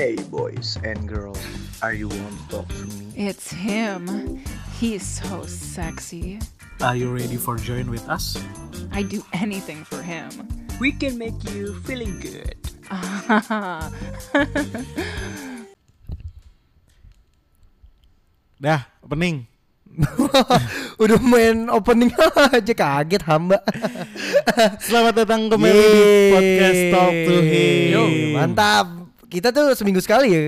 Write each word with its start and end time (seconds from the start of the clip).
Hey 0.00 0.16
boys 0.32 0.80
and 0.80 1.04
girls, 1.04 1.36
are 1.84 1.92
you 1.92 2.08
want 2.08 2.32
to 2.32 2.44
talk 2.48 2.64
to 2.72 2.88
me? 2.88 3.12
It's 3.20 3.52
him. 3.52 4.08
He's 4.80 5.04
so 5.04 5.44
sexy. 5.44 6.40
Are 6.80 6.96
you 6.96 7.12
ready 7.12 7.36
for 7.36 7.60
join 7.60 7.92
with 7.92 8.08
us? 8.08 8.40
I'd 8.96 9.12
do 9.12 9.20
anything 9.36 9.84
for 9.84 10.00
him. 10.00 10.32
We 10.80 10.96
can 10.96 11.20
make 11.20 11.36
you 11.52 11.76
feeling 11.84 12.16
good. 12.16 12.56
Dah, 18.56 18.88
opening. 19.04 19.44
Udah 21.04 21.20
main 21.20 21.68
opening 21.68 22.08
aja 22.56 22.72
kaget 22.72 23.20
hamba. 23.28 23.60
Selamat 24.80 25.28
datang 25.28 25.52
kembali 25.52 25.76
di 25.76 26.32
podcast 26.32 26.82
Talk 26.88 27.12
to 27.12 27.36
Him. 27.44 27.92
Yo, 27.92 28.08
mantap. 28.40 28.99
Kita 29.30 29.54
tuh 29.54 29.72
seminggu 29.78 30.02
sekali 30.02 30.28
ya 30.28 30.42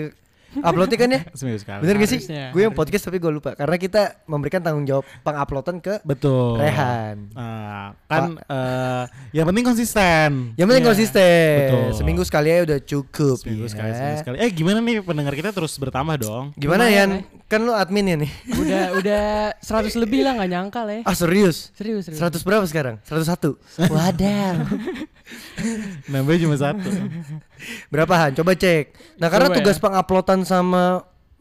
uploadnya 0.61 0.99
kan 1.01 1.09
ya. 1.09 1.21
Seminggu 1.39 1.61
sekali. 1.64 1.81
Bener 1.81 1.96
gak 1.96 2.11
sih? 2.13 2.21
Gue 2.53 2.61
yang 2.68 2.75
podcast 2.77 3.09
tapi 3.09 3.17
gue 3.17 3.32
lupa 3.32 3.57
karena 3.57 3.77
kita 3.81 4.21
memberikan 4.29 4.61
tanggung 4.61 4.85
jawab 4.85 5.04
penguploadan 5.25 5.81
ke 5.81 6.04
Betul. 6.04 6.61
Rehan. 6.61 7.32
Nah, 7.32 7.96
kan 8.04 8.37
eh, 8.37 9.04
yang 9.32 9.49
penting 9.49 9.64
konsisten. 9.64 10.53
Yang 10.61 10.67
penting 10.68 10.85
Iya. 10.85 10.90
konsisten. 10.93 11.57
Betul. 11.57 11.89
Seminggu 11.96 12.23
sekali 12.29 12.49
aja 12.53 12.63
udah 12.68 12.79
cukup. 12.85 13.37
Seminggu 13.40 13.64
ya. 13.64 13.71
sekali, 13.73 13.90
seminggu 13.96 14.18
sekali. 14.21 14.37
Eh, 14.45 14.50
gimana 14.53 14.79
nih 14.85 15.01
pendengar 15.01 15.32
kita 15.32 15.51
terus 15.57 15.73
bertambah 15.81 16.21
dong? 16.21 16.45
Gimana 16.61 16.93
Yan? 16.93 17.25
Kan 17.49 17.64
lu 17.64 17.73
admin 17.73 18.12
ya 18.12 18.17
nih. 18.21 18.32
udah 18.53 18.85
udah 19.01 19.25
100 19.61 19.93
lebih 19.96 20.25
lah 20.25 20.37
nggak 20.37 20.51
nyangka 20.53 20.81
lah 20.85 20.95
ya. 21.01 21.03
Ah 21.09 21.17
serius? 21.17 21.73
Serius, 21.73 22.12
serius. 22.12 22.21
100 22.21 22.45
berapa 22.45 22.64
sekarang? 22.68 23.01
101. 23.09 23.57
Wadaw. 23.89 24.57
Nambah 26.12 26.35
cuma 26.40 26.57
satu. 26.61 26.89
Berapa 27.89 28.14
Han? 28.16 28.32
Coba 28.34 28.52
cek. 28.54 28.84
Nah, 29.18 29.29
karena 29.29 29.48
Coba 29.50 29.57
tugas 29.61 29.76
ya. 29.76 29.82
penguploadan 29.82 30.40
sama 30.43 30.84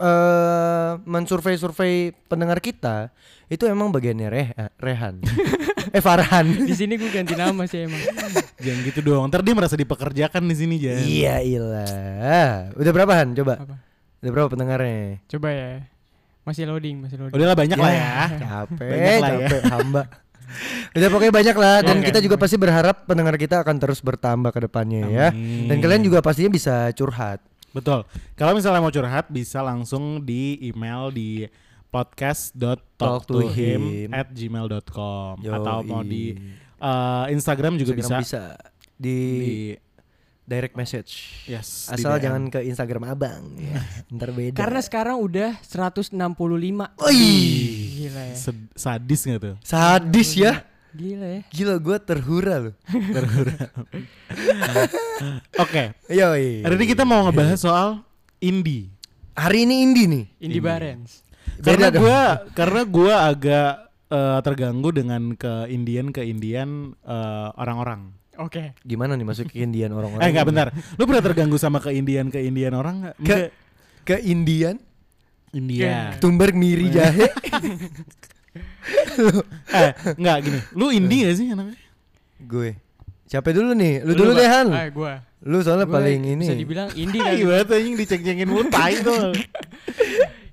eh 0.02 0.91
mensurvei-survei 1.05 2.09
pendengar 2.26 2.57
kita 2.57 3.13
itu 3.46 3.70
emang 3.70 3.93
bagiannya 3.93 4.27
Reh 4.31 4.49
Rehan. 4.79 5.21
eh 5.96 6.01
Farhan. 6.01 6.65
Di 6.65 6.73
sini 6.73 6.96
gue 6.98 7.12
ganti 7.12 7.35
nama 7.35 7.68
sih 7.68 7.85
emang. 7.85 7.99
Jangan 8.63 8.79
gitu 8.87 8.99
dong. 9.04 9.27
Ntar 9.27 9.43
dia 9.43 9.54
merasa 9.54 9.76
dipekerjakan 9.76 10.48
di 10.48 10.55
sini, 10.55 10.76
Jan. 10.79 11.04
Iya 11.04 11.35
ilah. 11.43 12.71
Udah 12.74 12.91
berapa 12.96 13.12
Han? 13.21 13.35
Coba. 13.35 13.53
Apa? 13.62 13.76
Udah 14.24 14.31
berapa 14.31 14.48
pendengarnya? 14.49 15.20
Coba 15.27 15.49
ya. 15.51 15.70
Masih 16.41 16.65
loading, 16.65 16.98
masih 17.05 17.18
loading. 17.21 17.37
Udahlah 17.37 17.53
banyak 17.53 17.77
lah 17.77 17.91
ya. 17.93 18.13
Capek, 18.41 18.90
Banyak 18.90 19.18
lah 19.21 19.29
ya. 19.29 19.37
capek 19.46 19.62
hamba. 19.70 20.01
Udah 20.98 21.10
pokoknya 21.10 21.32
banyak 21.34 21.57
lah 21.57 21.82
dan 21.85 21.98
Oke. 22.02 22.05
kita 22.12 22.20
juga 22.24 22.38
pasti 22.38 22.57
berharap 22.60 23.05
pendengar 23.07 23.38
kita 23.40 23.60
akan 23.63 23.80
terus 23.80 24.02
bertambah 24.04 24.52
ke 24.52 24.60
depannya 24.68 25.08
ya. 25.08 25.32
Amin. 25.32 25.68
Dan 25.71 25.80
kalian 25.80 26.04
juga 26.05 26.21
pastinya 26.21 26.49
bisa 26.52 26.91
curhat. 26.96 27.40
Betul. 27.71 28.04
Kalau 28.35 28.54
misalnya 28.55 28.82
mau 28.84 28.91
curhat 28.91 29.30
bisa 29.32 29.63
langsung 29.63 30.26
di 30.27 30.60
email 30.60 31.12
di 31.12 31.48
podcast.talktohim 31.91 34.08
at 34.16 34.32
gmail.com 34.32 35.43
atau 35.43 35.84
mau 35.84 35.99
di 36.04 36.35
uh, 36.80 37.27
Instagram 37.27 37.76
juga 37.76 37.99
Instagram 37.99 38.24
bisa, 38.24 38.55
di, 38.96 39.20
di 39.43 39.76
direct 40.52 40.76
message. 40.76 41.48
yes 41.48 41.88
Asal 41.88 42.20
jangan 42.20 42.52
ke 42.52 42.60
Instagram 42.62 43.07
abang 43.07 43.55
ya. 43.63 43.80
Ntar 44.12 44.35
beda. 44.35 44.60
Karena 44.60 44.84
sekarang 44.84 45.24
udah 45.24 45.55
165. 45.63 46.12
Wih, 47.08 47.71
Gila 48.04 48.24
ya. 48.27 48.35
Sed- 48.35 48.71
sadis 48.76 49.21
gak 49.24 49.40
tuh? 49.40 49.55
sadis 49.63 50.35
ya. 50.35 50.68
Gila 50.91 51.27
ya. 51.40 51.41
Gila 51.48 51.80
gue 51.80 51.98
terhura 52.04 52.55
loh. 52.68 52.76
Oke. 55.63 55.96
Yoi. 56.12 56.68
Hari 56.68 56.76
ini 56.76 56.86
kita 56.88 57.08
mau 57.08 57.24
ngebahas 57.24 57.60
soal 57.60 58.04
indie. 58.43 58.91
Hari 59.32 59.63
ini 59.63 59.76
indie 59.88 60.08
nih. 60.12 60.26
Indie 60.43 60.60
Barens. 60.60 61.24
Karena 61.62 61.88
gua 61.93 62.20
karena 62.52 62.82
gua 62.84 63.15
agak 63.30 63.71
uh, 64.09 64.40
terganggu 64.41 64.90
dengan 64.91 65.36
ke 65.36 65.69
Indian 65.69 66.09
ke 66.12 66.25
Indian 66.25 66.92
uh, 67.06 67.54
orang-orang. 67.56 68.12
Oke. 68.41 68.74
Gimana 68.81 69.13
nih 69.13 69.25
masuk 69.25 69.50
ke 69.50 69.62
Indian 69.62 69.94
orang-orang? 69.94 70.25
Eh 70.25 70.29
enggak 70.34 70.47
bentar. 70.50 70.68
Lu 70.97 71.03
pernah 71.06 71.24
terganggu 71.24 71.57
sama 71.62 71.78
ke 71.78 71.94
Indian 71.94 72.28
ke 72.34 72.41
Indian 72.41 72.74
orang 72.74 72.96
enggak? 73.02 73.16
Ke 73.22 73.38
ke 74.02 74.16
Indian, 74.25 74.81
India. 75.53 76.18
tumbar 76.18 76.51
miri 76.57 76.90
jahe. 76.90 77.30
eh, 79.78 79.91
enggak 80.18 80.38
gini. 80.41 80.59
Lu 80.74 80.90
indie 80.90 81.30
gak 81.30 81.35
sih 81.38 81.47
anaknya? 81.53 81.78
gue. 82.41 82.74
Siapa 83.31 83.53
dulu 83.56 83.72
nih? 83.72 84.03
Lu, 84.03 84.12
dulu 84.12 84.35
deh 84.35 84.44
Han. 84.44 84.68
Ah, 84.75 84.91
gua. 84.91 85.24
Lu 85.47 85.63
soalnya 85.63 85.88
Gua 85.88 86.03
paling 86.03 86.35
ini. 86.35 86.46
Bisa 86.46 86.57
dibilang 86.57 86.90
indie 87.00 87.24
kan. 87.24 87.63
Tuh 87.63 87.75
anjing 87.80 87.96
diceng-cengin 87.96 88.47
mulu 88.50 88.68
tai 88.68 89.00
tuh. 89.00 89.31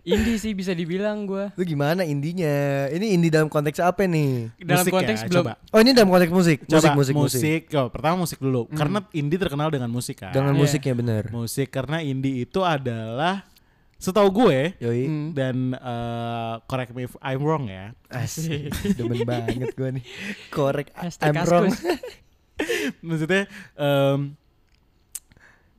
indie 0.08 0.36
sih 0.36 0.56
bisa 0.56 0.72
dibilang 0.72 1.28
gua. 1.28 1.52
Lu 1.52 1.62
gimana 1.62 2.00
indinya? 2.02 2.88
Ini 2.88 3.12
indie 3.12 3.28
dalam 3.28 3.46
konteks 3.46 3.76
apa 3.78 4.08
nih? 4.08 4.48
Dalam 4.56 4.80
Musik 4.80 4.92
konteks 4.92 5.20
ya, 5.20 5.26
belum 5.28 5.44
coba. 5.44 5.52
Oh 5.68 5.78
ini 5.78 5.90
dalam 5.92 6.08
konteks 6.08 6.32
musik. 6.32 6.58
Coba 6.64 6.96
musik, 6.96 7.14
musik, 7.14 7.14
musik. 7.14 7.62
Oh, 7.76 7.88
pertama 7.92 8.14
musik 8.18 8.38
dulu. 8.40 8.64
Karena 8.72 9.04
indie 9.12 9.36
terkenal 9.36 9.68
dengan 9.68 9.92
musik 9.92 10.16
kan. 10.16 10.32
Dengan 10.32 10.56
Iya. 10.56 10.60
musiknya 10.64 10.94
bener. 10.96 11.22
musik 11.28 11.68
karena 11.68 12.00
indie 12.00 12.42
itu 12.42 12.64
adalah 12.64 13.44
setahu 13.98 14.30
gue 14.30 14.78
Yoi. 14.78 15.04
Hmm. 15.10 15.28
dan 15.34 15.74
eh, 15.74 16.54
correct 16.64 16.94
me 16.94 17.04
if 17.04 17.18
I'm 17.20 17.42
wrong 17.42 17.66
ya. 17.66 17.92
Asik. 18.08 18.70
Demen 18.94 19.26
banget 19.26 19.74
gue 19.74 19.88
nih. 20.00 20.04
Korek 20.48 20.94
Hashtag 20.94 21.34
I'm 21.34 21.44
wrong. 21.44 21.68
Maksudnya 23.06 23.46
em, 23.74 24.34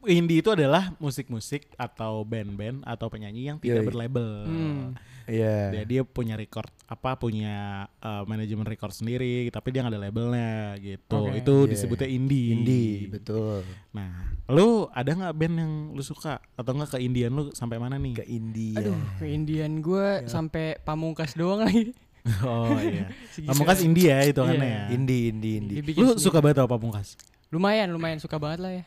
indie 0.06 0.40
itu 0.40 0.50
adalah 0.50 0.96
musik-musik 0.96 1.68
atau 1.76 2.24
band-band 2.24 2.84
atau 2.84 3.08
penyanyi 3.08 3.50
yang 3.50 3.58
tidak 3.58 3.84
Yoi. 3.84 3.88
berlabel. 3.88 4.30
Hmm. 4.46 4.86
Iya. 5.30 5.70
Dia, 5.70 5.84
dia 5.86 6.02
punya 6.02 6.34
record 6.34 6.72
apa 6.86 7.14
punya 7.14 7.86
eh, 8.00 8.24
manajemen 8.26 8.66
record 8.66 8.90
sendiri 8.90 9.46
tapi 9.50 9.70
dia 9.70 9.86
nggak 9.86 9.94
ada 9.94 10.02
labelnya 10.02 10.52
gitu. 10.80 11.30
Oke. 11.30 11.38
Itu 11.38 11.56
Iya. 11.64 11.70
disebutnya 11.70 12.08
indie. 12.08 12.50
Indie, 12.56 12.98
betul. 13.12 13.62
Nah, 13.94 14.34
lu 14.48 14.90
ada 14.90 15.12
nggak 15.12 15.36
band 15.36 15.56
yang 15.58 15.74
lu 15.94 16.02
suka 16.02 16.42
atau 16.56 16.72
nggak 16.72 16.96
ke 16.96 17.00
Indian 17.00 17.30
lu 17.30 17.44
sampai 17.54 17.78
mana 17.78 17.96
nih? 17.96 18.24
Ke 18.24 18.26
India. 18.26 18.80
Aduh, 18.82 18.98
ke 19.22 19.26
Indian 19.28 19.72
gua 19.80 20.26
sampai 20.26 20.82
pamungkas 20.82 21.38
doang 21.38 21.62
lagi. 21.62 21.94
oh 22.44 22.76
iya. 22.82 23.08
Pamungkas 23.48 23.80
India 23.80 24.20
itu 24.26 24.42
kan 24.42 24.56
Iya. 24.56 24.66
ya. 24.66 24.82
Indie, 24.92 25.30
indie, 25.30 25.56
indie. 25.62 25.78
Lu 25.94 26.14
sendiri. 26.14 26.20
suka 26.20 26.42
banget 26.42 26.60
sama 26.60 26.70
Pamungkas? 26.74 27.16
Lumayan, 27.50 27.90
lumayan 27.90 28.18
suka 28.18 28.42
banget 28.42 28.60
lah 28.60 28.74
ya. 28.82 28.86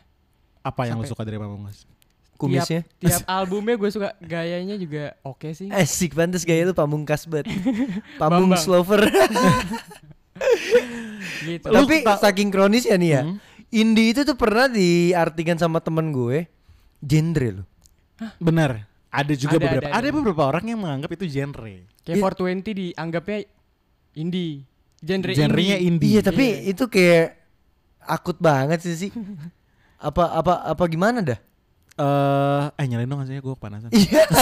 Apa 0.63 0.87
yang 0.87 0.97
lu 0.97 1.05
Sampai- 1.05 1.13
suka 1.13 1.23
dari 1.23 1.39
Pamungkas? 1.39 1.85
Kumisnya. 2.35 2.83
Tiap, 2.99 2.99
tiap 2.99 3.23
albumnya 3.31 3.79
gue 3.79 3.87
suka 3.87 4.19
gayanya 4.19 4.75
juga 4.75 5.15
oke 5.23 5.55
sih. 5.55 5.71
Asik 5.71 6.11
pantes 6.13 6.43
gaya 6.43 6.67
lu 6.67 6.75
pamungkas 6.75 7.23
banget. 7.25 7.55
Pamung 8.21 8.51
slover. 8.57 9.07
Gitu. 11.43 11.67
Tapi 11.67 12.03
ta- 12.03 12.19
saking 12.19 12.51
kronis 12.51 12.83
ya 12.83 12.99
nih 12.99 13.11
ya. 13.13 13.23
Hmm. 13.23 13.37
Indie 13.71 14.11
itu 14.11 14.21
tuh 14.23 14.35
pernah 14.35 14.67
diartikan 14.67 15.55
sama 15.55 15.79
temen 15.79 16.11
gue 16.11 16.51
genre 16.99 17.63
loh. 17.63 17.67
Benar. 18.37 18.87
Ada 19.09 19.35
juga 19.37 19.57
Ada, 19.57 19.63
beberapa. 19.63 19.87
ada, 19.87 19.97
Ada, 19.97 20.09
ada. 20.09 20.17
beberapa 20.17 20.43
orang 20.43 20.65
yang 20.67 20.81
menganggap 20.81 21.11
itu 21.15 21.25
genre. 21.29 21.75
Kayak 22.03 22.17
420 22.19 22.75
dianggapnya 22.75 23.39
indie. 24.15 24.67
Genre 24.99 25.31
Genrenya 25.31 25.77
indie. 25.79 26.11
indie. 26.11 26.11
Iya 26.19 26.21
tapi 26.23 26.45
itu 26.67 26.85
kayak 26.87 27.39
akut 28.03 28.39
banget 28.39 28.83
sih 28.83 28.97
sih. 28.99 29.11
apa 30.03 30.25
apa 30.35 30.53
apa 30.67 30.85
gimana 30.91 31.23
dah? 31.23 31.39
Eh, 31.93 32.65
eh 32.75 32.87
nyalain 32.91 33.07
dong 33.07 33.23
aja 33.23 33.33
gue 33.33 33.55
kepanasan. 33.55 33.91
Iya. 33.95 34.25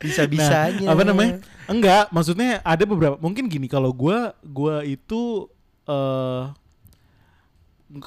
Bisa 0.00 0.24
bisanya. 0.24 0.88
Nah, 0.88 0.96
apa 0.96 1.02
namanya? 1.04 1.44
Enggak, 1.68 2.08
maksudnya 2.08 2.64
ada 2.64 2.88
beberapa. 2.88 3.20
Mungkin 3.20 3.52
gini 3.52 3.68
kalau 3.68 3.92
gua 3.92 4.32
gua 4.40 4.80
itu 4.80 5.44
eh 5.84 6.44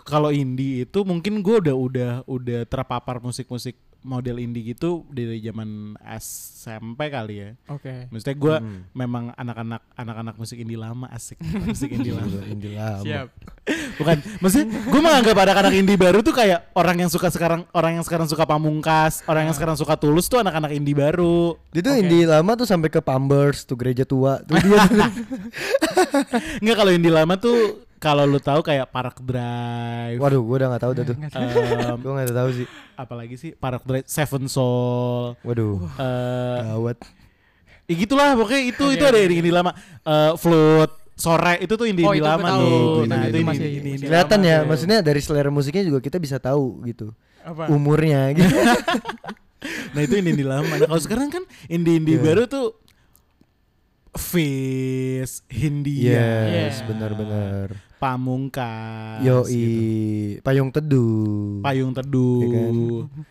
kalau 0.01 0.33
indie 0.33 0.89
itu 0.89 0.99
mungkin 1.05 1.45
gua 1.45 1.61
udah 1.61 1.75
udah 1.77 2.11
udah 2.25 2.59
terpapar 2.65 3.21
musik-musik 3.21 3.77
model 4.01 4.41
indie 4.41 4.73
gitu 4.73 5.05
dari 5.07 5.37
zaman 5.39 5.93
SMP 6.17 7.13
kali 7.13 7.35
ya. 7.45 7.49
Oke. 7.69 8.09
Maksudnya 8.09 8.35
gua 8.41 8.55
Hmm. 8.57 8.89
memang 8.97 9.29
anak-anak 9.37 9.85
anak-anak 9.93 10.35
musik 10.35 10.57
indie 10.57 10.81
lama 10.81 11.05
asik 11.13 11.37
musik 11.69 11.93
indie 11.93 12.09
lama. 12.09 12.41
Indie 12.49 12.73
lama. 12.73 13.05
Siap. 13.05 13.27
Bukan, 13.63 14.19
maksudnya 14.37 14.67
gue 14.67 14.99
menganggap 14.99 15.39
anak-anak 15.39 15.73
indie 15.73 15.95
baru 15.95 16.19
tuh 16.19 16.31
kayak 16.31 16.67
orang 16.73 16.99
yang 16.99 17.07
suka 17.07 17.31
sekarang 17.31 17.63
orang 17.71 17.95
yang 17.95 18.03
sekarang 18.03 18.27
suka 18.27 18.43
pamungkas, 18.43 19.23
orang 19.23 19.47
yang 19.47 19.55
sekarang 19.55 19.73
suka 19.73 19.95
tulus 19.95 20.27
tuh 20.27 20.39
anak-anak 20.39 20.71
indie 20.73 20.91
baru. 20.91 21.55
Dia 21.71 21.79
tuh 21.81 21.95
Oke. 21.95 22.01
indie 22.01 22.27
lama 22.27 22.51
tuh 22.53 22.65
sampai 22.65 22.87
ke 22.87 22.99
Pambers 22.99 23.63
tuh 23.63 23.75
gereja 23.75 24.03
tua 24.03 24.41
tuh 24.43 24.59
dia. 24.59 24.83
Enggak 26.59 26.75
kalau 26.75 26.91
indie 26.91 27.07
lama 27.07 27.35
tuh 27.35 27.83
kalau 27.97 28.27
lu 28.27 28.35
tahu 28.35 28.59
kayak 28.61 28.91
Park 28.91 29.23
Drive. 29.23 30.19
Waduh, 30.19 30.43
gua 30.43 30.55
udah 30.59 30.67
gak 30.75 30.83
tahu 30.83 30.91
dah 30.93 31.03
tuh. 31.07 31.15
em, 31.15 31.97
Gua 32.03 32.11
gak 32.19 32.35
tahu 32.35 32.49
sih. 32.51 32.67
apalagi 32.93 33.35
sih 33.39 33.51
Park 33.55 33.87
Drive 33.87 34.07
Seven 34.07 34.51
Soul. 34.51 35.39
Waduh, 35.39 35.87
Eh, 35.95 36.57
gawat. 36.67 36.97
ya 37.83 37.93
gitulah 37.95 38.35
pokoknya 38.35 38.61
itu 38.63 38.83
Oke, 38.83 38.95
itu 38.95 39.03
ada 39.03 39.19
indie, 39.19 39.39
indie 39.39 39.55
lama. 39.55 39.71
Eh, 40.03 40.31
Flute 40.35 40.95
sore 41.13 41.53
itu 41.59 41.73
tuh 41.73 41.85
indie 41.85 42.01
Oh, 42.01 42.11
indie 42.11 42.19
itu 42.19 42.27
lama 42.27 42.41
gua 42.41 42.49
tahu. 42.49 42.63
tuh. 42.63 42.73
Itu 42.73 43.01
Nah, 43.05 43.17
itu 43.19 43.23
itu 43.23 43.35
indie, 43.35 43.43
masih- 43.45 43.65
indie, 43.69 43.91
indie 43.95 44.07
Kelihatan 44.09 44.39
ya, 44.41 44.57
tuh. 44.57 44.67
maksudnya 44.67 44.97
dari 44.99 45.19
selera 45.19 45.49
musiknya 45.49 45.83
juga 45.83 45.99
kita 45.99 46.17
bisa 46.17 46.37
tahu 46.37 46.65
gitu. 46.83 47.07
Apa? 47.39 47.67
umurnya 47.67 48.31
gitu. 48.39 48.55
Nah 49.91 50.01
itu 50.01 50.13
indie-indie 50.15 50.43
lama. 50.43 50.63
Nah 50.69 50.87
kalau 50.87 50.97
sekarang 50.97 51.27
kan 51.27 51.43
indie-indie 51.67 52.15
Iya. 52.15 52.23
baru 52.23 52.43
tuh 52.45 52.79
Fish, 54.13 55.41
Hindia, 55.47 56.21
yes, 56.45 56.79
Iya. 56.79 56.85
benar-benar. 56.85 57.67
Pamungkas, 57.97 59.25
Yoi, 59.25 59.49
gitu. 59.49 60.41
Payung 60.41 60.69
Teduh. 60.69 61.59
Payung 61.59 61.91
Teduh. 61.91 62.37
Iya 62.37 62.47
kan? 62.47 62.73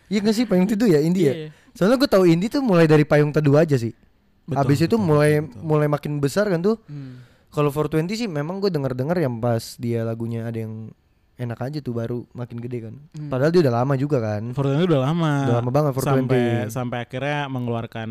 Iya 0.09 0.19
gak 0.21 0.35
sih 0.35 0.43
Payung 0.43 0.67
Teduh 0.67 0.87
ya 0.87 0.99
India? 0.99 1.31
Iya. 1.31 1.47
Soalnya 1.71 1.95
gue 1.95 2.09
tahu 2.11 2.27
indie 2.27 2.51
tuh 2.51 2.59
mulai 2.59 2.83
dari 2.83 3.01
Payung 3.01 3.31
Teduh 3.31 3.55
aja 3.55 3.73
sih. 3.73 3.95
Betul, 4.43 4.59
Habis 4.59 4.79
itu 4.81 4.91
betul, 4.91 4.99
mulai 4.99 5.31
betul, 5.39 5.47
betul. 5.47 5.63
mulai 5.63 5.87
makin 5.87 6.11
besar 6.19 6.45
kan 6.45 6.59
tuh. 6.59 6.75
Hmm. 6.83 7.22
Kalau 7.53 7.69
420 7.69 8.17
sih 8.17 8.25
memang 8.25 8.57
gue 8.57 8.67
denger-denger 8.67 9.17
yang 9.19 9.37
pas 9.37 9.77
dia 9.77 10.01
lagunya 10.01 10.43
ada 10.43 10.57
yang 10.57 10.89
enak 11.33 11.59
aja 11.59 11.79
tuh 11.81 11.93
baru 11.93 12.29
makin 12.31 12.57
gede 12.57 12.77
kan. 12.83 12.95
Hmm. 13.11 13.25
Padahal 13.25 13.49
dia 13.49 13.61
udah 13.61 13.73
lama 13.75 13.93
juga 13.93 14.17
kan. 14.17 14.53
420 14.53 14.85
udah 14.85 15.01
lama. 15.03 15.31
Udah 15.43 15.55
lama 15.59 15.69
banget 15.69 15.91
420. 15.93 16.05
Sampai 16.05 16.41
sampai 16.69 16.97
akhirnya 17.01 17.39
mengeluarkan 17.49 18.09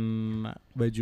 baju 0.72 1.00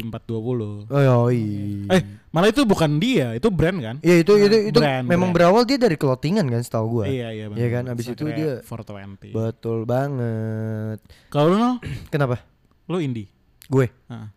420. 0.87 0.89
Oh 0.89 1.01
yoi. 1.01 1.45
Eh, 1.89 2.01
malah 2.29 2.49
itu 2.49 2.65
bukan 2.65 2.97
dia, 2.97 3.33
itu 3.33 3.49
brand 3.49 3.79
kan? 3.79 3.97
Iya 4.01 4.21
itu 4.21 4.33
itu 4.37 4.57
itu 4.69 4.79
Brand, 4.79 5.05
memang 5.05 5.33
brand. 5.33 5.37
berawal 5.57 5.63
dia 5.65 5.77
dari 5.77 5.97
clothingan 5.97 6.45
kan 6.45 6.61
setahu 6.61 7.01
gua. 7.01 7.07
Iya, 7.09 7.29
iya 7.33 7.45
benar. 7.49 7.57
Iya 7.59 7.69
kan, 7.71 7.85
abis 7.89 8.05
Terus 8.07 8.17
itu 8.17 8.25
dia- 8.31 8.59
420. 8.63 9.33
Betul 9.33 9.79
banget. 9.85 10.99
Kalau 11.29 11.47
lu 11.49 11.57
Nol, 11.57 11.75
Kenapa? 12.09 12.37
lu 12.85 13.01
indie. 13.01 13.29
Gue. 13.65 13.89
Heeh. 14.09 14.29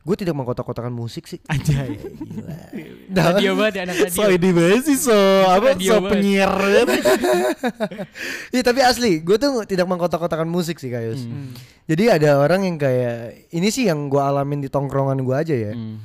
Gue 0.00 0.16
tidak 0.16 0.32
mengkotak-kotakan 0.32 0.96
musik 0.96 1.28
sih. 1.28 1.36
Anjay. 1.44 2.00
Radio 3.10 3.52
banget 3.52 3.74
ya 3.74 3.82
anak 3.84 3.96
radio. 4.06 4.16
so 4.16 4.30
indie 4.30 4.54
banget 4.54 4.82
sih 4.86 4.96
so 4.96 5.18
apa 5.50 5.74
radio 5.74 5.98
so 5.98 6.06
penyiar 6.06 6.52
Iya 8.54 8.62
tapi 8.62 8.80
asli, 8.86 9.18
gue 9.20 9.36
tuh 9.36 9.66
tidak 9.66 9.90
mengkotak-kotakan 9.90 10.46
musik 10.46 10.78
sih 10.78 10.88
Kayus. 10.88 11.26
Hmm. 11.26 11.52
Jadi 11.90 12.06
ada 12.06 12.38
orang 12.38 12.64
yang 12.64 12.76
kayak 12.78 13.50
ini 13.50 13.68
sih 13.68 13.90
yang 13.90 14.06
gue 14.06 14.22
alamin 14.22 14.62
di 14.62 14.70
tongkrongan 14.70 15.20
gue 15.20 15.36
aja 15.36 15.52
ya. 15.52 15.72
Hmm. 15.74 16.00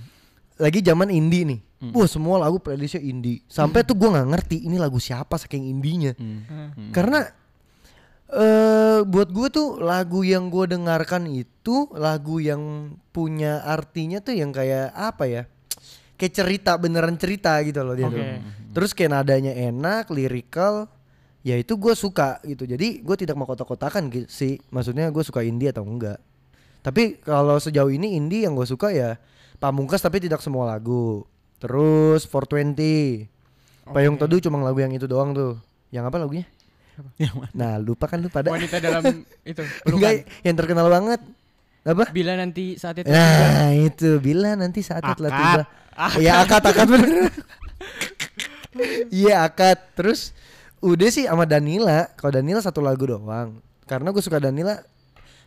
Lagi 0.60 0.82
zaman 0.82 1.14
indie 1.14 1.46
nih. 1.46 1.60
Hmm. 1.86 1.94
Wah 1.94 2.10
semua 2.10 2.42
lagu 2.42 2.58
playlistnya 2.58 3.06
indie. 3.06 3.46
Sampai 3.46 3.86
tuh 3.86 3.96
gue 3.96 4.10
nggak 4.10 4.28
ngerti 4.34 4.66
ini 4.66 4.76
lagu 4.82 4.98
siapa 4.98 5.38
saking 5.38 5.72
indinya. 5.72 6.12
Hmm. 6.18 6.42
Hmm. 6.50 6.92
Karena 6.92 7.22
eh 8.36 9.00
buat 9.08 9.32
gue 9.32 9.48
tuh 9.48 9.80
lagu 9.80 10.28
yang 10.28 10.52
gue 10.52 10.76
dengarkan 10.76 11.32
itu 11.32 11.88
lagu 11.96 12.44
yang 12.44 12.94
punya 13.16 13.64
artinya 13.64 14.20
tuh 14.20 14.36
yang 14.36 14.52
kayak 14.52 14.92
apa 14.92 15.24
ya? 15.26 15.44
Kayak 16.20 16.34
cerita 16.44 16.72
beneran 16.76 17.16
cerita 17.16 17.56
gitu 17.64 17.80
loh 17.84 17.96
dia 17.96 18.08
Oke. 18.08 18.16
tuh. 18.16 18.26
Terus 18.76 18.92
kayak 18.92 19.12
nadanya 19.16 19.56
enak, 19.56 20.12
lirikal, 20.12 20.92
ya 21.48 21.56
itu 21.56 21.80
gue 21.80 21.96
suka 21.96 22.44
gitu. 22.44 22.68
Jadi 22.68 23.00
gue 23.00 23.16
tidak 23.16 23.40
mau 23.40 23.48
kotak-kotakan 23.48 24.12
gitu 24.12 24.28
sih. 24.28 24.60
Maksudnya 24.72 25.08
gue 25.12 25.24
suka 25.24 25.44
indie 25.44 25.72
atau 25.72 25.88
enggak. 25.88 26.20
Tapi 26.84 27.24
kalau 27.24 27.58
sejauh 27.58 27.90
ini 27.90 28.20
indie 28.20 28.46
yang 28.46 28.54
gue 28.54 28.68
suka 28.68 28.94
ya 28.94 29.18
Pamungkas 29.60 30.04
tapi 30.04 30.20
tidak 30.20 30.44
semua 30.44 30.68
lagu. 30.68 31.24
Terus 31.58 32.28
420. 32.28 33.32
Payung 33.86 34.18
Teduh 34.20 34.42
cuma 34.44 34.60
lagu 34.66 34.82
yang 34.82 34.92
itu 34.92 35.08
doang 35.08 35.32
tuh. 35.32 35.56
Yang 35.94 36.12
apa 36.12 36.18
lagunya? 36.20 36.46
Yang 37.22 37.36
mana? 37.36 37.52
Nah 37.54 37.74
lupa 37.80 38.06
kan 38.08 38.18
lu 38.20 38.30
pada. 38.32 38.52
Wanita 38.52 38.78
dalam 38.80 39.04
itu 39.52 39.64
Enggak 39.88 40.26
yang 40.46 40.56
terkenal 40.56 40.88
banget. 40.88 41.22
Apa? 41.86 42.10
Bila 42.10 42.34
nanti 42.34 42.76
saat 42.82 42.98
itu 42.98 43.08
Nah 43.10 43.70
itu. 43.76 44.18
Bila 44.18 44.58
nanti 44.58 44.80
saatnya 44.82 45.14
telah 45.14 45.32
Akad. 45.32 45.42
tiba. 45.42 45.64
Iya 46.20 46.32
akad 46.44 46.64
akad 46.66 46.88
bener. 46.92 47.10
Iya 49.14 49.36
akad. 49.48 49.78
Terus 49.96 50.36
Udah 50.86 51.10
sih 51.10 51.26
sama 51.26 51.50
Danila. 51.50 52.14
Kalau 52.14 52.30
Danila 52.36 52.62
satu 52.62 52.78
lagu 52.84 53.10
doang. 53.10 53.58
Karena 53.90 54.14
gue 54.14 54.22
suka 54.22 54.38
Danila 54.38 54.86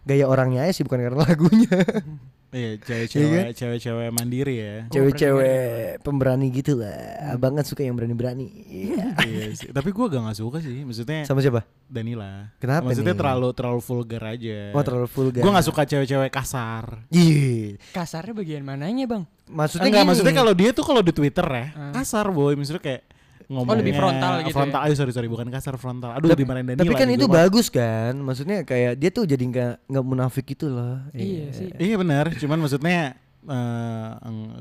Gaya 0.09 0.25
orangnya 0.25 0.65
aja 0.65 0.73
sih 0.73 0.85
bukan 0.89 1.05
karena 1.05 1.21
lagunya 1.21 1.69
Iya, 2.49 2.71
Iya 2.71 2.81
cewek-cewek, 2.81 3.45
kan? 3.45 3.53
cewek-cewek 3.53 4.09
mandiri 4.11 4.55
ya. 4.57 4.75
Cewek-cewek 4.89 6.01
pemberani 6.01 6.49
gitu 6.49 6.81
lah 6.81 6.97
Abang 7.31 7.53
kan 7.53 7.63
suka 7.63 7.83
yang 7.83 7.93
berani-berani 7.93 8.49
Iya 8.65 9.13
iya 9.21 9.45
sih. 9.53 9.69
Tapi 9.69 9.91
gua 9.91 10.09
gak, 10.09 10.23
gak 10.25 10.39
suka 10.39 10.59
sih. 10.59 10.81
Maksudnya 10.81 11.25
Sama 11.25 11.39
siapa? 11.39 11.69
Danila. 11.85 12.49
Kenapa 12.57 12.89
Maksudnya 12.89 13.13
nih? 13.13 13.21
terlalu 13.21 13.49
terlalu 13.53 13.81
vulgar 13.81 14.23
aja. 14.27 14.59
Oh 14.73 14.81
terlalu 14.81 15.09
vulgar 15.09 15.41
Gue 15.41 15.51
gak 15.51 15.67
suka 15.67 15.83
cewek-cewek 15.85 16.31
kasar. 16.31 17.05
Iya 17.09 17.77
kasarnya 17.91 18.33
bagian 18.33 18.65
mananya 18.65 19.05
bang? 19.05 19.23
Maksudnya 19.45 19.85
Enggak, 19.87 20.01
gini. 20.01 20.09
maksudnya 20.09 20.35
kalau 20.35 20.53
dia 20.53 20.71
tuh 20.73 20.85
kalau 20.85 21.01
di 21.01 21.13
Twitter 21.13 21.45
ya 21.45 21.67
Hmm. 21.69 21.93
kasar 21.93 22.29
boy, 22.29 22.53
maksudnya 22.53 22.81
kayak 22.81 23.03
ngomongnya 23.49 23.81
lebih 23.81 23.95
frontal 23.95 24.33
gitu 24.41 24.53
Frontal, 24.53 24.81
ayo 24.83 24.93
sorry 24.93 25.09
sorry 25.09 25.25
bukan 25.25 25.49
kasar 25.49 25.75
frontal. 25.75 26.13
Aduh 26.13 26.29
tapi, 26.29 26.45
dimarahin 26.45 26.69
Danila. 26.69 26.85
tapi 26.85 26.95
kan 26.95 27.09
itu 27.09 27.25
gua 27.25 27.37
bagus 27.43 27.67
kan 27.69 28.13
maksudnya 28.15 28.61
kayak 28.63 28.93
dia 28.95 29.09
tuh 29.09 29.25
jadi 29.25 29.41
nggak 29.41 29.73
nggak 29.87 30.05
munafik 30.05 30.45
gitu 30.47 30.69
loh 30.69 31.01
Iya 31.11 31.49
sih. 31.51 31.73
Iya 31.75 31.97
benar, 31.97 32.33
cuman 32.35 32.59
maksudnya 32.59 33.17
eh 33.43 34.09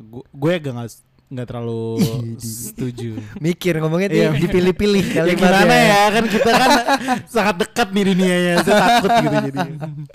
gue 0.01 0.23
gue 0.25 0.51
gak 0.57 0.73
nggak- 0.73 1.03
nggak 1.27 1.43
terlalu 1.45 1.99
setuju. 2.39 3.19
mikir 3.43 3.75
ngomongnya 3.77 4.07
Iya. 4.07 4.31
nih 4.31 4.39
dipilih-pilih 4.47 5.05
ya 5.11 5.23
gimana 5.27 5.75
ya 5.75 6.03
kan 6.09 6.23
kita 6.25 6.51
kan 6.53 6.69
sangat 7.27 7.55
dekat 7.59 7.87
nih 7.91 8.03
dunianya, 8.07 8.53
saya 8.61 8.75
takut 8.79 9.11
gitu 9.19 9.35
jadi. 9.45 9.59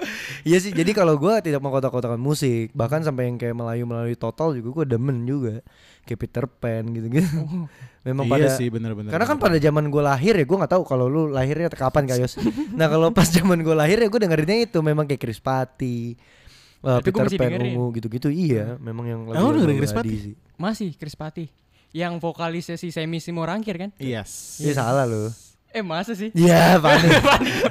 iya 0.48 0.58
sih 0.58 0.72
jadi 0.72 0.90
kalau 0.90 1.14
gua 1.14 1.38
tidak 1.38 1.60
mau 1.60 1.68
kotak-kotakan 1.68 2.16
musik 2.16 2.72
bahkan 2.72 3.04
sampai 3.04 3.28
yang 3.28 3.36
kayak 3.36 3.52
Melayu 3.52 3.84
Melayu 3.84 4.16
total 4.16 4.56
juga 4.56 4.68
gua 4.72 4.86
demen 4.88 5.28
juga 5.28 5.60
kayak 6.02 6.18
Peter 6.18 6.44
Pan 6.50 6.84
gitu-gitu 6.90 7.26
memang 8.06 8.26
iya 8.26 8.32
pada 8.34 8.48
sih 8.58 8.66
benar-benar. 8.66 9.14
karena 9.14 9.26
kan 9.26 9.38
pada 9.38 9.56
zaman 9.62 9.86
gua 9.86 10.14
lahir 10.14 10.34
ya 10.34 10.44
gua 10.44 10.66
nggak 10.66 10.72
tahu 10.74 10.82
kalau 10.82 11.06
lu 11.06 11.30
lahirnya 11.30 11.70
kapan 11.70 12.04
Kayos 12.10 12.34
nah 12.78 12.90
kalau 12.90 13.14
pas 13.14 13.30
zaman 13.30 13.62
gua 13.62 13.86
lahir 13.86 14.02
ya 14.02 14.08
gua 14.10 14.20
dengerinnya 14.22 14.66
itu 14.66 14.78
memang 14.82 15.06
kayak 15.06 15.22
Chris 15.22 15.38
Patti 15.38 16.18
uh, 16.82 16.98
Itu 16.98 17.14
Peter 17.14 17.26
Pan 17.38 17.50
dengerin. 17.54 17.78
ungu 17.78 17.94
gitu-gitu 17.94 18.28
iya 18.28 18.74
memang 18.82 19.04
yang 19.06 19.20
Oh, 19.30 19.54
lu 19.54 19.62
dengerin 19.62 19.78
Chris 19.78 19.94
sih. 19.94 20.34
Masih 20.58 20.90
Chris 20.98 21.14
Patti 21.14 21.46
yang 21.92 22.16
vokalisnya 22.18 22.80
si 22.80 22.88
Semi 22.88 23.20
Simorangkir 23.20 23.76
kan? 23.76 23.90
Yes. 24.00 24.58
Iya 24.64 24.80
salah 24.80 25.04
lu 25.04 25.28
Eh 25.72 25.80
masa 25.80 26.12
sih? 26.12 26.28
Iya 26.36 26.76
panik 26.80 27.16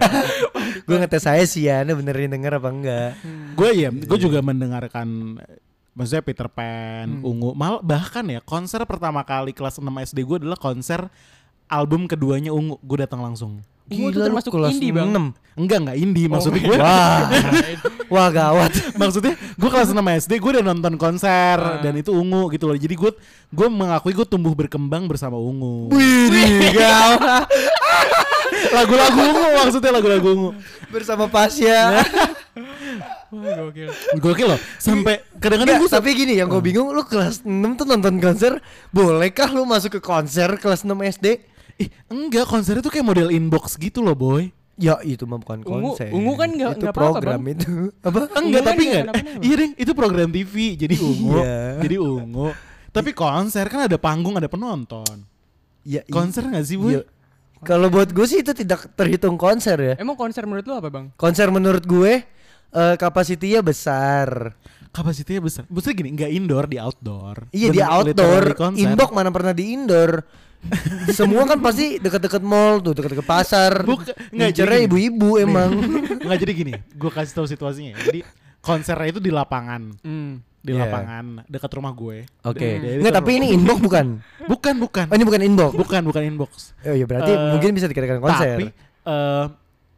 Gue 0.89 0.97
ngetes 0.97 1.21
saya 1.25 1.45
sih 1.45 1.69
ya 1.69 1.85
benerin 1.85 2.33
denger 2.33 2.57
apa 2.57 2.69
enggak 2.73 3.09
Gue 3.53 3.69
ya, 3.77 3.89
gue 3.93 4.17
juga 4.17 4.41
mendengarkan 4.41 5.37
maksudnya 5.91 6.21
Peter 6.21 6.47
Pan, 6.47 7.19
Hmm. 7.19 7.25
Ungu, 7.25 7.51
mal 7.51 7.79
bahkan 7.81 8.23
ya 8.25 8.39
konser 8.39 8.79
pertama 8.83 9.21
kali 9.21 9.51
kelas 9.51 9.75
6 9.75 9.85
SD 10.05 10.23
gue 10.23 10.37
adalah 10.41 10.55
konser 10.55 11.11
album 11.67 12.05
keduanya 12.05 12.49
Ungu, 12.49 12.75
gue 12.77 12.97
datang 12.99 13.19
langsung. 13.19 13.59
Gila 13.85 14.07
tuh 14.07 14.19
lu 14.23 14.25
termasuk 14.25 14.51
kelas 14.55 14.71
indie, 14.73 14.95
Bang. 14.95 15.11
6. 15.11 15.59
Enggak 15.59 15.77
enggak 15.83 15.97
indie 15.99 16.27
maksudnya 16.27 16.63
gue. 16.63 16.77
Wah 16.83 17.27
Wah 18.07 18.29
gawat 18.29 18.71
maksudnya 19.01 19.35
gue 19.35 19.69
kelas 19.69 19.91
6 19.91 19.99
SD 19.99 20.39
gue 20.39 20.51
udah 20.55 20.63
nonton 20.63 20.95
konser 20.95 21.59
Ah. 21.59 21.83
dan 21.83 21.99
itu 21.99 22.11
Ungu 22.11 22.47
gitu 22.49 22.71
loh. 22.71 22.77
Jadi 22.79 22.95
gue 22.95 23.11
gue 23.51 23.67
mengakui 23.67 24.11
gue 24.11 24.23
tumbuh 24.23 24.55
berkembang 24.55 25.11
bersama 25.11 25.35
Ungu. 25.35 25.91
Wih 25.91 26.71
gawat 26.71 27.51
Lagu-lagu 28.71 29.19
Ungu 29.21 29.45
maksudnya 29.55 29.91
lagu-lagu 29.91 30.27
Ungu. 30.29 30.49
Bersama 30.87 31.25
Pasya 31.25 32.03
Wah 33.31 33.51
gokil. 33.61 33.87
Gokil 34.17 34.43
loh. 34.45 34.59
Sampai 34.75 35.23
kadang-kadang 35.37 35.79
Enggak, 35.79 35.87
gue 35.87 35.97
tapi 35.97 36.09
gini 36.13 36.33
yang 36.35 36.47
gue 36.47 36.59
bingung 36.59 36.91
Lu 36.91 37.01
kelas 37.01 37.41
6 37.41 37.47
tuh 37.73 37.85
nonton 37.85 38.19
konser 38.19 38.59
Bolehkah 38.89 39.47
lu 39.49 39.63
masuk 39.63 39.97
ke 39.97 40.01
konser 40.01 40.51
kelas 40.57 40.83
6 40.83 40.91
SD? 41.15 41.39
Ih, 41.79 41.89
enggak 42.07 42.45
konser 42.45 42.77
itu 42.77 42.87
kayak 42.87 43.03
model 43.03 43.29
inbox 43.29 43.73
gitu 43.75 43.99
loh, 43.99 44.13
boy. 44.13 44.51
Ya 44.75 44.99
itu 44.99 45.23
mah 45.23 45.37
bukan 45.37 45.61
Ungu- 45.61 45.93
konser 45.93 46.09
ungu 46.09 46.33
kan 46.35 46.49
nggak- 46.49 46.73
Itu 46.73 46.79
nggak 46.81 46.93
apa-apa, 46.93 47.11
program 47.15 47.39
Bang. 47.39 47.53
itu 47.53 47.71
Apa? 48.07 48.19
Enggak, 48.19 48.37
Ungu 48.37 48.51
kan 48.53 48.63
tapi 48.67 48.83
nggak 48.83 49.03
enggak. 49.03 49.15
Iya, 49.39 49.55
Ding, 49.55 49.71
itu 49.77 49.91
program 49.93 50.29
TV. 50.29 50.53
Jadi 50.75 50.95
ungu. 50.97 51.31
Iya. 51.37 51.57
Jadi 51.79 51.95
ungu. 51.97 52.47
Tapi 52.89 53.09
konser 53.11 53.65
kan 53.65 53.87
ada 53.87 53.95
panggung, 53.95 54.35
ada 54.35 54.45
penonton. 54.45 55.23
Ya, 55.81 56.03
Konser 56.05 56.43
nggak 56.43 56.61
sih, 56.61 56.75
Boy? 56.75 56.93
iya. 56.93 57.01
Kalau 57.61 57.87
buat 57.87 58.09
gue 58.09 58.25
sih 58.25 58.41
itu 58.41 58.51
tidak 58.51 58.89
terhitung 58.93 59.35
konser 59.35 59.77
ya 59.77 59.93
Emang 59.95 60.15
konser 60.15 60.43
menurut 60.43 60.65
lu 60.65 60.73
apa 60.73 60.89
bang? 60.89 61.05
Konser 61.13 61.47
menurut 61.49 61.83
gue 61.83 62.25
eh 62.71 62.95
kapasitinya 62.95 63.59
besar. 63.61 64.55
Kapasitinya 64.89 65.41
besar. 65.41 65.63
Maksudnya 65.67 65.95
gini, 65.97 66.09
enggak 66.11 66.31
indoor, 66.31 66.65
di 66.67 66.75
outdoor. 66.75 67.47
Iya 67.51 67.67
di 67.69 67.79
outdoor, 67.79 68.43
indoor 68.73 69.09
mana 69.11 69.31
pernah 69.31 69.51
di 69.51 69.71
indoor. 69.71 70.19
Semua 71.17 71.43
kan 71.43 71.57
pasti 71.57 71.97
deket-deket 71.97 72.43
mall 72.43 72.79
tuh, 72.79 72.93
deket-deket 72.93 73.25
pasar. 73.25 73.81
Buka- 73.81 74.13
nggak, 74.29 74.51
jadi 74.51 74.85
ibu-ibu 74.85 75.35
emang. 75.35 75.73
Enggak 76.21 76.37
jadi 76.39 76.53
gini, 76.53 76.73
gue 77.01 77.11
kasih 77.11 77.33
tahu 77.33 77.47
situasinya. 77.47 77.95
ya. 77.95 78.03
Jadi 78.03 78.19
konsernya 78.59 79.07
itu 79.09 79.19
di 79.19 79.31
lapangan, 79.31 79.95
Hmm. 79.99 80.43
Di 80.61 80.71
Iya. 80.71 80.85
lapangan 80.85 81.25
dekat 81.45 81.71
rumah 81.73 81.91
gue. 81.91 82.17
Oke. 82.43 82.67
Dari- 82.77 83.01
Enggak, 83.01 83.13
tapi 83.17 83.31
ini 83.35 83.47
inbox 83.57 83.77
bukan. 83.79 84.05
Bukan, 84.45 84.75
bukan. 84.77 85.05
Oh, 85.09 85.15
ini 85.15 85.25
bukan 85.25 85.41
inbox. 85.41 85.71
Bukan, 85.73 86.01
bukan 86.03 86.21
inbox. 86.23 86.51
Oh 86.81 86.93
iya 86.93 87.03
berarti 87.03 87.31
Eh, 87.31 87.49
mungkin 87.49 87.69
bisa 87.71 87.85
dikatakan 87.85 88.19
konser. 88.19 88.55
Tapi 88.55 88.65
eh, 89.03 89.45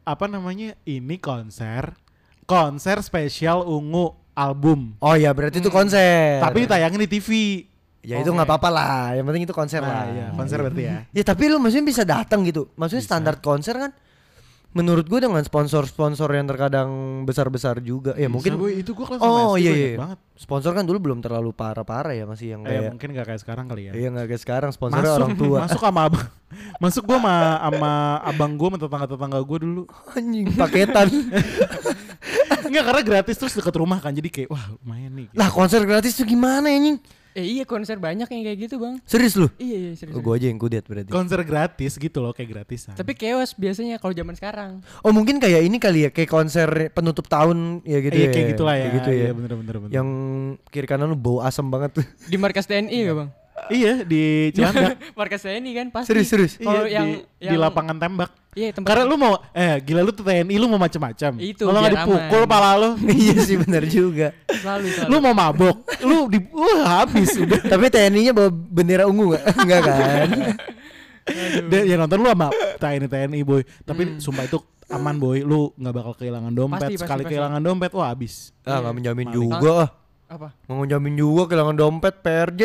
apa 0.04 0.26
namanya? 0.26 0.76
Ini 0.82 1.16
konser 1.18 1.96
konser 2.44 3.00
spesial 3.00 3.64
ungu 3.64 4.12
album. 4.34 4.96
oh 4.98 5.14
iya 5.14 5.32
berarti 5.32 5.60
itu 5.60 5.70
konser. 5.70 6.40
Tapi 6.40 6.66
tayangin 6.66 7.00
di 7.00 7.10
TV. 7.10 7.30
ya 8.02 8.20
itu 8.20 8.28
nggak 8.28 8.44
apa-apa 8.46 8.68
lah. 8.68 9.04
Yang 9.14 9.26
penting 9.26 9.44
itu 9.44 9.54
konser 9.54 9.80
Nah, 9.80 9.88
lah. 9.88 10.04
iya, 10.10 10.26
konser 10.32 10.60
berarti 10.60 10.84
ya. 10.84 10.96
Ya 11.10 11.24
tapi 11.24 11.48
lu 11.48 11.56
maksudnya 11.56 11.86
bisa 11.86 12.04
datang 12.04 12.44
gitu. 12.44 12.68
Maksudnya 12.74 13.00
standar 13.00 13.40
konser 13.40 13.80
kan 13.80 13.92
menurut 14.74 15.06
gue 15.06 15.20
dengan 15.20 15.38
sponsor-sponsor 15.40 16.26
yang 16.28 16.46
terkadang 16.46 16.90
besar-besar 17.24 17.78
juga 17.80 18.14
ya 18.14 18.26
mungkin 18.26 18.52
Bisa, 18.52 18.60
boy, 18.60 18.72
itu 18.76 18.92
gua 18.92 19.06
kelas 19.08 19.20
Oh, 19.20 19.54
iya, 19.54 19.70
iya. 19.72 19.90
banget. 19.96 20.18
sponsor 20.36 20.74
kan 20.74 20.82
dulu 20.82 20.98
belum 21.00 21.20
terlalu 21.20 21.50
parah-parah 21.52 22.12
ya 22.12 22.26
masih 22.26 22.48
yang 22.52 22.62
Eh, 22.62 22.74
kayak 22.74 22.92
mungkin 22.92 23.10
gak 23.12 23.26
kayak 23.28 23.40
sekarang 23.40 23.66
kali 23.66 23.88
ya. 23.88 23.94
iya 23.94 24.08
nggak 24.10 24.28
kayak 24.28 24.42
sekarang 24.42 24.70
sponsornya 24.70 25.06
masuk, 25.08 25.20
orang 25.20 25.34
tua 25.36 25.58
masuk 25.64 25.82
sama 25.82 26.02
abang. 26.04 26.28
Masuk 26.80 27.04
gua 27.04 27.18
sama 27.18 27.36
sama 27.64 27.94
abang 28.22 28.52
gua 28.54 28.68
sama 28.68 28.78
tetangga-tetangga 28.80 29.40
gua 29.42 29.58
dulu. 29.60 29.84
anjing 30.12 30.46
paketan 30.54 31.08
Enggak 32.64 32.84
karena 32.86 33.02
gratis 33.04 33.36
terus 33.36 33.54
deket 33.54 33.74
rumah 33.74 33.98
kan. 33.98 34.10
Jadi 34.12 34.30
kayak 34.30 34.50
wah 34.50 34.66
lumayan 34.76 35.12
nih. 35.14 35.28
lah 35.34 35.50
konser 35.50 35.84
gratis 35.84 36.14
tuh 36.14 36.24
gimana 36.24 36.66
anjing 36.68 36.98
Eh 37.34 37.46
iya 37.52 37.64
konser 37.64 37.98
banyak 37.98 38.26
yang 38.26 38.42
kayak 38.44 38.60
gitu 38.62 38.78
bang. 38.78 39.02
serius 39.04 39.34
lu 39.34 39.50
Iya 39.56 39.78
iya 39.80 39.92
serius. 39.94 40.14
oh, 40.14 40.22
gue 40.22 40.34
aja 40.34 40.46
yang 40.46 40.56
kudet 40.56 40.84
berarti 40.84 41.10
konser 41.10 41.42
gratis 41.42 41.94
gitu 41.96 42.18
loh 42.20 42.30
kayak 42.30 42.50
gratisan. 42.52 42.94
Tapi 42.94 43.14
chaos 43.14 43.54
biasanya 43.54 43.98
kalau 43.98 44.12
zaman 44.12 44.34
sekarang. 44.34 44.72
oh 45.00 45.10
mungkin 45.10 45.38
kayak 45.38 45.62
ini 45.62 45.78
kali 45.78 46.00
ya 46.04 46.10
kayak 46.10 46.28
konser 46.28 46.70
penutup 46.90 47.26
tahun 47.26 47.82
ya 47.82 47.98
gitu 48.00 48.14
Iya, 48.14 48.22
ya 48.22 48.30
kayak 48.30 48.48
gitulah 48.52 48.74
ya. 48.74 48.82
Kayak 48.84 48.94
gitu 48.96 49.10
ya 49.10 49.18
Iya 49.20 49.32
bener 49.34 49.52
bener 49.56 49.76
bener. 49.80 49.92
yang 49.92 50.08
kiri 50.68 50.86
kanan 50.86 51.08
lu 51.08 51.16
bau 51.16 51.40
asem 51.40 51.66
banget 51.66 51.98
tuh 51.98 52.06
Di 52.32 52.38
markas 52.38 52.64
TNI 52.64 52.98
gak 53.04 53.18
bang? 53.18 53.30
iya 53.70 53.94
di 54.02 54.24
Cilandak. 54.52 54.98
markas 55.20 55.42
TNI 55.42 55.72
kan 55.74 55.88
pasti. 55.90 56.10
serius 56.10 56.28
serius 56.28 56.54
Kalau 56.56 56.84
Iya, 56.84 56.94
yang, 56.96 57.08
di, 57.40 57.48
di 57.48 57.56
lapangan 57.56 57.98
tembak. 57.98 58.30
Iya 58.54 58.70
tempat. 58.72 58.88
Karena 58.88 59.04
lu 59.04 59.16
mau 59.16 59.34
eh 59.50 59.76
gila 59.80 60.02
lu 60.02 60.10
tuh 60.10 60.22
TNI 60.22 60.56
lu 60.56 60.66
mau 60.68 60.78
macam-macam. 60.78 61.32
Itu, 61.36 61.64
Kalau 61.64 61.80
nggak 61.80 61.94
dipukul 61.96 62.18
aman. 62.40 62.48
pala 62.48 62.70
lu. 62.76 62.90
iya 63.16 63.36
sih 63.40 63.58
benar 63.58 63.84
juga 63.84 64.28
selalu 64.48 64.86
selalu. 64.90 65.10
lu 65.10 65.18
mau 65.20 65.34
mabok, 65.34 65.76
lu 66.00 66.18
di 66.28 66.40
wah 66.48 66.82
habis 67.02 67.34
udah. 67.42 67.60
tapi 67.64 67.90
TNI-nya 67.90 68.32
bawa 68.32 68.50
bendera 68.50 69.04
ungu 69.04 69.34
gak? 69.34 69.44
Enggak 69.58 69.82
kan? 69.90 70.28
Dan 71.64 71.82
yang 71.86 72.00
nonton 72.00 72.20
lu 72.20 72.28
sama 72.28 72.48
TNI 72.78 73.08
TNI 73.08 73.40
boy. 73.42 73.62
Tapi 73.82 74.02
Hmm. 74.06 74.20
sumpah 74.20 74.44
itu 74.44 74.60
aman 74.88 75.16
boy. 75.16 75.42
Lu 75.42 75.72
nggak 75.74 75.94
bakal 75.94 76.14
kehilangan 76.14 76.52
dompet. 76.52 76.78
Pasti, 76.80 76.94
pasti, 76.94 77.02
Sekali 77.02 77.22
pasti. 77.22 77.32
kehilangan 77.32 77.60
dompet 77.60 77.92
wah 77.92 78.08
habis. 78.08 78.52
ah 78.62 78.78
nggak 78.80 78.94
menjamin 78.94 79.28
juga. 79.30 79.78
Apa? 80.28 80.48
Nggak 80.64 80.80
menjamin 80.80 81.14
juga 81.16 81.42
kehilangan 81.48 81.76
dompet 81.76 82.14
PRJ. 82.20 82.62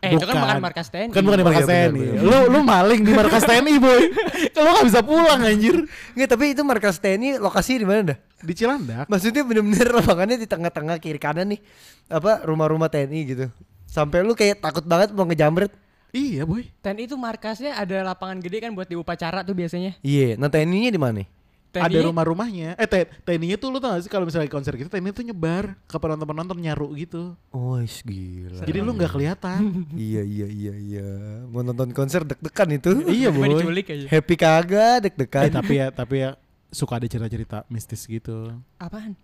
Eh 0.00 0.16
itu 0.16 0.24
kan 0.24 0.36
bukan 0.40 0.60
markas 0.64 0.88
TNI. 0.88 1.12
Kan 1.12 1.22
bukan 1.28 1.38
di 1.38 1.46
markas 1.46 1.68
iya, 1.68 1.88
TNI. 1.88 1.92
benar. 1.92 2.24
Lu 2.24 2.38
lu 2.48 2.58
maling 2.64 3.00
di 3.04 3.12
markas 3.12 3.42
TNI 3.44 3.74
boy. 3.76 4.02
Kalau 4.56 4.70
nggak 4.72 4.86
bisa 4.88 5.00
pulang 5.04 5.40
anjir. 5.44 5.76
Nggak 6.16 6.28
tapi 6.32 6.44
itu 6.56 6.62
markas 6.64 6.96
TNI 6.96 7.36
lokasi 7.36 7.84
di 7.84 7.86
mana 7.86 8.16
dah? 8.16 8.18
Di 8.40 8.52
Cilandak. 8.56 9.06
Maksudnya 9.12 9.44
bener-bener 9.44 9.88
lapangannya 9.92 10.36
di 10.40 10.48
tengah-tengah 10.48 10.96
kiri 10.96 11.20
kanan 11.20 11.52
nih 11.52 11.60
apa 12.08 12.48
rumah-rumah 12.48 12.88
TNI 12.88 13.20
gitu. 13.28 13.46
Sampai 13.84 14.24
lu 14.24 14.32
kayak 14.32 14.64
takut 14.64 14.88
banget 14.88 15.12
mau 15.12 15.28
ngejamret. 15.28 15.68
Iya 16.16 16.48
boy. 16.48 16.64
TNI 16.80 17.02
itu 17.04 17.16
markasnya 17.20 17.76
ada 17.76 18.00
lapangan 18.00 18.40
gede 18.40 18.64
kan 18.64 18.72
buat 18.72 18.88
di 18.88 18.96
upacara 18.96 19.44
tuh 19.44 19.52
biasanya. 19.52 20.00
Iya, 20.00 20.40
nah 20.40 20.48
TNI-nya 20.48 20.90
di 20.90 21.00
mana? 21.00 21.22
TNI 21.70 21.86
Ada 21.86 21.98
rumah-rumahnya. 22.10 22.74
Eh 22.74 22.88
T- 22.90 23.10
TNI-nya 23.22 23.56
tuh 23.56 23.70
lu 23.70 23.78
tau 23.78 23.94
gak 23.94 24.02
sih 24.02 24.10
kalau 24.10 24.26
misalnya 24.26 24.50
konser 24.50 24.74
gitu 24.74 24.90
TNI 24.90 25.14
tuh 25.14 25.22
nyebar 25.22 25.78
ke 25.86 25.96
penonton-penonton 25.96 26.58
nyaru 26.58 26.90
gitu. 26.98 27.38
Oh, 27.54 27.78
is 27.78 28.02
gila. 28.02 28.66
Jadi 28.66 28.78
lu 28.82 28.90
nggak 28.90 29.12
kelihatan. 29.14 29.86
iya 29.94 30.22
iya 30.26 30.46
iya 30.50 30.74
iya. 30.74 31.08
Mau 31.46 31.62
nonton 31.62 31.94
konser 31.94 32.26
deg-degan 32.26 32.68
itu. 32.74 32.90
iya 33.22 33.30
boy. 33.30 33.54
diculik 33.54 33.86
aja. 33.86 34.06
Happy 34.10 34.34
kagak 34.34 34.96
deg-degan. 35.06 35.46
Eh 35.46 35.52
tapi 35.54 35.72
ya 35.78 35.86
tapi 35.94 36.14
ya 36.26 36.30
suka 36.74 36.98
ada 36.98 37.06
cerita-cerita 37.06 37.62
mistis 37.70 38.02
gitu. 38.06 38.50
Apaan? 38.82 39.14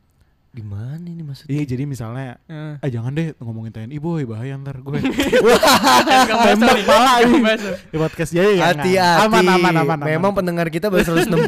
Di 0.57 0.65
mana 0.65 1.05
ini 1.05 1.21
maksudnya? 1.21 1.53
Iya 1.53 1.69
jadi 1.69 1.85
misalnya 1.85 2.41
Eh. 2.49 2.81
eh 2.81 2.89
jangan 2.89 3.13
deh 3.13 3.37
ngomongin 3.37 3.69
TNI 3.71 3.99
boy 3.99 4.25
bahaya 4.25 4.57
ntar 4.57 4.81
gue 4.81 4.97
Tembak 6.49 6.79
pala 6.83 7.21
ini. 7.21 7.45
Di 7.87 7.97
podcast 7.97 8.33
jadi 8.33 8.57
ya 8.57 8.65
Hati-hati. 8.73 9.23
aman 9.23 9.45
aman 9.47 9.75
aman 9.77 9.99
aman. 10.01 10.07
Memang 10.09 10.33
pendengar 10.33 10.67
kita 10.69 10.89
baru 10.89 11.05
160. 11.05 11.45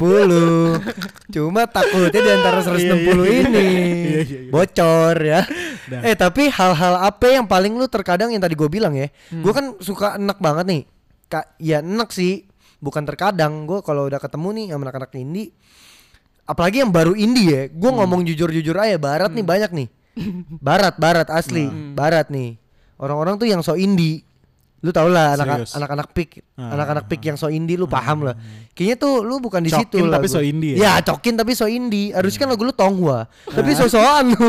Cuma 1.30 1.64
takutnya 1.64 2.20
di 2.20 2.30
antara 2.30 2.60
160 2.60 2.84
Iya, 2.84 2.92
iya, 2.92 3.40
iya. 3.48 4.20
ini 4.20 4.50
bocor 4.50 5.16
ya. 5.18 5.40
Dah. 5.88 6.00
Eh 6.04 6.12
tapi 6.12 6.52
hal-hal 6.52 6.94
apa 7.00 7.26
yang 7.30 7.48
paling 7.48 7.72
lu 7.72 7.88
terkadang 7.88 8.28
yang 8.28 8.40
tadi 8.40 8.52
gue 8.52 8.68
bilang 8.68 8.92
ya, 8.92 9.08
Hmm. 9.28 9.40
gue 9.40 9.52
kan 9.52 9.72
suka 9.78 10.16
enak 10.16 10.36
banget 10.36 10.64
nih. 10.66 10.82
Kak, 11.28 11.56
ya 11.56 11.80
enak 11.80 12.12
sih. 12.12 12.44
Bukan 12.78 13.02
terkadang 13.02 13.64
gue 13.64 13.80
kalau 13.80 14.04
udah 14.04 14.16
ketemu 14.16 14.48
nih 14.54 14.66
sama 14.70 14.82
anak-anak 14.84 15.10
indie, 15.16 15.50
apalagi 16.49 16.81
yang 16.81 16.88
baru 16.88 17.12
indie 17.12 17.47
ya, 17.47 17.62
gue 17.69 17.76
Hmm. 17.87 17.99
ngomong 18.00 18.25
jujur-jujur 18.25 18.73
aja, 18.75 18.97
barat 18.97 19.28
nih 19.28 19.45
banyak 19.45 19.71
nih. 19.71 19.88
Barat, 20.59 20.97
barat 20.97 21.28
asli, 21.28 21.62
Nah. 21.62 21.95
barat 21.95 22.26
nih. 22.26 22.57
Orang-orang 22.97 23.37
tuh 23.37 23.45
yang 23.45 23.61
so 23.61 23.76
indie. 23.76 24.25
Lu 24.78 24.90
tau 24.90 25.07
lah 25.07 25.35
anak- 25.35 25.67
anak-anak 25.69 26.09
pik, 26.12 26.31
Ah. 26.55 26.71
anak-anak 26.73 27.05
pik 27.07 27.23
yang 27.25 27.35
so 27.35 27.47
indie 27.47 27.75
lu 27.75 27.85
paham 27.85 28.23
lah. 28.23 28.35
Kayaknya 28.73 28.97
tuh 28.97 29.14
lu 29.21 29.38
bukan 29.38 29.59
di 29.59 29.71
situ 29.71 29.99
tapi 30.00 30.26
lagu. 30.26 30.31
so 30.31 30.38
indie 30.38 30.75
Ya, 30.75 30.97
ya? 30.97 31.02
cokin 31.05 31.35
tapi 31.35 31.52
so 31.52 31.67
indie. 31.67 32.11
Harusnya 32.11 32.40
kan 32.40 32.50
lagu 32.50 32.62
lu 32.62 32.71
Tonghua. 32.71 33.26
Tapi 33.45 33.75
so-soan 33.75 34.33
lu. 34.33 34.49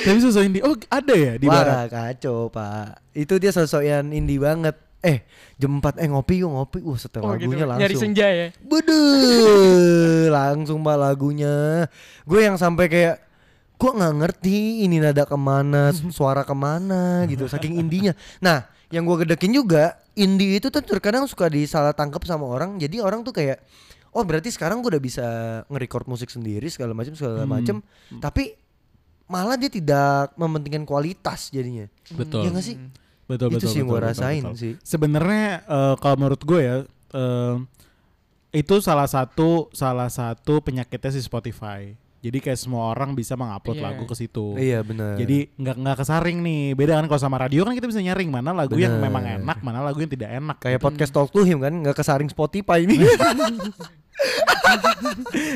Tapi 0.00 0.18
sosok 0.20 0.42
indie. 0.42 0.60
Oh 0.60 0.76
ada 0.86 1.12
ya 1.12 1.32
di 1.36 1.46
Wah, 1.46 1.54
barat. 1.54 1.88
kacau, 1.88 2.48
Pak. 2.48 3.00
Itu 3.12 3.36
dia 3.36 3.48
sosok 3.50 3.80
yang 3.80 4.08
indie 4.10 4.36
banget. 4.36 4.76
Eh, 5.00 5.24
jam 5.56 5.80
4 5.80 5.96
eh 5.96 6.06
ngopi 6.06 6.40
yuk 6.40 6.50
ngopi. 6.50 6.78
Wah, 6.80 6.94
setel 6.94 7.20
Oh 7.20 7.32
gitu. 7.32 7.48
lagunya 7.48 7.64
langsung. 7.64 7.82
Nyari 7.82 7.94
senja 7.96 8.26
ya. 8.28 8.46
Bede, 8.60 9.00
langsung 10.36 10.78
pak 10.80 10.96
lagunya. 10.96 11.88
Gue 12.22 12.44
yang 12.44 12.54
sampai 12.54 12.86
kayak 12.86 13.16
gue 13.74 13.90
nggak 13.90 14.14
ngerti 14.14 14.56
ini 14.84 15.00
nada 15.00 15.24
ke 15.24 15.34
mana, 15.34 15.88
su- 15.90 16.12
suara 16.18 16.44
ke 16.44 16.52
mana 16.52 17.24
gitu, 17.24 17.46
saking 17.46 17.80
indinya. 17.80 18.12
Nah, 18.38 18.60
yang 18.88 19.02
gue 19.02 19.24
gedekin 19.24 19.50
juga, 19.50 19.96
indie 20.12 20.56
itu 20.56 20.68
tuh 20.68 20.80
terkadang 20.80 21.24
suka 21.24 21.48
disalah 21.48 21.90
tangkap 21.90 22.20
sama 22.22 22.44
orang. 22.44 22.76
Jadi 22.76 23.00
orang 23.00 23.22
tuh 23.22 23.32
kayak, 23.32 23.56
oh 24.10 24.20
berarti 24.20 24.52
sekarang 24.52 24.84
gue 24.84 24.90
udah 24.90 25.00
bisa 25.00 25.26
nge-record 25.66 26.04
musik 26.06 26.28
sendiri 26.28 26.68
segala 26.68 26.92
macam 26.92 27.16
segala 27.16 27.42
Hmm. 27.42 27.50
macam. 27.50 27.76
Tapi 28.14 28.52
malah 29.24 29.56
dia 29.56 29.70
tidak 29.70 30.34
mementingkan 30.34 30.84
kualitas 30.84 31.48
jadinya. 31.48 31.88
Betul. 32.10 32.44
Iya 32.44 32.48
nggak 32.52 32.66
sih? 32.66 32.76
Betul 33.30 33.46
itu 33.48 33.56
betul. 33.56 33.70
sih 33.70 33.78
yang 33.78 33.86
betul, 33.86 34.00
gue 34.02 34.08
rasain 34.10 34.42
betul. 34.42 34.58
sih. 34.58 34.72
Sebenarnya 34.82 35.46
eh, 35.62 35.94
kalau 36.02 36.16
menurut 36.18 36.42
gue 36.42 36.60
ya 36.60 36.76
eh, 37.14 37.54
itu 38.50 38.74
salah 38.82 39.06
satu 39.06 39.70
salah 39.70 40.10
satu 40.10 40.58
penyakitnya 40.58 41.14
si 41.14 41.22
Spotify. 41.22 41.94
Jadi 42.20 42.36
kayak 42.36 42.60
semua 42.60 42.92
orang 42.92 43.16
bisa 43.16 43.32
mengupload 43.32 43.80
Iya. 43.80 43.84
lagu 43.86 44.04
ke 44.04 44.12
situ. 44.12 44.52
Iya 44.60 44.84
benar. 44.84 45.16
Jadi 45.16 45.48
nggak 45.56 45.76
nggak 45.80 45.96
kesaring 46.04 46.38
nih. 46.44 46.76
Beda 46.76 47.00
kan 47.00 47.08
kalau 47.08 47.16
sama 47.16 47.40
radio 47.40 47.64
kan 47.64 47.72
kita 47.72 47.88
bisa 47.88 48.02
nyaring 48.04 48.28
mana 48.28 48.52
lagu 48.52 48.76
yang 48.76 49.00
Bener. 49.00 49.08
memang 49.08 49.24
enak, 49.40 49.58
mana 49.64 49.80
lagu 49.80 50.04
yang 50.04 50.12
tidak 50.12 50.36
enak. 50.36 50.60
kayak 50.60 50.84
podcast 50.84 51.16
Talk 51.16 51.32
to 51.32 51.48
Him 51.48 51.64
kan 51.64 51.72
nggak 51.72 51.96
kesaring 51.96 52.28
Spotify 52.28 52.84
ini. 52.84 53.00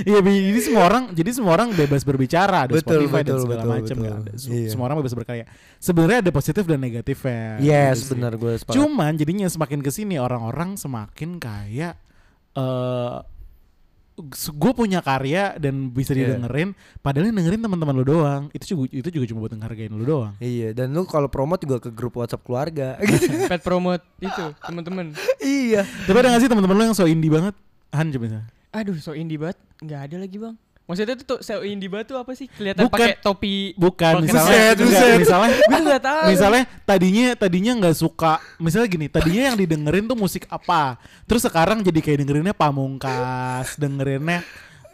Iya, 0.04 0.18
jadi 0.20 0.60
semua 0.60 0.82
orang 0.84 1.04
jadi 1.12 1.30
semua 1.30 1.52
orang 1.54 1.68
bebas 1.70 2.02
berbicara, 2.02 2.66
ada 2.66 2.72
Betul, 2.72 3.04
Spotify 3.04 3.20
dan 3.20 3.34
betul, 3.34 3.42
segala 3.42 3.60
betul, 3.60 3.74
macam 3.74 3.96
betul. 3.96 4.04
kan. 4.04 4.20
Ada- 4.20 4.34
su- 4.36 4.50
Iya. 4.50 4.68
Semua 4.68 4.84
orang 4.86 4.98
bebas 4.98 5.14
berkarya. 5.14 5.44
Sebenarnya 5.78 6.18
ada 6.20 6.32
positif 6.32 6.64
dan 6.64 6.78
negatifnya. 6.78 7.42
yes, 7.60 7.96
gitu 8.02 8.14
benar 8.14 8.32
gue 8.34 8.52
sepakat. 8.54 8.74
Cuman 8.74 9.12
jadinya 9.14 9.46
semakin 9.46 9.80
ke 9.80 9.90
sini 9.90 10.16
orang-orang 10.16 10.74
semakin 10.74 11.38
kayak 11.38 11.94
eh 12.54 13.16
gue 14.30 14.72
punya 14.72 15.02
karya 15.02 15.58
dan 15.58 15.90
bisa 15.90 16.14
Iya. 16.14 16.38
didengerin, 16.38 16.70
padahal 17.02 17.26
yang 17.26 17.36
dengerin 17.36 17.60
teman-teman 17.60 17.94
lu 17.94 18.06
doang. 18.06 18.42
Itu 18.50 18.64
juga 18.68 18.82
itu 18.94 19.08
juga 19.10 19.24
cuma 19.26 19.38
buat 19.42 19.52
ngehargain 19.52 19.90
lu 19.90 20.06
doang. 20.06 20.34
Iya, 20.38 20.70
dan 20.70 20.94
lu 20.94 21.02
kalau 21.02 21.26
promote 21.26 21.66
juga 21.66 21.82
ke 21.82 21.90
grup 21.90 22.14
WhatsApp 22.14 22.46
keluarga. 22.46 22.94
Pet 23.50 23.58
promote 23.60 24.06
itu 24.18 24.44
teman-teman. 24.62 25.10
iya. 25.42 25.82
Tapi 25.82 26.14
ada 26.16 26.30
gak 26.30 26.40
sih 26.40 26.50
teman-teman 26.50 26.74
lu 26.74 26.84
yang 26.84 26.94
so 26.94 27.04
indie 27.04 27.26
banget? 27.26 27.58
Han 27.94 28.10
coba 28.10 28.24
misalnya. 28.26 28.48
Aduh, 28.74 28.98
so 28.98 29.14
indie 29.14 29.38
banget. 29.38 29.54
Nggak 29.78 30.00
ada 30.10 30.16
lagi 30.18 30.36
bang. 30.36 30.54
Maksudnya 30.84 31.16
tuh, 31.16 31.24
tuh 31.24 31.38
so 31.40 31.64
indie 31.64 31.88
banget 31.88 32.12
tuh 32.12 32.18
apa 32.20 32.36
sih? 32.36 32.44
Kelihatan 32.44 32.90
pakai 32.92 33.16
topi. 33.16 33.72
Bukan, 33.72 34.20
misalnya, 34.20 34.76
Buset, 34.76 34.76
enggak, 34.76 35.00
buset. 35.00 35.18
misalnya, 35.22 35.50
Gue 35.72 35.80
nggak 35.80 36.02
tahu. 36.04 36.22
misalnya 36.28 36.62
tadinya 36.84 37.26
tadinya 37.32 37.72
nggak 37.80 37.96
suka, 37.96 38.32
misalnya 38.60 38.88
gini, 38.92 39.06
tadinya 39.08 39.42
yang 39.48 39.56
didengerin 39.56 40.04
tuh 40.04 40.18
musik 40.18 40.44
apa, 40.52 41.00
terus 41.24 41.40
sekarang 41.40 41.80
jadi 41.80 42.00
kayak 42.04 42.18
dengerinnya 42.20 42.52
Pamungkas, 42.52 43.80
dengerinnya 43.80 44.44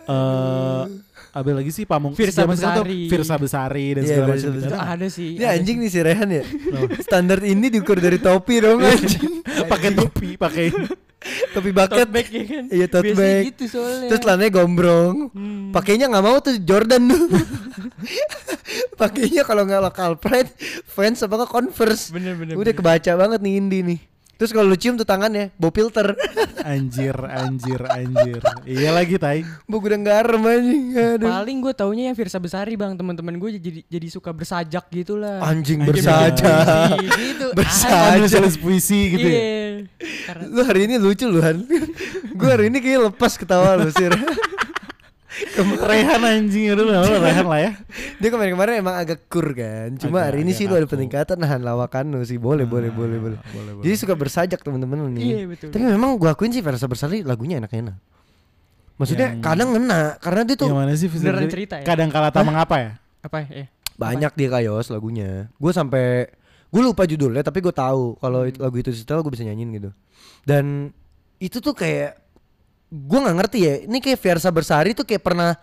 eh 0.06 0.82
apa 1.30 1.46
lagi 1.54 1.70
sih 1.70 1.86
Pamung 1.86 2.14
Firsa 2.14 2.42
Besari. 2.42 3.06
Firsa 3.06 3.38
Besari 3.38 3.94
dan 3.94 4.02
Iya, 4.02 4.10
segala 4.10 4.26
macam. 4.34 4.50
Itu 4.50 4.58
gitu. 4.66 4.74
ada 4.78 5.06
sih. 5.06 5.30
Ini 5.38 5.44
ada 5.46 5.54
anjing 5.58 5.76
nih 5.78 5.90
si 5.90 5.98
Rehan 6.02 6.28
ya. 6.30 6.42
Standar 7.06 7.38
ini 7.42 7.66
diukur 7.70 8.02
dari 8.02 8.18
topi 8.18 8.58
dong 8.58 8.82
anjing. 8.82 9.42
pakai 9.70 9.90
topi, 9.94 10.34
pakai 10.34 10.66
topi 11.52 11.70
bucket. 11.70 11.96
Tote 12.00 12.08
bag 12.08 12.26
ya 12.32 12.44
kan. 12.48 12.64
Iya, 12.72 12.86
tote 12.88 13.04
Biasanya 13.12 13.20
bag. 13.20 13.44
gitu 13.52 13.64
soalnya. 13.68 14.08
Terus 14.08 14.20
celananya 14.24 14.50
gombrong. 14.56 15.16
Hmm. 15.30 15.68
Pakainya 15.70 16.06
nggak 16.08 16.24
mau 16.24 16.36
tuh 16.40 16.54
Jordan 16.60 17.02
tuh. 17.08 17.24
Pakainya 19.00 19.42
kalau 19.44 19.62
nggak 19.64 19.82
lokal 19.82 20.16
pride, 20.16 20.50
fans 20.88 21.20
apa 21.20 21.44
Converse. 21.44 22.12
Bener 22.12 22.36
bener. 22.36 22.54
Udah 22.56 22.72
bener. 22.72 22.76
kebaca 22.76 23.12
banget 23.16 23.40
nih 23.44 23.52
Indi 23.60 23.78
nih. 23.84 24.00
Terus 24.40 24.56
kalau 24.56 24.72
lu 24.72 24.76
cium 24.80 24.96
tuh 24.96 25.04
tangannya 25.04 25.52
bau 25.60 25.68
filter. 25.68 26.16
Anjir, 26.64 27.12
anjir, 27.28 27.80
anjir. 27.88 28.40
Iya 28.64 28.92
lagi 28.92 29.20
tai. 29.20 29.44
bau 29.68 29.80
gudang 29.84 30.00
garam 30.00 30.40
anjing. 30.48 30.96
Aduh. 30.96 31.28
Paling 31.28 31.60
gue 31.60 31.72
taunya 31.76 32.08
yang 32.08 32.16
Virsa 32.16 32.40
Besari 32.40 32.72
bang 32.72 32.96
Teman-teman 32.96 33.36
gue 33.36 33.60
jadi 33.60 33.80
jadi 33.84 34.08
suka 34.12 34.32
bersajak 34.32 34.88
gitu 34.92 35.16
lah 35.16 35.40
Anjing 35.44 35.84
Anjing 35.84 35.92
bersaja. 35.92 36.52
gitu 36.96 37.52
Bersaja. 37.58 38.16
Ada 38.16 38.28
tulis 38.40 38.56
puisi 38.56 39.12
gitu 39.12 39.28
ya. 39.28 39.40
Iya 39.40 39.68
Karena 40.24 40.44
Lu 40.48 40.60
hari 40.64 40.80
ini 40.88 40.96
lucu 40.96 41.28
lu 41.28 41.40
Han. 41.44 41.64
Gue 42.40 42.48
hari 42.48 42.72
ini 42.72 42.80
kayak 42.80 43.12
lepas 43.12 43.36
ketawa 43.36 43.76
lu 43.76 43.92
sih. 43.92 44.08
Rehan 45.90 46.20
anjing 46.20 46.74
lah, 46.74 47.06
Rehan 47.06 47.46
lah 47.46 47.60
ya. 47.62 47.70
Dia 48.18 48.28
kemarin-kemarin 48.28 48.82
emang 48.82 48.98
agak 48.98 49.30
kur 49.30 49.46
kan. 49.54 49.94
Cuma 49.96 50.20
Agak- 50.20 50.26
hari 50.34 50.38
ini 50.42 50.52
sih 50.52 50.66
lu 50.66 50.74
ada 50.74 50.84
peningkatan 50.84 51.38
nahan 51.38 51.62
lawakan 51.62 52.14
lu 52.14 52.22
sih. 52.22 52.36
Boleh, 52.36 52.66
boleh, 52.66 52.90
boleh, 52.90 53.18
boleh. 53.18 53.38
boleh, 53.38 53.72
boleh. 53.78 53.84
Jadi 53.86 53.94
suka 53.94 54.18
bersajak 54.18 54.58
temen-temen 54.58 54.98
lu 54.98 55.08
nih. 55.14 55.22
Iya, 55.22 55.38
betul. 55.46 55.68
Tapi 55.70 55.84
memang 55.86 56.18
gua 56.18 56.34
akuin 56.34 56.50
sih 56.50 56.60
Versa 56.60 56.90
Bersari 56.90 57.22
lagunya 57.22 57.62
enak-enak. 57.62 57.96
Maksudnya 58.98 59.32
Yang- 59.32 59.40
kadang 59.40 59.68
ngena 59.72 60.00
karena 60.20 60.40
dia 60.44 60.56
tuh 60.60 60.68
Yang 60.68 60.76
mana 60.76 60.92
sih 60.92 61.08
Beneran 61.08 61.48
cerita 61.48 61.74
ya? 61.80 61.84
Kadang 61.88 62.08
kala 62.12 62.28
tamang 62.28 62.56
apa 62.58 62.76
ya? 62.76 62.90
Apa 63.24 63.46
ya 63.48 63.64
banyak 63.96 64.32
dia 64.32 64.48
kayos 64.48 64.88
lagunya. 64.88 65.48
Gue 65.56 65.72
sampai 65.72 66.28
gue 66.68 66.82
lupa 66.84 67.04
judulnya 67.04 67.40
tapi 67.40 67.60
gue 67.60 67.72
tahu 67.72 68.16
kalau 68.16 68.44
Hmm. 68.44 68.50
itu- 68.52 68.60
lagu 68.60 68.76
itu 68.76 68.90
setelah 68.92 69.20
gue 69.20 69.32
bisa 69.32 69.44
nyanyiin 69.44 69.70
gitu. 69.76 69.90
Dan 70.44 70.92
itu 71.36 71.60
tuh 71.60 71.72
kayak 71.72 72.19
gue 72.90 73.18
nggak 73.22 73.36
ngerti 73.38 73.58
ya. 73.62 73.74
Ini 73.86 73.98
kayak 74.02 74.18
Versa 74.18 74.50
Bersari 74.50 74.90
tuh 74.92 75.06
kayak 75.06 75.22
pernah 75.22 75.54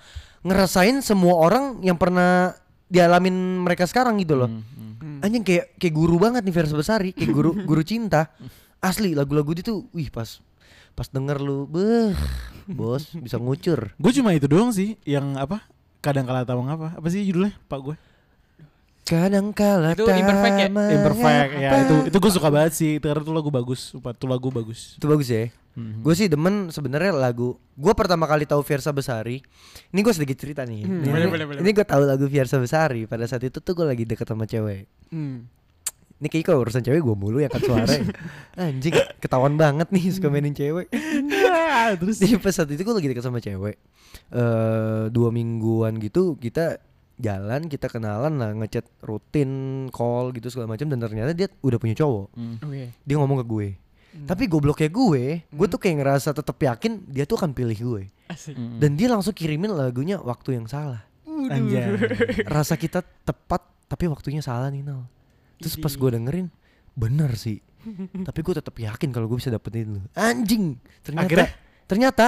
ngerasain 0.48 1.04
semua 1.04 1.36
orang 1.36 1.84
yang 1.84 2.00
pernah 2.00 2.56
dialamin 2.88 3.36
mereka 3.68 3.84
sekarang 3.84 4.16
gitu 4.24 4.40
loh. 4.40 4.50
Hmm, 4.50 4.64
hmm. 4.64 4.94
Hmm. 4.98 5.20
Anjing 5.28 5.44
kayak 5.44 5.76
kayak 5.76 5.94
guru 5.94 6.16
banget 6.18 6.42
nih 6.48 6.56
Versa 6.56 6.76
Besari, 6.80 7.12
kayak 7.12 7.32
guru 7.36 7.52
guru 7.70 7.84
cinta. 7.84 8.32
Asli 8.80 9.12
lagu-lagu 9.12 9.52
dia 9.52 9.66
tuh, 9.66 9.90
wih 9.92 10.08
pas 10.08 10.40
pas 10.98 11.06
denger 11.14 11.38
lu, 11.38 11.70
beh, 11.70 12.16
bos 12.66 13.14
bisa 13.22 13.38
ngucur. 13.38 13.92
Gue 14.02 14.12
cuma 14.18 14.34
itu 14.34 14.50
doang 14.50 14.74
sih 14.74 14.98
yang 15.06 15.38
apa? 15.38 15.62
Kadang 16.02 16.26
kala 16.26 16.42
tamang 16.42 16.74
apa? 16.74 16.98
Apa 16.98 17.08
sih 17.14 17.22
judulnya 17.26 17.54
Pak 17.70 17.80
gue? 17.86 17.96
Kadang 19.08 19.56
kala 19.56 19.94
Itu 19.94 20.10
Imperfect 20.10 20.58
ya? 20.58 20.68
Imperfect 20.68 21.50
ya 21.58 21.70
itu 21.86 21.96
itu 22.12 22.18
gue 22.18 22.32
suka 22.34 22.50
banget 22.50 22.74
sih. 22.74 22.92
Itu 22.98 23.08
karena 23.08 23.24
itu 23.24 23.34
lagu 23.34 23.50
bagus. 23.54 23.94
Sumpah, 23.94 24.12
Itu 24.14 24.26
lagu 24.26 24.50
bagus. 24.50 24.98
Itu 24.98 25.06
bagus 25.06 25.30
ya. 25.30 25.48
Mhm. 25.78 26.02
Gue 26.02 26.14
sih 26.18 26.26
demen 26.26 26.74
sebenarnya 26.74 27.14
lagu. 27.14 27.54
Gue 27.78 27.94
pertama 27.94 28.26
kali 28.26 28.50
tahu 28.50 28.66
Versa 28.66 28.90
Besari. 28.90 29.38
Ini 29.94 30.00
gue 30.02 30.10
sedikit 30.10 30.42
cerita 30.42 30.66
nih. 30.66 30.82
Hmm, 30.82 31.06
ini 31.06 31.14
boleh, 31.14 31.28
boleh, 31.30 31.46
boleh. 31.46 31.60
ini 31.62 31.70
gue 31.70 31.86
tahu 31.86 32.02
lagu 32.02 32.26
Versa 32.26 32.58
Besari. 32.58 33.06
Pada 33.06 33.30
saat 33.30 33.46
itu 33.46 33.62
tuh 33.62 33.78
gue 33.78 33.86
lagi 33.86 34.02
deket 34.02 34.26
sama 34.26 34.50
cewek. 34.50 34.90
Hmm. 35.14 35.46
Ini 36.18 36.34
kayak 36.34 36.50
kalau 36.50 36.66
urusan 36.66 36.82
cewek 36.82 36.98
gue 36.98 37.14
mulu 37.14 37.38
ya 37.38 37.46
kan 37.46 37.62
suara. 37.62 37.94
Anjing 38.58 38.98
ketahuan 39.22 39.54
banget 39.54 39.94
nih 39.94 40.10
suka 40.10 40.34
mainin 40.34 40.58
cewek. 40.58 40.90
Ah, 41.46 41.94
terus 41.94 42.18
Jadi 42.18 42.42
pas 42.42 42.50
saat 42.50 42.74
itu 42.74 42.82
gue 42.82 42.96
lagi 42.98 43.10
deket 43.14 43.22
sama 43.22 43.38
cewek 43.38 43.78
eh 44.28 45.04
Dua 45.14 45.30
mingguan 45.30 46.02
gitu 46.02 46.36
kita 46.36 46.82
jalan 47.18 47.66
kita 47.66 47.86
kenalan 47.86 48.34
lah 48.38 48.50
ngechat 48.54 48.86
rutin 49.02 49.50
call 49.90 50.34
gitu 50.34 50.50
segala 50.50 50.74
macam 50.74 50.90
dan 50.90 50.98
ternyata 50.98 51.32
dia 51.34 51.50
udah 51.62 51.78
punya 51.78 51.94
cowok 51.94 52.28
Hmm. 52.34 52.56
Oke 52.62 52.94
dia 52.94 53.16
ngomong 53.18 53.42
ke 53.42 53.46
gue 53.46 53.68
tapi 54.26 54.48
gobloknya 54.48 54.90
gue 54.90 55.46
gue 55.46 55.68
tuh 55.68 55.80
kayak 55.80 56.02
ngerasa 56.02 56.34
tetap 56.34 56.58
yakin 56.58 57.06
dia 57.06 57.28
tuh 57.28 57.38
akan 57.38 57.52
pilih 57.54 57.78
gue. 57.78 58.04
Asik. 58.28 58.56
Hmm. 58.60 58.80
dan 58.82 59.00
dia 59.00 59.08
langsung 59.08 59.32
kirimin 59.32 59.72
lagunya 59.72 60.20
waktu 60.20 60.58
yang 60.60 60.66
salah. 60.68 61.04
Anjay. 61.28 61.96
rasa 62.50 62.74
kita 62.76 63.06
tepat 63.24 63.62
tapi 63.86 64.10
waktunya 64.10 64.42
salah 64.42 64.68
nih 64.74 64.82
Nal. 64.84 65.06
Terus 65.62 65.78
pas 65.78 65.94
gue 65.94 66.10
dengerin 66.18 66.48
bener 66.98 67.38
sih. 67.38 67.62
Tapi 68.28 68.40
gue 68.44 68.54
tetap 68.58 68.76
yakin 68.76 69.16
kalau 69.16 69.32
gue 69.32 69.40
bisa 69.40 69.48
dapetin 69.48 69.96
lu. 69.96 70.02
Anjing! 70.12 70.76
Ternyata 71.06 71.24
Akhirnya? 71.24 71.50
ternyata 71.88 72.26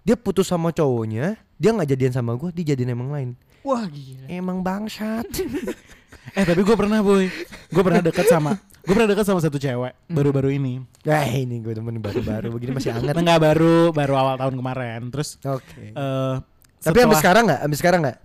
dia 0.00 0.16
putus 0.16 0.48
sama 0.48 0.72
cowoknya 0.72 1.36
dia 1.60 1.70
nggak 1.70 1.90
jadian 1.92 2.12
sama 2.16 2.32
gue 2.38 2.48
dia 2.54 2.72
jadian 2.72 2.96
emang 2.96 3.12
lain. 3.12 3.30
Wah 3.60 3.84
gila. 3.86 4.26
Emang 4.30 4.60
bangsat. 4.64 5.26
Eh 6.32 6.46
tapi 6.46 6.62
gue 6.64 6.76
pernah 6.78 7.02
boy. 7.02 7.28
Gue 7.68 7.82
pernah 7.82 7.98
dekat 8.00 8.30
sama 8.30 8.54
Gue 8.82 8.92
pernah 8.92 9.06
dekat 9.06 9.22
sama 9.22 9.38
satu 9.38 9.56
cewek 9.56 9.94
Baru-baru 10.06 10.50
ini. 10.50 10.82
Nah 11.02 11.22
ini 11.24 11.58
gue 11.58 11.70
temen 11.70 11.96
baru-baru 11.96 12.50
begini 12.50 12.74
masih 12.74 12.90
hangat 12.90 13.14
Enggak 13.14 13.38
baru 13.40 13.90
Baru 13.90 14.14
awal 14.14 14.34
tahun 14.36 14.54
kemarin. 14.54 15.00
Terus 15.08 15.38
oke. 15.40 15.82
eh 15.88 16.34
tapi 16.82 16.98
sampai 16.98 16.98
setelah- 17.00 17.22
sekarang 17.22 17.42
nggak? 17.46 17.60
Sampai 17.62 17.78
sekarang 17.78 18.00
nggak? 18.02 18.18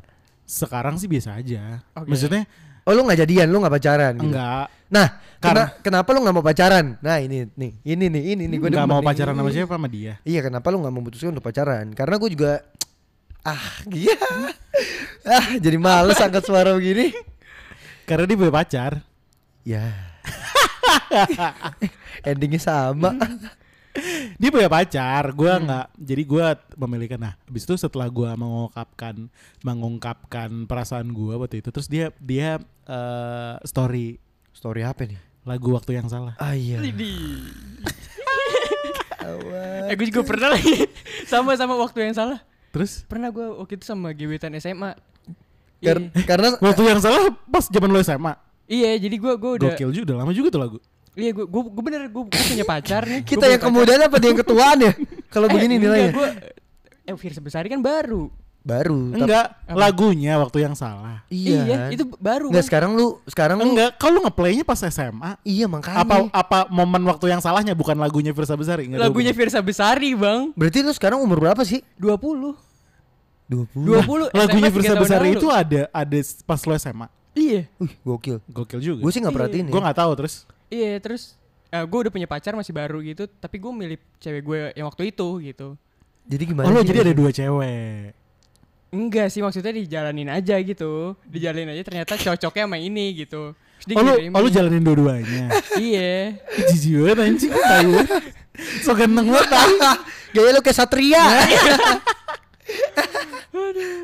Sekarang 0.43 0.93
sih 0.97 1.05
biasa 1.05 1.29
aja. 1.35 1.63
Oke. 1.93 2.09
Maksudnya 2.09 2.41
oh 2.81 2.91
lu 2.91 3.01
nggak 3.03 3.19
jadian? 3.21 3.47
Lu 3.47 3.57
nggak 3.59 3.75
pacaran 3.75 4.13
gitu? 4.17 4.33
Enggak. 4.33 4.65
Nah 4.87 5.07
Karena- 5.37 5.69
kena- 5.69 6.01
kenapa 6.01 6.09
lu 6.09 6.19
nggak 6.25 6.33
mau 6.33 6.41
pacaran? 6.41 6.85
Nah 6.97 7.17
ini 7.21 7.37
nih 7.53 7.71
ini 7.85 8.05
nih 8.09 8.23
ini 8.33 8.43
nih 8.47 8.57
gue 8.57 8.69
Enggak 8.73 8.87
mau 8.87 9.01
pacaran 9.01 9.33
sama 9.33 9.51
siapa? 9.53 9.77
Sama 9.77 9.85
dia. 9.85 10.17
Iya 10.25 10.41
kenapa 10.41 10.73
lu 10.73 10.81
nggak 10.81 10.95
memutuskan 10.95 11.29
untuk 11.31 11.45
pacaran? 11.45 11.93
Karena 11.93 12.17
gue 12.17 12.29
juga 12.33 12.65
ah 13.45 13.65
iya 13.93 14.17
ah 15.23 15.47
jadi 15.55 15.77
males 15.77 16.17
angkat 16.17 16.41
suara 16.41 16.73
begini. 16.73 17.13
Karena 18.03 18.25
dia 18.25 18.35
punya 18.35 18.49
pacar. 18.49 19.05
Ya 19.61 19.83
endingnya 22.29 22.61
sama. 22.61 23.17
Dia 24.37 24.53
punya 24.53 24.69
pacar 24.69 25.33
Gue 25.33 25.49
enggak 25.49 25.89
Jadi 25.97 26.21
gue 26.21 26.45
memilihkan 26.77 27.17
Nah 27.17 27.33
Habis 27.49 27.65
itu 27.65 27.81
setelah 27.81 28.05
gue 28.05 28.29
mengungkapkan 28.29 29.25
Mengungkapkan 29.65 30.69
perasaan 30.69 31.09
gue 31.09 31.33
waktu 31.33 31.65
itu 31.65 31.73
Terus 31.73 31.89
dia 31.89 32.13
Dia 32.21 32.61
eh, 32.85 33.55
Story. 33.65 34.21
Story 34.53 34.85
apa 34.85 35.01
nih? 35.01 35.17
Lagu 35.49 35.73
waktu 35.73 35.97
yang 35.97 36.05
salah. 36.05 36.37
Ah 36.37 36.53
iya. 36.53 36.77
Eh 39.87 39.93
gue 39.95 40.07
juga 40.07 40.23
pernah 40.23 40.55
lagi. 40.55 40.87
Sama-sama 41.25 41.75
waktu 41.75 42.05
yang 42.05 42.15
salah. 42.15 42.39
Terus? 42.71 43.03
Pernah 43.03 43.31
gue 43.31 43.45
waktu 43.55 43.73
itu 43.75 43.85
sama 43.87 44.11
gebetan 44.13 44.53
SMA 44.59 44.95
Kar- 45.77 46.01
Iya. 46.01 46.25
karena 46.25 46.57
Waktu 46.57 46.89
yang 46.89 46.97
salah 46.97 47.29
Pas 47.49 47.69
zaman 47.69 47.89
lo 47.89 48.01
SMA 48.01 48.33
Iya 48.67 48.99
jadi 48.99 49.15
gue 49.15 49.33
gue 49.33 49.51
udah 49.57 49.71
Gokil 49.71 49.89
juga 49.91 50.05
Udah 50.05 50.17
lama 50.19 50.31
juga 50.31 50.47
tuh 50.49 50.59
lagu 50.59 50.77
Iya 51.13 51.31
gue 51.31 51.45
gue 51.45 51.61
gue 51.65 51.83
bener 51.83 52.01
gue 52.05 52.23
punya 52.27 52.61
pacar 52.63 53.01
nih 53.01 53.21
kita 53.29 53.47
yang 53.47 53.57
kemudian 53.59 53.99
apa 54.01 54.15
dia 54.15 54.27
yang 54.27 54.39
ketuaan 54.39 54.77
ya? 54.77 54.91
Kalau 55.33 55.47
begini 55.47 55.75
nilainya. 55.77 56.11
gue 56.11 56.29
Eh 57.03 57.15
Virsa 57.15 57.39
Besari 57.39 57.67
kan 57.67 57.79
baru 57.79 58.27
Baru. 58.61 59.09
tapi- 59.09 59.23
Enggak 59.23 59.45
Apa? 59.63 59.79
Lagunya 59.79 60.35
waktu 60.35 60.57
yang 60.59 60.75
salah 60.75 61.23
Iya. 61.25 61.87
itu 61.87 62.03
baru 62.13 62.51
Enggak 62.51 62.59
Bang. 62.59 62.67
sekarang 62.67 62.91
lu 62.93 63.07
sekarang 63.23 63.55
lu 63.57 63.71
Enggak 63.71 63.95
Kalau 63.95 64.19
ngeplaynya 64.21 64.61
pas 64.61 64.83
SMA 64.83 65.39
Iya 65.41 65.65
makanya. 65.65 66.03
apa 66.03 66.15
apa 66.29 66.59
momen 66.67 66.99
waktu 67.01 67.31
yang 67.31 67.39
salahnya 67.39 67.71
bukan 67.71 67.95
lagunya 67.95 68.35
Firsa 68.35 68.53
Besari 68.53 68.85
Nggak 68.85 68.99
ada 68.99 69.07
Lagunya. 69.07 69.31
Virsa 69.31 69.63
Besari 69.63 70.11
bang 70.13 70.51
Berarti 70.51 70.83
lu 70.83 70.91
sekarang 70.91 71.17
umur 71.17 71.39
berapa 71.39 71.63
sih? 71.63 71.79
20 71.95 72.59
20. 73.47 73.71
20 73.71 74.35
lagunya 74.35 74.67
SMA 74.67 74.75
Firsa 74.75 74.83
tiga 74.83 74.93
tahun 74.93 75.03
Besari 75.07 75.29
itu 75.31 75.47
ada 75.47 75.81
ada 75.87 76.17
pas 76.43 76.61
lo 76.61 76.73
SMA 76.75 77.07
Iya 77.37 77.61
Wih, 77.77 77.93
gokil. 78.01 78.41
gokil 78.47 78.79
juga 78.79 78.99
Gue 78.99 79.11
sih 79.11 79.19
nggak 79.19 79.29
Iya. 79.29 79.39
perhatiin 79.39 79.65
gue 79.67 79.77
ya. 79.77 79.83
nggak 79.83 79.97
tahu 79.97 80.11
terus 80.15 80.33
Iya 80.67 80.91
terus 80.97 81.23
eh, 81.69 81.79
gue 81.79 81.99
udah 81.99 82.09
punya 82.09 82.25
pacar 82.25 82.51
masih 82.51 82.73
baru 82.73 82.97
gitu 82.99 83.29
Tapi 83.29 83.55
gue 83.55 83.71
milih 83.71 83.97
cewek 84.17 84.41
gue 84.41 84.59
yang 84.73 84.85
waktu 84.85 85.11
itu 85.11 85.27
gitu 85.45 85.67
Jadi 86.25 86.43
gimana? 86.45 86.65
oh 86.65 86.73
lo 86.73 86.81
jadi 86.81 86.99
ada 87.01 87.13
dua 87.13 87.29
cewek 87.29 88.17
Enggak 88.87 89.27
sih 89.29 89.39
maksudnya 89.39 89.69
dijalanin 89.71 90.27
aja 90.27 90.55
gitu 90.57 91.13
Dijalanin 91.23 91.69
aja 91.69 91.83
ternyata 91.83 92.15
cocoknya 92.15 92.65
sama 92.65 92.77
ini 92.77 93.13
gitu 93.15 93.53
Terus 93.77 93.93
oh 93.93 94.01
lo 94.01 94.11
ngirimin. 94.11 94.33
oh 94.33 94.41
lo 94.41 94.49
jalanin 94.49 94.81
dua-duanya 94.81 95.45
Iya 95.77 96.33
jijik 96.65 96.93
banget 97.05 97.17
anjing 97.21 97.51
so 98.83 98.91
ganteng 98.91 99.27
banget 99.27 99.97
Gaya 100.27 100.51
lu 100.51 100.59
kayak 100.59 100.75
Satria. 100.75 101.23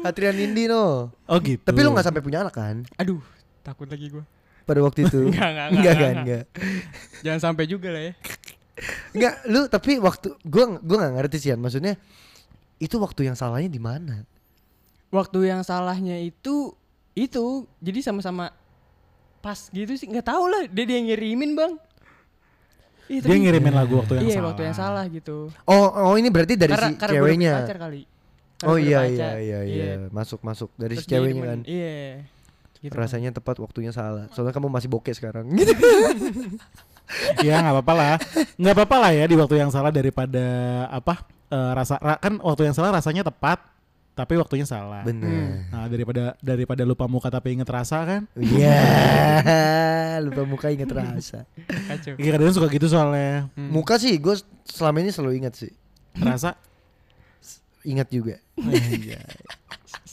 Satria 0.04 0.32
Nindi 0.32 0.67
no. 0.67 1.12
oh 1.13 1.38
gitu 1.39 1.63
Tapi 1.63 1.80
lu 1.80 1.91
nggak 1.91 2.06
sampai 2.06 2.21
punya 2.23 2.43
anak 2.43 2.56
kan? 2.56 2.84
Aduh 2.99 3.21
takut 3.63 3.88
lagi 3.88 4.12
gue 4.12 4.23
Pada 4.63 4.80
waktu 4.80 5.08
itu. 5.08 5.19
Enggak, 5.32 5.49
enggak, 5.49 5.67
enggak, 5.67 5.69
enggak 5.71 5.95
kan, 5.95 6.15
enggak. 6.23 6.23
enggak. 6.23 6.43
Jangan 7.23 7.39
sampai 7.41 7.63
juga 7.67 7.89
lah 7.91 8.04
ya 8.04 8.13
Enggak, 9.15 9.34
lu 9.45 9.62
tapi 9.69 9.91
waktu 10.02 10.28
gua 10.41 10.82
gua 10.82 10.97
nggak 11.06 11.13
ngerti 11.21 11.38
sih, 11.38 11.54
maksudnya 11.54 11.93
itu 12.82 12.95
waktu 12.97 13.30
yang 13.30 13.38
salahnya 13.38 13.69
di 13.69 13.78
mana? 13.78 14.26
Waktu 15.13 15.45
yang 15.45 15.62
salahnya 15.62 16.17
itu 16.17 16.73
Itu 17.13 17.69
Jadi 17.78 18.02
sama-sama 18.02 18.49
Pas 19.39 19.69
gitu 19.69 19.93
sih 19.93 20.10
nggak 20.10 20.26
tahu 20.26 20.49
lah 20.49 20.65
Dia 20.65 20.84
dia 20.89 20.97
yang 20.97 21.08
ngirimin 21.13 21.54
bang 21.54 21.73
Iya, 23.12 23.19
dia 23.21 23.38
ngirimin 23.38 23.76
lagu 23.76 23.99
waktu 24.02 24.17
yang 24.17 24.23
Iya 24.26 24.34
salah 24.34 24.47
waktu 24.49 24.62
yang 24.65 24.78
salah 24.80 25.04
gitu 25.12 25.38
Oh, 25.69 25.88
oh 26.10 26.15
ini 26.17 26.34
berarti 26.34 26.58
dari 26.58 26.73
Karena 26.73 26.89
si 26.89 26.97
karena 26.97 27.13
gua 27.13 27.19
ceweknya. 27.21 27.54
pacar 27.62 27.78
kali 27.78 28.02
Oh 28.67 28.78
iya 28.80 29.04
pacar. 29.04 29.38
iya 29.39 29.39
iya 29.39 29.60
iya, 29.63 29.91
masuk 30.10 30.39
masuk 30.41 30.69
dari 30.76 30.95
Terus 30.95 31.06
si 31.06 31.12
ceweknya 31.12 31.43
kan. 31.43 31.60
Iya 31.65 31.97
gitu. 32.84 32.99
Rasanya 32.99 33.32
tepat 33.32 33.63
waktunya 33.63 33.95
salah. 33.95 34.28
Soalnya 34.36 34.52
kamu 34.52 34.67
masih 34.67 34.91
bokeh 34.91 35.15
sekarang. 35.15 35.47
Gitu. 35.56 35.71
ya 37.47 37.60
nggak 37.60 37.73
apa-apa 37.76 37.93
lah 37.93 38.15
nggak 38.56 38.73
apa-apa 38.80 38.95
lah 38.95 39.12
ya 39.12 39.28
di 39.28 39.36
waktu 39.36 39.60
yang 39.60 39.69
salah 39.69 39.91
daripada 39.91 40.43
apa 40.88 41.28
eh, 41.52 41.71
rasa 41.76 41.99
ra- 41.99 42.17
kan 42.17 42.39
waktu 42.39 42.71
yang 42.71 42.76
salah 42.76 42.95
rasanya 42.95 43.28
tepat 43.28 43.60
tapi 44.13 44.38
waktunya 44.38 44.62
salah. 44.62 45.02
Bener. 45.02 45.65
Nah, 45.73 45.89
daripada 45.89 46.38
daripada 46.38 46.86
lupa 46.86 47.10
muka 47.10 47.34
tapi 47.34 47.58
inget 47.58 47.65
rasa 47.65 48.06
kan? 48.06 48.21
Iya, 48.38 48.78
lupa 50.30 50.45
muka 50.45 50.69
inget 50.69 50.86
rasa. 50.93 51.49
Kacau. 51.65 52.13
Iya 52.21 52.30
kadang 52.38 52.54
suka 52.54 52.69
gitu 52.69 52.86
soalnya. 52.86 53.49
Muka 53.58 53.97
sih 53.97 54.13
gue 54.21 54.38
selama 54.69 55.02
ini 55.02 55.10
selalu 55.10 55.41
ingat 55.41 55.58
sih. 55.58 55.73
Rasa. 56.13 56.54
Ingat 57.82 58.13
juga. 58.13 58.38
Iya. 58.61 59.23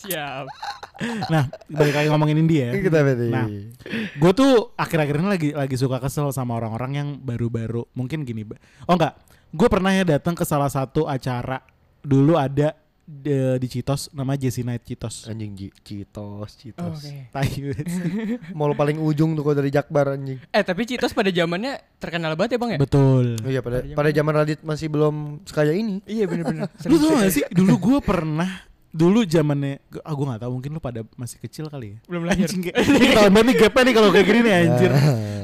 Siap. 0.01 0.45
nah, 1.29 1.45
balik 1.69 1.93
lagi 1.93 2.09
ngomongin 2.09 2.41
India 2.41 2.73
ya. 2.73 2.81
Kita 2.81 3.05
berarti. 3.05 3.29
Nah, 3.29 3.47
gue 4.17 4.33
tuh 4.33 4.73
akhir-akhir 4.77 5.15
ini 5.21 5.29
lagi 5.29 5.49
lagi 5.53 5.77
suka 5.77 6.01
kesel 6.01 6.33
sama 6.33 6.57
orang-orang 6.57 6.93
yang 6.97 7.09
baru-baru. 7.21 7.85
Mungkin 7.93 8.25
gini, 8.25 8.49
oh 8.89 8.97
enggak, 8.97 9.21
gue 9.53 9.69
pernah 9.69 9.93
ya 9.93 10.05
datang 10.09 10.33
ke 10.33 10.45
salah 10.49 10.73
satu 10.73 11.05
acara 11.05 11.61
dulu 12.01 12.41
ada 12.41 12.73
di, 13.11 13.35
di 13.59 13.67
Citos, 13.69 14.07
nama 14.11 14.33
Jesse 14.35 14.63
Night 14.63 14.83
Citos. 14.83 15.27
Anjing 15.27 15.53
Ji- 15.53 15.75
Citos, 15.77 16.55
Citos. 16.55 17.03
Oke. 17.03 17.27
Tai. 17.35 17.51
Mall 18.57 18.73
paling 18.73 18.97
ujung 18.97 19.35
tuh 19.35 19.43
kalau 19.43 19.57
dari 19.57 19.69
Jakbar 19.69 20.15
anjing. 20.15 20.39
Eh 20.49 20.63
tapi 20.63 20.87
Citos 20.87 21.11
pada 21.11 21.29
zamannya 21.29 21.83
terkenal 21.99 22.39
banget 22.39 22.55
ya 22.55 22.59
bang 22.59 22.71
ya? 22.71 22.79
Betul. 22.79 23.27
Oh 23.43 23.51
iya 23.51 23.61
pada 23.61 23.83
Pada 23.83 23.95
pada 23.97 24.11
zaman 24.13 24.33
Radit 24.33 24.61
masih 24.63 24.87
belum 24.87 25.15
sekaya 25.43 25.75
ini. 25.75 25.99
Iya 26.05 26.25
bener-bener. 26.25 26.71
Lu 26.87 26.97
tau 26.97 27.19
gak 27.19 27.33
sih, 27.33 27.43
dulu 27.51 27.75
gue 27.77 27.99
pernah 28.01 28.51
dulu 28.91 29.23
zamannya 29.23 29.79
ah 30.03 30.11
gue 30.11 30.27
gak 30.27 30.43
tahu 30.43 30.51
mungkin 30.51 30.75
lu 30.75 30.83
pada 30.83 31.07
masih 31.15 31.39
kecil 31.39 31.71
kali 31.71 31.95
ya 31.95 31.97
Belum 32.11 32.27
lahir. 32.27 32.51
anjing 32.51 32.59
kayak 32.59 32.75
ini 32.83 33.07
banget 33.31 33.45
nih 33.47 33.55
gapnya 33.55 33.83
nih 33.87 33.95
kalau 33.95 34.09
kayak 34.11 34.27
gini 34.27 34.41
nih 34.43 34.55
anjir 34.67 34.91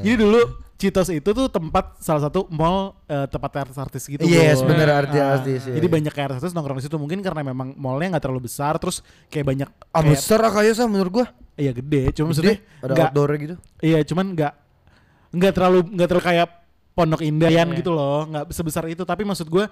jadi 0.02 0.16
dulu 0.18 0.40
Citos 0.76 1.08
itu 1.08 1.24
tuh 1.26 1.48
tempat 1.48 1.96
salah 1.98 2.20
satu 2.22 2.44
mall 2.46 2.92
eh, 3.04 3.24
tempat 3.26 3.64
artis-artis 3.64 4.04
gitu 4.04 4.22
Yes, 4.22 4.60
Bro. 4.60 4.70
bener 4.70 4.92
artis-artis. 4.94 5.64
iya. 5.64 5.74
Jadi 5.74 5.86
banyak 5.86 6.12
kayak 6.12 6.36
artis 6.36 6.52
nongkrong 6.52 6.76
di 6.76 6.84
situ 6.84 6.96
mungkin 6.96 7.18
karena 7.18 7.40
memang 7.42 7.72
mallnya 7.74 8.12
nggak 8.12 8.22
terlalu 8.22 8.44
besar 8.44 8.76
terus 8.76 9.00
kayak 9.26 9.46
banyak 9.46 9.68
Ah 9.90 10.00
kayak, 10.00 10.12
besar 10.12 10.38
ah 10.38 10.52
kayak 10.52 10.72
sah 10.72 10.84
menurut 10.84 11.12
gua. 11.14 11.26
iya 11.54 11.72
gede 11.72 12.12
cuma 12.12 12.28
Gede, 12.28 12.28
maksudnya 12.28 12.56
ada 12.78 12.92
nggak 12.92 13.08
outdoor 13.08 13.30
gitu. 13.38 13.54
iya 13.80 13.98
cuman 14.02 14.26
nggak 14.30 14.52
nggak 15.32 15.52
terlalu 15.52 15.78
nggak 15.90 16.08
terlalu 16.10 16.24
kayak 16.26 16.48
Pondok 16.92 17.20
Indah 17.22 17.48
Iya. 17.48 17.64
gitu 17.74 17.90
loh 17.90 18.24
nggak 18.26 18.44
sebesar 18.50 18.84
itu 18.86 19.00
tapi 19.02 19.20
maksud 19.22 19.44
gue 19.46 19.64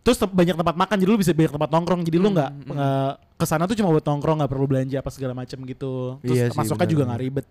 terus 0.00 0.16
te- 0.16 0.24
banyak 0.26 0.52
tempat 0.54 0.72
makan 0.74 0.96
jadi 0.96 1.08
lu 1.08 1.16
bisa 1.16 1.32
banyak 1.32 1.52
tempat 1.52 1.68
nongkrong 1.68 2.00
jadi 2.00 2.16
lu 2.16 2.28
nggak 2.30 2.50
Hmm, 2.54 2.68
nggak 2.70 3.10
ke 3.34 3.44
sana 3.44 3.64
tuh 3.64 3.74
cuma 3.74 3.88
buat 3.90 4.00
nongkrong 4.02 4.36
nggak 4.38 4.48
perlu 4.50 4.64
belanja 4.66 4.96
apa 4.96 5.10
segala 5.10 5.32
macam 5.32 5.58
gitu 5.62 6.16
terus 6.18 6.32
Iya 6.34 6.44
sih, 6.48 6.56
masuknya 6.56 6.86
juga 6.86 7.02
nggak 7.04 7.20
ribet 7.20 7.46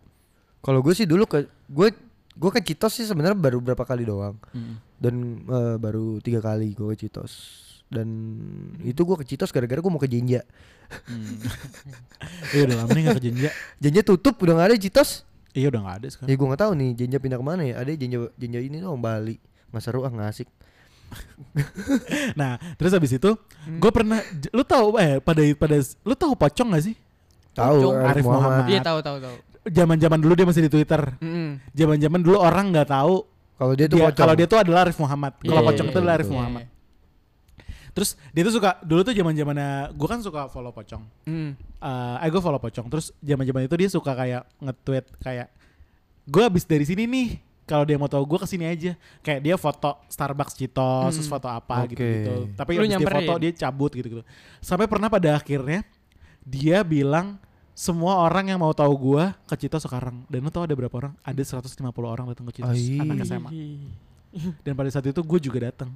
Kalau 0.60 0.80
gue 0.80 0.94
sih 0.94 1.06
dulu 1.06 1.24
ke 1.24 1.38
gue 1.68 1.88
gue 2.36 2.50
ke 2.52 2.62
Citos 2.62 2.93
sih 2.93 3.04
sebenarnya 3.04 3.34
baru 3.34 3.58
berapa 3.58 3.82
kali 3.82 4.04
doang 4.04 4.36
Hmm. 4.52 4.78
dan 4.98 5.15
eh, 5.41 5.76
baru 5.76 6.19
tiga 6.19 6.39
kali 6.39 6.71
gue 6.71 6.88
ke 6.91 7.08
Citos 7.08 7.34
dan 7.86 8.08
itu 8.82 8.98
gue 8.98 9.15
ke 9.15 9.26
Citos 9.26 9.50
gara-gara 9.50 9.78
gue 9.78 9.88
mau 9.88 9.98
ke 9.98 10.08
Jinja. 10.08 10.41
iya 12.54 12.62
udah 12.63 12.76
lama 12.78 12.89
nih 12.91 13.02
nggak 13.04 13.17
ke 13.17 13.24
Jenja 13.24 13.50
Jinja 13.78 14.02
tutup 14.02 14.36
udah 14.38 14.54
nggak 14.54 14.67
ada 14.67 14.76
di 14.76 14.84
Citos. 14.84 15.26
iya 15.52 15.69
udah 15.69 15.82
nggak 15.82 15.95
ada 15.98 16.08
sekarang 16.10 16.28
Ya 16.28 16.36
gue 16.36 16.48
nggak 16.48 16.62
tahu 16.62 16.71
nih 16.74 16.89
Jinja 16.93 17.17
pindah 17.17 17.38
ke 17.38 17.45
mana 17.45 17.62
ya. 17.63 17.76
Ada 17.80 17.89
Jinja 17.93 18.17
Jinja 18.36 18.60
ini 18.60 18.78
dong 18.78 19.00
Bali. 19.00 19.38
Nggak 19.69 19.82
seru 19.82 20.02
ah 20.02 20.12
nggak 20.12 20.30
asik. 20.30 20.50
nah 22.39 22.58
terus 22.76 22.91
habis 22.91 23.13
itu 23.13 23.32
gue 23.63 23.91
pernah 23.93 24.19
lu 24.50 24.63
tahu 24.63 24.98
eh 24.98 25.17
pada 25.19 25.39
pada 25.56 25.78
lu 26.02 26.13
tahu 26.13 26.34
pocong 26.34 26.69
gak 26.71 26.84
sih 26.84 26.95
Tahu. 27.54 27.93
Arif 27.93 28.10
Arif 28.12 28.26
Muhammad. 28.26 28.50
Muhammad. 28.52 28.65
Iya 28.67 28.80
tahu 28.84 29.00
tahu 29.00 29.17
tahu. 29.21 29.38
Zaman 29.65 29.97
zaman 29.97 30.19
dulu 30.21 30.34
dia 30.38 30.45
masih 30.45 30.63
di 30.65 30.71
Twitter 30.71 31.01
Mm-mm. 31.19 31.58
zaman 31.73 31.97
zaman 31.97 32.19
dulu 32.21 32.38
orang 32.38 32.69
nggak 32.69 32.89
tahu 32.89 33.25
Kalau 33.56 33.73
dia 33.73 33.88
tuh 33.88 33.99
kalau 34.12 34.34
dia 34.36 34.47
tuh 34.47 34.60
adalah 34.60 34.84
Arif 34.84 34.99
Muhammad 34.99 35.34
kalau 35.39 35.62
Iya, 35.63 35.67
pocong 35.71 35.88
iya, 35.88 35.91
itu 35.91 35.97
adalah 35.97 36.13
iya, 36.13 36.19
Arif 36.19 36.28
betul. 36.30 36.38
Muhammad 36.39 36.65
Terus 37.95 38.19
dia 38.36 38.43
tuh 38.43 38.54
suka 38.60 38.75
dulu 38.84 39.08
tuh 39.08 39.15
zaman 39.15 39.32
zamannya 39.32 39.95
gue 39.95 40.08
kan 40.12 40.19
suka 40.19 40.51
follow 40.51 40.75
pocong. 40.75 40.99
Mm. 41.23 41.56
Eh, 41.80 42.15
eh 42.19 42.30
gue 42.30 42.41
follow 42.43 42.60
pocong. 42.60 42.91
Terus 42.91 43.15
zaman 43.23 43.47
zaman 43.47 43.62
itu 43.71 43.75
dia 43.80 43.88
suka 43.88 44.12
kayak 44.12 44.43
nge-tweet 44.60 45.06
kayak 45.23 45.47
gue 46.28 46.43
abis 46.43 46.67
dari 46.67 46.84
sini 46.84 47.08
nih. 47.08 47.39
Kalau 47.63 47.88
dia 47.88 47.95
mau 47.95 48.12
tahu 48.12 48.28
gue 48.28 48.43
ke 48.43 48.47
sini 48.51 48.67
aja. 48.67 48.99
Kayak 49.23 49.39
dia 49.47 49.56
foto 49.56 49.95
Starbucks 50.12 50.60
Citos, 50.60 51.15
terus 51.15 51.23
Hmm. 51.32 51.39
foto 51.39 51.47
apa 51.47 51.88
Oke. 51.88 51.95
gitu 51.95 52.04
gitu. 52.04 52.34
Tapi 52.60 52.71
Lu 52.75 52.84
abis 52.84 52.99
dia 52.99 53.08
foto 53.08 53.34
dia 53.39 53.51
cabut 53.63 53.91
gitu 53.95 54.08
gitu. 54.12 54.23
Sampai 54.60 54.91
pernah 54.91 55.08
pada 55.08 55.39
akhirnya 55.39 55.88
dia 56.43 56.84
bilang 56.84 57.39
semua 57.75 58.23
orang 58.23 58.47
yang 58.47 58.57
mau 58.57 58.71
tahu 58.71 58.95
gue 58.95 59.23
ke 59.45 59.55
Citos 59.59 59.83
sekarang. 59.83 60.23
Dan 60.25 60.39
lu 60.39 60.49
tahu 60.49 60.63
ada 60.63 60.71
berapa 60.73 60.95
orang? 60.95 61.13
Ada 61.21 61.59
150 61.59 61.75
orang 62.01 62.25
datang 62.31 62.47
ke 62.47 62.53
Citos 62.55 62.71
Ai. 62.71 62.97
anak 62.97 63.19
SMA. 63.21 63.49
Dan 64.63 64.73
pada 64.73 64.89
saat 64.89 65.03
itu 65.03 65.19
gue 65.19 65.39
juga 65.41 65.67
datang. 65.67 65.91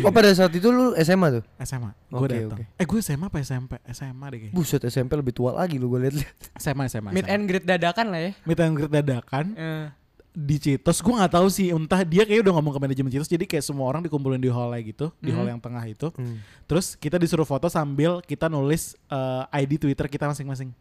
oh 0.00 0.08
pada 0.08 0.32
saat 0.32 0.48
itu 0.50 0.72
lu 0.72 0.96
SMA 0.96 1.28
tuh? 1.36 1.44
SMA, 1.60 1.92
gue 2.08 2.16
Oke, 2.16 2.32
datang. 2.32 2.56
oke. 2.56 2.64
Eh 2.80 2.86
gue 2.86 3.00
SMA 3.00 3.26
apa 3.26 3.38
SMP? 3.40 3.72
SMA 3.90 4.26
deh 4.26 4.38
kayaknya. 4.40 4.56
Buset 4.56 4.82
SMP 4.86 5.12
lebih 5.12 5.30
tua 5.30 5.52
lagi 5.52 5.76
lu 5.76 5.90
gue 5.90 6.00
liat-liat. 6.00 6.34
SMA 6.56 6.88
SMA. 6.88 7.10
Meet 7.10 7.22
SMA. 7.22 7.34
and 7.36 7.42
greet 7.44 7.64
dadakan 7.64 8.06
lah 8.08 8.20
ya. 8.22 8.30
Meet 8.42 8.58
and 8.58 8.72
greet 8.72 8.88
dadakan 8.90 9.44
Eh, 9.52 9.86
di 10.30 10.56
Citos. 10.56 10.98
Gue 10.98 11.12
nggak 11.12 11.34
tahu 11.34 11.46
sih 11.46 11.68
entah 11.68 12.00
dia 12.02 12.24
kayak 12.24 12.40
udah 12.40 12.54
ngomong 12.56 12.72
ke 12.72 12.80
manajemen 12.80 13.10
Citos 13.10 13.28
jadi 13.28 13.44
kayak 13.44 13.60
semua 13.60 13.84
orang 13.84 14.00
dikumpulin 14.00 14.38
di 14.38 14.48
hall 14.48 14.72
gitu, 14.80 15.12
di 15.18 15.28
Mhm. 15.28 15.36
hall 15.36 15.48
yang 15.50 15.60
tengah 15.60 15.84
itu. 15.84 16.08
Hmm. 16.08 16.40
Terus 16.64 16.94
kita 16.94 17.18
disuruh 17.18 17.44
foto 17.44 17.68
sambil 17.68 18.22
kita 18.22 18.48
nulis 18.48 18.96
eh, 19.12 19.60
ID 19.60 19.76
Twitter 19.76 20.08
kita 20.08 20.24
masing-masing. 20.24 20.72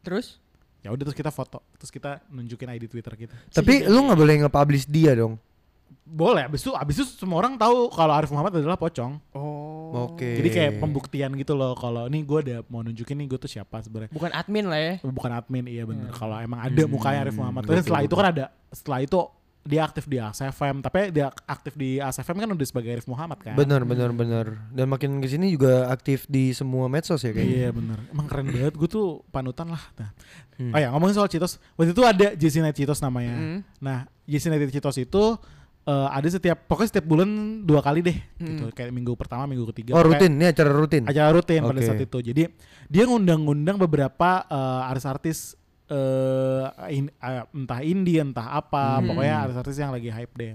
Terus? 0.00 0.40
Ya 0.80 0.88
udah 0.88 1.04
terus 1.04 1.14
kita 1.14 1.28
foto, 1.28 1.60
terus 1.76 1.92
kita 1.92 2.24
nunjukin 2.32 2.72
ID 2.72 2.88
Twitter 2.88 3.12
kita. 3.12 3.36
Tapi 3.52 3.84
lu 3.84 4.00
nggak 4.08 4.16
boleh 4.16 4.34
nge-publish 4.46 4.88
dia 4.88 5.12
dong. 5.12 5.36
Boleh, 6.06 6.42
abis 6.46 6.64
itu 6.64 6.72
abis 6.72 6.94
itu 6.98 7.06
semua 7.20 7.38
orang 7.38 7.54
tahu 7.54 7.86
kalau 7.90 8.10
Arif 8.14 8.30
Muhammad 8.32 8.56
adalah 8.56 8.74
pocong. 8.74 9.20
Oh. 9.30 10.10
Oke. 10.10 10.38
Jadi 10.38 10.48
kayak 10.48 10.72
pembuktian 10.78 11.30
gitu 11.34 11.52
loh 11.52 11.74
kalau 11.74 12.06
nih 12.06 12.22
gue 12.22 12.38
udah 12.46 12.58
mau 12.66 12.80
nunjukin 12.80 13.18
nih 13.18 13.26
gue 13.26 13.38
tuh 13.38 13.50
siapa 13.50 13.82
sebenarnya. 13.82 14.10
Bukan 14.10 14.30
admin 14.30 14.66
lah 14.66 14.80
ya. 14.80 14.92
bukan 15.02 15.30
admin 15.34 15.64
iya 15.66 15.82
bener 15.82 16.08
Hmm. 16.10 16.16
kalau 16.16 16.36
emang 16.38 16.60
ada 16.62 16.82
mukanya 16.86 17.18
Arif 17.26 17.36
Muhammad 17.36 17.62
gokil, 17.62 17.70
Terus 17.74 17.82
setelah 17.84 18.02
itu 18.06 18.14
kan 18.14 18.26
ada 18.30 18.44
setelah 18.70 18.98
itu 19.02 19.18
dia 19.60 19.84
aktif 19.84 20.08
di 20.08 20.16
ASFM 20.16 20.80
tapi 20.80 21.12
dia 21.12 21.28
aktif 21.44 21.76
di 21.76 22.00
ASFM 22.00 22.32
kan 22.38 22.48
udah 22.48 22.64
sebagai 22.64 22.90
Arif 22.90 23.04
Muhammad 23.04 23.38
kan 23.38 23.52
Bener 23.52 23.84
bener 23.84 24.08
bener. 24.10 24.46
Dan 24.72 24.88
makin 24.88 25.20
ke 25.20 25.28
sini 25.28 25.52
juga 25.52 25.84
aktif 25.86 26.24
di 26.24 26.50
semua 26.50 26.88
medsos 26.88 27.20
ya 27.20 27.30
kayaknya. 27.30 27.56
iya 27.58 27.68
bener 27.68 28.00
emang 28.08 28.24
keren 28.24 28.48
banget 28.48 28.72
gue 28.72 28.88
tuh 28.88 29.20
panutan 29.28 29.68
lah 29.68 29.82
nah. 29.94 30.10
Hmm. 30.56 30.72
oh 30.72 30.80
ya 30.80 30.88
ngomongin 30.90 31.12
soal 31.14 31.28
Citos 31.28 31.60
waktu 31.76 31.92
itu 31.92 32.02
ada 32.02 32.26
Night 32.32 32.72
Citos 32.74 33.00
namanya 33.00 33.36
Mm. 33.36 33.58
nah 33.78 33.98
Night 34.24 34.72
Citos 34.72 34.96
itu 34.96 35.22
eh, 35.82 36.08
ada 36.08 36.24
setiap 36.24 36.64
pokoknya 36.64 36.88
setiap 36.90 37.06
bulan 37.06 37.28
dua 37.62 37.80
kali 37.80 38.00
deh 38.00 38.16
gitu 38.36 38.64
Hmm. 38.64 38.72
kayak 38.72 38.90
minggu 38.90 39.12
pertama 39.12 39.44
minggu 39.44 39.68
ketiga 39.76 39.92
Oh 39.92 40.00
rutin, 40.00 40.40
ini 40.40 40.48
acara 40.48 40.72
rutin. 40.72 41.04
acara 41.04 41.28
rutin 41.30 41.60
pada 41.60 41.76
Oke. 41.76 41.84
saat 41.84 42.00
itu 42.00 42.18
jadi 42.22 42.42
dia 42.88 43.04
ngundang-ngundang 43.04 43.76
beberapa 43.76 44.40
eh, 44.48 44.88
artis-artis 44.88 45.59
eh 45.90 46.64
in- 46.92 47.10
eh, 47.12 47.44
entah 47.50 47.80
indie 47.82 48.18
entah 48.18 48.54
apa 48.54 48.96
Hmm. 48.96 49.06
pokoknya 49.06 49.34
artis-artis 49.42 49.76
yang 49.76 49.90
lagi 49.90 50.08
hype 50.08 50.32
deh 50.32 50.54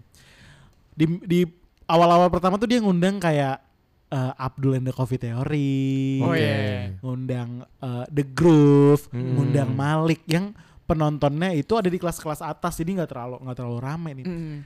di 0.91 1.05
di 1.21 1.39
awal-awal 1.85 2.27
pertama 2.27 2.55
tuh 2.55 2.65
dia 2.65 2.79
ngundang 2.79 3.19
kayak 3.19 3.59
eh, 4.07 4.33
Abdul 4.37 4.75
and 4.75 4.85
the 4.85 4.93
Coffee 4.93 5.19
Theory 5.19 6.21
Oh 6.21 6.31
iya. 6.31 6.95
ngundang 6.97 7.49
eh, 7.77 8.05
The 8.07 8.23
Groove 8.25 9.09
Hmm. 9.09 9.35
ngundang 9.35 9.69
Malik 9.69 10.23
yang 10.25 10.55
penontonnya 10.85 11.51
itu 11.51 11.73
ada 11.73 11.85
di 11.85 11.97
kelas-kelas 11.97 12.39
atas 12.39 12.77
jadi 12.77 12.95
nggak 12.95 13.09
terlalu 13.09 13.35
nggak 13.41 13.57
terlalu 13.57 13.79
rame 13.79 14.11
nih 14.13 14.23
Mm. 14.23 14.57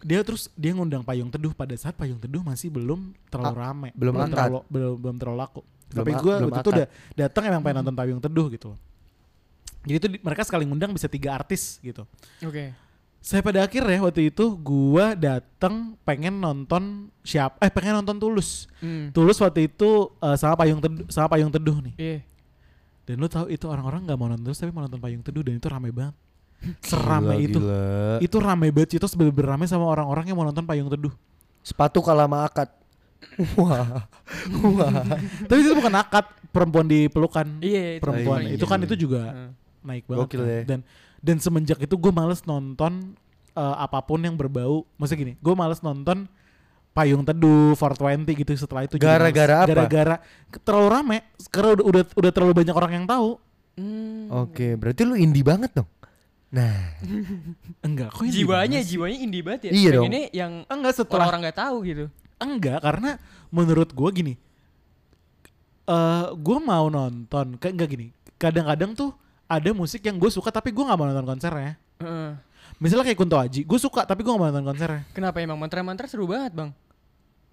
dia 0.00 0.20
terus 0.20 0.52
dia 0.52 0.70
ngundang 0.70 1.00
Payung 1.00 1.28
Teduh 1.28 1.50
pada 1.50 1.72
saat 1.74 1.92
Payung 1.94 2.18
Teduh 2.18 2.40
masih 2.40 2.68
belum 2.68 3.16
terlalu 3.26 3.56
rame 3.56 3.88
belum 3.94 4.12
angkat. 4.14 4.30
terlalu 4.30 4.58
belum 4.68 4.94
belum 5.00 5.16
terlalu 5.16 5.38
laku 5.38 5.60
Belum 5.86 5.96
tapi 5.96 6.10
gue 6.12 6.34
belum 6.36 6.50
waktu 6.50 6.60
itu 6.60 6.70
udah 6.70 6.86
datang 7.16 7.42
emang 7.46 7.62
pengen 7.62 7.76
nonton 7.80 7.94
Payung 7.94 8.20
Teduh 8.20 8.46
gitu 8.50 8.66
loh 8.68 8.78
jadi 9.84 9.96
itu 9.96 10.08
mereka 10.20 10.42
sekali 10.42 10.64
ngundang 10.64 10.90
bisa 10.90 11.06
tiga 11.06 11.36
artis 11.36 11.78
gitu 11.78 12.08
Oke. 12.40 12.72
saya 13.20 13.40
pada 13.40 13.60
akhirnya 13.60 14.00
waktu 14.00 14.28
itu 14.28 14.44
gua 14.56 15.12
datang 15.12 15.96
pengen 16.02 16.36
nonton 16.36 17.08
siap 17.20 17.56
eh 17.58 17.68
pengen 17.68 18.00
nonton 18.00 18.16
Tulus 18.16 18.68
Mm. 18.80 19.12
Tulus 19.12 19.40
waktu 19.40 19.64
itu 19.66 19.90
eh, 20.18 20.36
sama 20.36 20.54
Payung 20.54 20.80
Teduh 20.80 21.06
sama 21.08 21.28
Payung 21.28 21.48
Teduh 21.48 21.80
nih 21.80 21.94
Iya. 21.96 22.18
dan 23.04 23.16
lu 23.16 23.28
tahu 23.28 23.48
itu 23.48 23.64
orang-orang 23.64 24.04
nggak 24.04 24.16
mau 24.16 24.28
nonton 24.28 24.44
Tulus 24.44 24.58
tapi 24.58 24.72
mau 24.72 24.84
nonton 24.84 25.00
Payung 25.00 25.24
Teduh 25.24 25.40
dan 25.40 25.56
itu 25.56 25.68
rame 25.68 25.88
banget 25.88 26.14
serame 26.84 27.34
Gila, 27.34 27.44
itu 27.44 27.58
gila. 27.60 27.84
itu 28.20 28.36
rame 28.40 28.68
banget 28.68 28.90
itu 28.96 29.06
bener 29.14 29.44
rame 29.46 29.64
sama 29.64 29.84
orang-orang 29.84 30.24
yang 30.28 30.36
mau 30.36 30.44
nonton 30.44 30.64
Payung 30.64 30.88
Teduh 30.88 31.12
Sepatu 31.64 32.04
kalah 32.04 32.28
sama 32.28 32.44
akad. 32.44 32.68
Wah. 33.56 34.04
Wah. 34.68 34.92
tapi 35.48 35.64
itu 35.64 35.72
bukan 35.72 35.96
akad 35.96 36.28
perempuan 36.52 36.84
di 36.84 37.08
pelukan 37.08 37.56
Iya. 37.58 37.96
itu 37.96 38.02
perempuan 38.04 38.40
iya, 38.44 38.52
itu 38.52 38.60
iya, 38.60 38.68
kan 38.68 38.78
iya. 38.78 38.84
itu 38.84 38.94
juga 39.00 39.22
Heeh. 39.32 39.48
Naik 39.84 40.04
banget 40.04 40.26
Gokil 40.26 40.40
kan. 40.40 40.48
ya. 40.48 40.62
dan 40.64 40.80
dan 41.20 41.36
semenjak 41.38 41.78
itu 41.78 41.94
gue 41.94 42.10
males 42.10 42.40
nonton 42.42 43.12
eh, 43.52 43.76
apa 43.78 44.00
pun 44.00 44.18
yang 44.18 44.34
berbau 44.34 44.88
maksudnya 44.96 45.20
gini 45.22 45.34
gue 45.36 45.54
males 45.54 45.78
nonton 45.78 46.24
payung 46.90 47.22
teduh 47.22 47.74
420 47.74 48.38
gitu 48.38 48.52
setelah 48.56 48.82
itu 48.82 48.96
Gara-gara 48.96 49.62
apa? 49.62 49.68
gara-gara 49.68 50.16
terlalu 50.60 50.88
rame 50.88 51.18
karena 51.48 51.74
udah, 51.74 51.84
udah 51.84 52.02
udah 52.14 52.30
terlalu 52.30 52.52
banyak 52.56 52.74
orang 52.74 52.92
yang 52.94 53.06
tahu 53.06 53.36
Mm. 53.74 54.30
Oke, 54.30 54.78
berarti 54.78 55.02
lu 55.02 55.18
indie 55.18 55.42
banget 55.42 55.74
dong. 55.74 55.90
Nah, 56.48 56.94
enggak 57.86 58.14
kok 58.14 58.22
ini 58.22 58.30
Jiwanya, 58.30 58.80
sih? 58.80 58.94
jiwanya 58.94 59.18
indie 59.18 59.42
banget 59.42 59.60
ya. 59.66 59.70
Iya 59.74 59.88
dong. 59.90 60.06
Pengennya 60.06 60.24
yang 60.30 60.52
enggak 60.70 60.94
setelah 60.94 61.26
orang-orang 61.26 61.40
nggak 61.42 61.58
tahu 61.58 61.76
gitu. 61.82 62.04
enggak 62.38 62.78
karena 62.78 63.10
menurut 63.50 63.90
gue 63.90 64.10
gini 64.14 64.34
eh 65.84 66.26
gue 66.32 66.58
mau 66.60 66.86
nonton 66.86 67.58
kayak 67.58 67.72
enggak 67.74 67.90
gini 67.90 68.06
kadang-kadang 68.36 68.94
tuh 68.94 69.10
ada 69.46 69.70
musik 69.70 70.00
yang 70.00 70.16
gue 70.16 70.28
suka 70.28 70.48
tapi 70.48 70.70
gue 70.70 70.80
nggak 70.80 70.94
mau 70.94 71.06
nonton 71.06 71.26
konsernya 71.26 71.76
Heeh. 71.98 72.30
misalnya 72.76 73.04
kayak 73.04 73.18
Kunto 73.18 73.36
Aji 73.36 73.60
gue 73.62 73.78
suka 73.78 74.02
tapi 74.02 74.20
gue 74.20 74.28
nggak 74.28 74.40
mau 74.40 74.48
nonton 74.48 74.66
konsernya 74.66 75.02
Kenapa 75.10 75.38
emang 75.38 75.56
mantra-mantra 75.56 76.06
seru 76.06 76.24
banget 76.24 76.52
bang? 76.52 76.70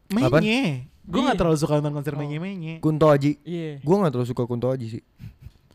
Menye 0.10 0.88
gue 1.02 1.18
nggak 1.18 1.34
Iya. 1.34 1.40
terlalu 1.40 1.58
suka 1.58 1.74
nonton 1.78 1.94
konser 1.94 2.14
Oh. 2.14 2.20
menye 2.20 2.38
menye 2.38 2.74
Kunto 2.78 3.08
Aji. 3.08 3.40
Iya. 3.42 3.80
Gue 3.80 3.96
gak 3.98 4.12
terlalu 4.12 4.28
suka 4.28 4.44
Kunto 4.46 4.68
Aji 4.68 4.88
sih. 4.92 5.04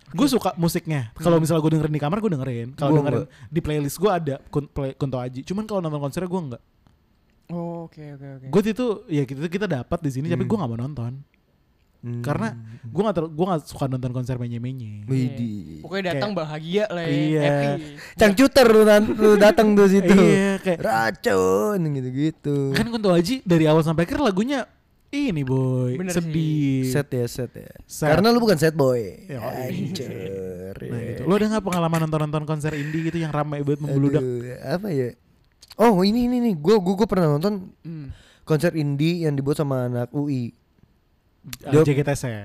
gue 0.06 0.28
suka 0.30 0.54
musiknya 0.56 1.10
kalau 1.14 1.36
misalnya 1.36 1.60
gue 1.60 1.72
dengerin 1.72 1.90
di 1.90 1.98
kamar 1.98 2.18
gue 2.18 2.30
dengerin 2.30 2.68
kalau 2.72 2.94
dengerin 2.96 3.26
di 3.48 3.60
playlist 3.60 3.98
gue 3.98 4.06
ada 4.08 4.38
Kun- 4.46 4.64
play- 4.66 4.94
Kunto 4.94 5.18
Aji 5.18 5.42
cuman 5.42 5.66
kalau 5.66 5.80
nonton 5.80 5.98
konsernya 5.98 6.26
gue 6.26 6.42
nggak 6.46 6.62
Oh, 7.46 7.84
oke 7.84 8.02
oke 8.14 8.26
oke. 8.38 8.46
gue 8.48 8.60
itu 8.64 8.86
ya 9.08 9.22
kita 9.22 9.46
kita 9.46 9.66
dapat 9.68 9.98
di 10.00 10.10
sini 10.10 10.26
tapi 10.26 10.42
Hmm. 10.42 10.48
gue 10.48 10.56
nggak 10.56 10.66
mau 10.68 10.78
nonton 10.78 11.12
Hmm. 12.06 12.22
karena 12.22 12.54
gue 12.86 13.02
nggak 13.02 13.16
ter- 13.18 13.32
gue 13.34 13.46
nggak 13.50 13.62
suka 13.66 13.90
nonton 13.90 14.14
konser 14.14 14.38
menye 14.38 14.62
menye 14.62 15.02
Widih. 15.10 15.82
Pokoknya 15.82 16.14
datang 16.14 16.38
bahagia 16.38 16.86
lah 16.86 17.02
ya. 17.02 17.10
Iya. 17.10 17.42
Happy. 17.42 17.66
Cangcuter 18.14 18.66
lu, 18.70 18.82
lu 19.18 19.30
datang 19.34 19.74
tuh 19.74 19.90
situ. 19.90 20.14
iya 20.14 20.62
kayak 20.62 20.78
Racun 20.86 21.82
gitu-gitu. 21.82 22.70
kan 22.70 22.86
Kunto 22.86 23.10
Aji 23.10 23.42
dari 23.42 23.66
awal 23.66 23.82
sampai 23.82 24.06
akhir 24.06 24.22
lagunya 24.22 24.70
ini 25.10 25.42
boy 25.42 25.96
Bener 25.96 26.12
sedih 26.12 26.86
Set 26.86 27.10
ya, 27.10 27.26
set 27.26 27.50
ya. 27.58 27.74
Set. 27.90 28.06
Karena 28.06 28.30
lu 28.30 28.38
bukan 28.38 28.54
set 28.54 28.78
boy. 28.78 29.26
Ya, 29.26 29.42
Anjir. 29.42 30.74
Nah 30.78 31.00
gitu. 31.02 31.22
Lo 31.26 31.34
ada 31.34 31.46
nggak 31.50 31.64
pengalaman 31.64 31.98
nonton-nonton 32.06 32.44
konser 32.46 32.70
indie 32.74 33.10
gitu 33.10 33.18
yang 33.18 33.34
ramai 33.34 33.66
banget 33.66 33.82
membludak? 33.82 34.22
Aduh, 34.22 34.46
apa 34.62 34.88
ya? 34.94 35.10
Oh 35.76 36.00
ini 36.00 36.30
ini 36.30 36.38
nih, 36.40 36.54
gue 36.54 36.76
gue 36.78 37.06
pernah 37.06 37.34
nonton 37.34 37.68
Hmm. 37.82 38.08
konser 38.46 38.72
indie 38.72 39.26
yang 39.26 39.34
dibuat 39.34 39.58
sama 39.58 39.90
anak 39.90 40.08
UI. 40.14 40.54
Uh, 41.62 41.72
Dia- 41.72 41.86
JGTC. 41.86 42.22
ya? 42.26 42.44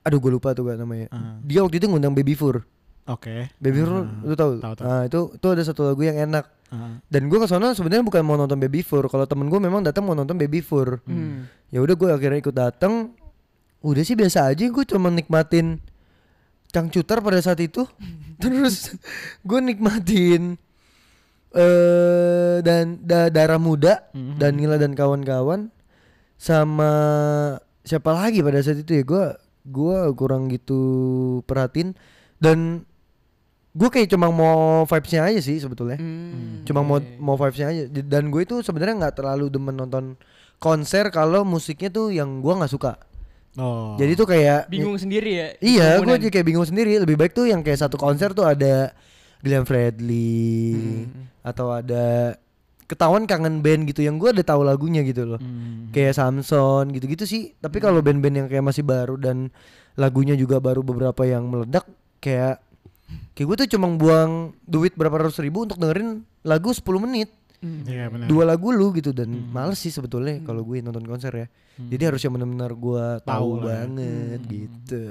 Aduh 0.00 0.16
gue 0.16 0.32
lupa 0.32 0.50
tuh 0.50 0.64
gak 0.64 0.76
namanya. 0.76 1.06
Ah. 1.10 1.36
Dia 1.40 1.60
waktu 1.60 1.76
itu 1.76 1.86
ngundang 1.86 2.12
Baby 2.12 2.32
Fur. 2.32 2.64
Oke. 3.04 3.52
Baby 3.56 3.80
Fur 3.80 4.00
Ah. 4.00 4.08
lu 4.22 4.32
tahu? 4.32 4.52
Tahu, 4.58 4.74
tahu. 4.74 4.84
Nah 4.84 5.00
itu 5.04 5.20
itu 5.34 5.46
ada 5.46 5.62
satu 5.62 5.80
lagu 5.84 6.00
yang 6.00 6.16
enak. 6.18 6.48
Ah. 6.70 6.96
Dan 7.04 7.26
gue 7.26 7.36
ke 7.36 7.44
sana 7.44 7.70
sebenarnya 7.70 8.00
bukan 8.00 8.22
mau 8.22 8.34
nonton 8.34 8.56
Baby 8.56 8.80
Fur. 8.80 9.04
Kalau 9.04 9.24
temen 9.24 9.46
gue 9.46 9.58
memang 9.58 9.82
datang 9.82 10.02
mau 10.02 10.14
nonton 10.14 10.34
Baby 10.34 10.60
Fur. 10.60 11.04
Hmm. 11.04 11.44
Ya 11.68 11.78
udah 11.78 11.92
gue 11.92 12.08
akhirnya 12.08 12.40
ikut 12.40 12.54
datang. 12.54 13.12
Udah 13.80 14.00
sih 14.00 14.14
biasa 14.14 14.46
aja. 14.46 14.64
Gue 14.64 14.84
cuma 14.84 15.08
nikmatin 15.08 15.80
cangcuter 16.70 17.18
pada 17.18 17.36
saat 17.38 17.60
itu. 17.60 17.84
Terus 18.40 18.96
gue 19.42 19.60
nikmatin 19.60 20.56
eh 21.50 22.62
dan 22.62 23.02
da- 23.02 23.26
darah 23.28 23.58
muda 23.58 24.06
Mhm. 24.12 24.38
Danila 24.38 24.78
dan 24.78 24.94
kawan-kawan 24.94 25.66
sama 26.36 26.90
siapa 27.82 28.10
lagi 28.10 28.40
pada 28.40 28.58
saat 28.58 28.78
itu 28.78 28.92
ya 28.92 29.02
gue 29.02 29.24
gua 29.62 30.08
kurang 30.10 30.48
gitu 30.48 30.80
perhatiin 31.44 31.92
dan 32.36 32.84
gue 33.70 33.86
kayak 33.86 34.08
cuma 34.08 34.28
mau 34.28 34.82
vibesnya 34.82 35.24
aja 35.24 35.38
sih 35.38 35.56
sebetulnya 35.56 35.94
Hmm. 35.94 36.64
cuma 36.64 36.80
mau 36.80 36.98
mau 37.16 37.36
vibesnya 37.36 37.68
aja 37.68 37.82
dan 37.86 38.28
gue 38.28 38.42
itu 38.42 38.60
sebenarnya 38.60 38.98
nggak 38.98 39.16
terlalu 39.16 39.46
demen 39.46 39.74
nonton 39.74 40.18
konser 40.56 41.08
kalau 41.08 41.40
musiknya 41.42 41.88
tuh 41.88 42.10
yang 42.10 42.40
gua 42.40 42.58
nggak 42.58 42.72
suka 42.72 42.94
Oh. 43.52 43.98
jadi 43.98 44.14
tuh 44.14 44.26
kayak 44.26 44.70
bingung 44.70 44.94
sendiri 44.94 45.30
ya. 45.32 45.48
iya 45.58 45.88
gue 45.98 46.14
jadi 46.16 46.30
kayak 46.30 46.46
bingung 46.46 46.62
sendiri 46.62 46.98
lebih 46.98 47.16
baik 47.16 47.32
tuh 47.32 47.44
yang 47.44 47.60
kayak 47.60 47.78
satu 47.78 47.94
konser 47.94 48.30
tuh 48.30 48.44
ada 48.44 48.94
Glenn 49.40 49.66
Fredly 49.66 50.70
Hmm. 50.70 51.26
atau 51.42 51.72
ada 51.72 52.36
ketahuan 52.90 53.22
kangen 53.22 53.62
band 53.62 53.86
gitu 53.86 54.02
yang 54.02 54.18
gue 54.18 54.28
udah 54.28 54.42
tahu 54.42 54.60
lagunya 54.60 55.00
gitu 55.00 55.22
loh 55.24 55.38
Hmm. 55.38 55.88
kayak 55.90 56.10
Samson 56.12 56.90
gitu-gitu 56.90 57.22
sih 57.22 57.54
tapi 57.56 57.78
kalau 57.78 58.02
band-band 58.02 58.34
yang 58.36 58.48
kayak 58.48 58.64
masih 58.64 58.82
baru 58.82 59.14
dan 59.14 59.54
lagunya 59.94 60.34
juga 60.34 60.58
baru 60.58 60.82
beberapa 60.82 61.22
yang 61.22 61.46
meledak 61.46 61.86
kayak 62.18 62.58
kayak 63.32 63.46
gue 63.46 63.56
tuh 63.56 63.70
cuma 63.70 63.86
buang 63.92 64.32
duit 64.64 64.92
berapa 64.92 65.14
ratus 65.20 65.38
ribu 65.38 65.62
untuk 65.62 65.78
dengerin 65.78 66.20
lagu 66.42 66.70
10 66.70 66.82
menit 67.00 67.30
Hmm. 67.60 67.84
Iya 67.84 68.08
benar. 68.08 68.24
dua 68.24 68.48
lagu 68.48 68.72
lu 68.72 68.88
gitu 68.90 69.12
dan 69.12 69.28
Hmm. 69.28 69.52
males 69.52 69.76
sih 69.76 69.88
sebetulnya 69.88 70.40
kalau 70.40 70.64
gue 70.64 70.80
nonton 70.80 71.04
konser 71.04 71.28
ya 71.30 71.44
Hmm. 71.76 71.92
jadi 71.92 72.08
harus 72.08 72.20
yang 72.20 72.32
benar-benar 72.32 72.72
gue 72.72 73.04
tahu 73.20 73.50
banget 73.60 74.40
Hmm. 74.40 74.48
gitu 74.48 75.02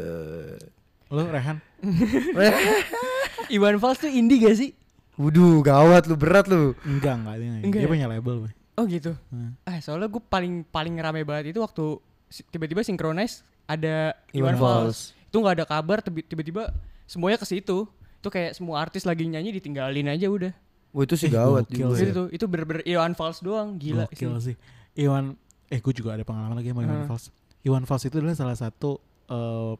Lo 1.07 1.25
Rehan? 1.25 1.57
Iwan 3.49 3.77
Fals 3.77 3.97
tuh 3.97 4.09
indie 4.09 4.37
gak 4.39 4.55
sih? 4.55 4.73
Waduh 5.19 5.59
gawat 5.59 6.07
lu 6.07 6.15
berat 6.15 6.47
lu 6.47 6.71
Enggak, 6.81 7.19
enggak. 7.19 7.35
Dia, 7.35 7.47
Enggak 7.59 7.75
dia 7.75 7.85
ya? 7.85 7.91
punya 7.91 8.07
label, 8.07 8.35
boy. 8.41 8.51
Oh 8.73 8.87
gitu. 8.87 9.11
Hmm. 9.27 9.59
Ah 9.61 9.77
soalnya 9.77 10.07
gue 10.07 10.23
paling 10.23 10.63
paling 10.65 10.95
rame 10.95 11.21
banget 11.21 11.51
itu 11.51 11.59
waktu 11.59 11.99
tiba-tiba 12.47 12.79
synchronize 12.79 13.43
ada 13.65 14.15
Iwan 14.31 14.55
Iwan 14.55 14.55
Fals. 14.55 14.79
Fals. 14.79 14.99
Itu 15.27 15.37
nggak 15.37 15.55
ada 15.55 15.65
kabar 15.67 15.97
tiba- 15.99 16.23
tiba-tiba 16.23 16.71
semuanya 17.03 17.35
ke 17.35 17.43
situ. 17.43 17.83
Itu 18.15 18.27
kayak 18.27 18.51
semua 18.53 18.79
artis 18.79 19.03
lagi 19.03 19.23
nyanyi 19.23 19.51
ditinggalin 19.53 20.07
aja 20.07 20.25
udah. 20.25 20.55
Wah 20.89 21.03
itu 21.03 21.13
sih 21.13 21.27
Eh, 21.27 21.35
gawat 21.35 21.67
juga 21.67 21.93
sih. 21.93 22.07
ya. 22.07 22.11
Itu 22.11 22.23
itu 22.31 22.45
bener-bener 22.45 22.81
Iwan 22.83 23.11
Fals 23.11 23.39
doang 23.39 23.75
gila 23.75 24.07
Gokil 24.07 24.31
sih. 24.39 24.55
sih. 24.55 24.55
Iwan 24.97 25.35
eh 25.67 25.77
gue 25.77 25.93
juga 25.93 26.15
ada 26.15 26.23
pengalaman 26.23 26.55
lagi 26.55 26.71
sama 26.71 26.81
Iwan 26.81 26.95
Hmm. 26.97 27.09
Fals. 27.09 27.25
Iwan 27.61 27.83
Fals 27.83 28.03
itu 28.05 28.15
adalah 28.15 28.33
salah 28.33 28.55
satu 28.55 28.95
eh, 29.27 29.75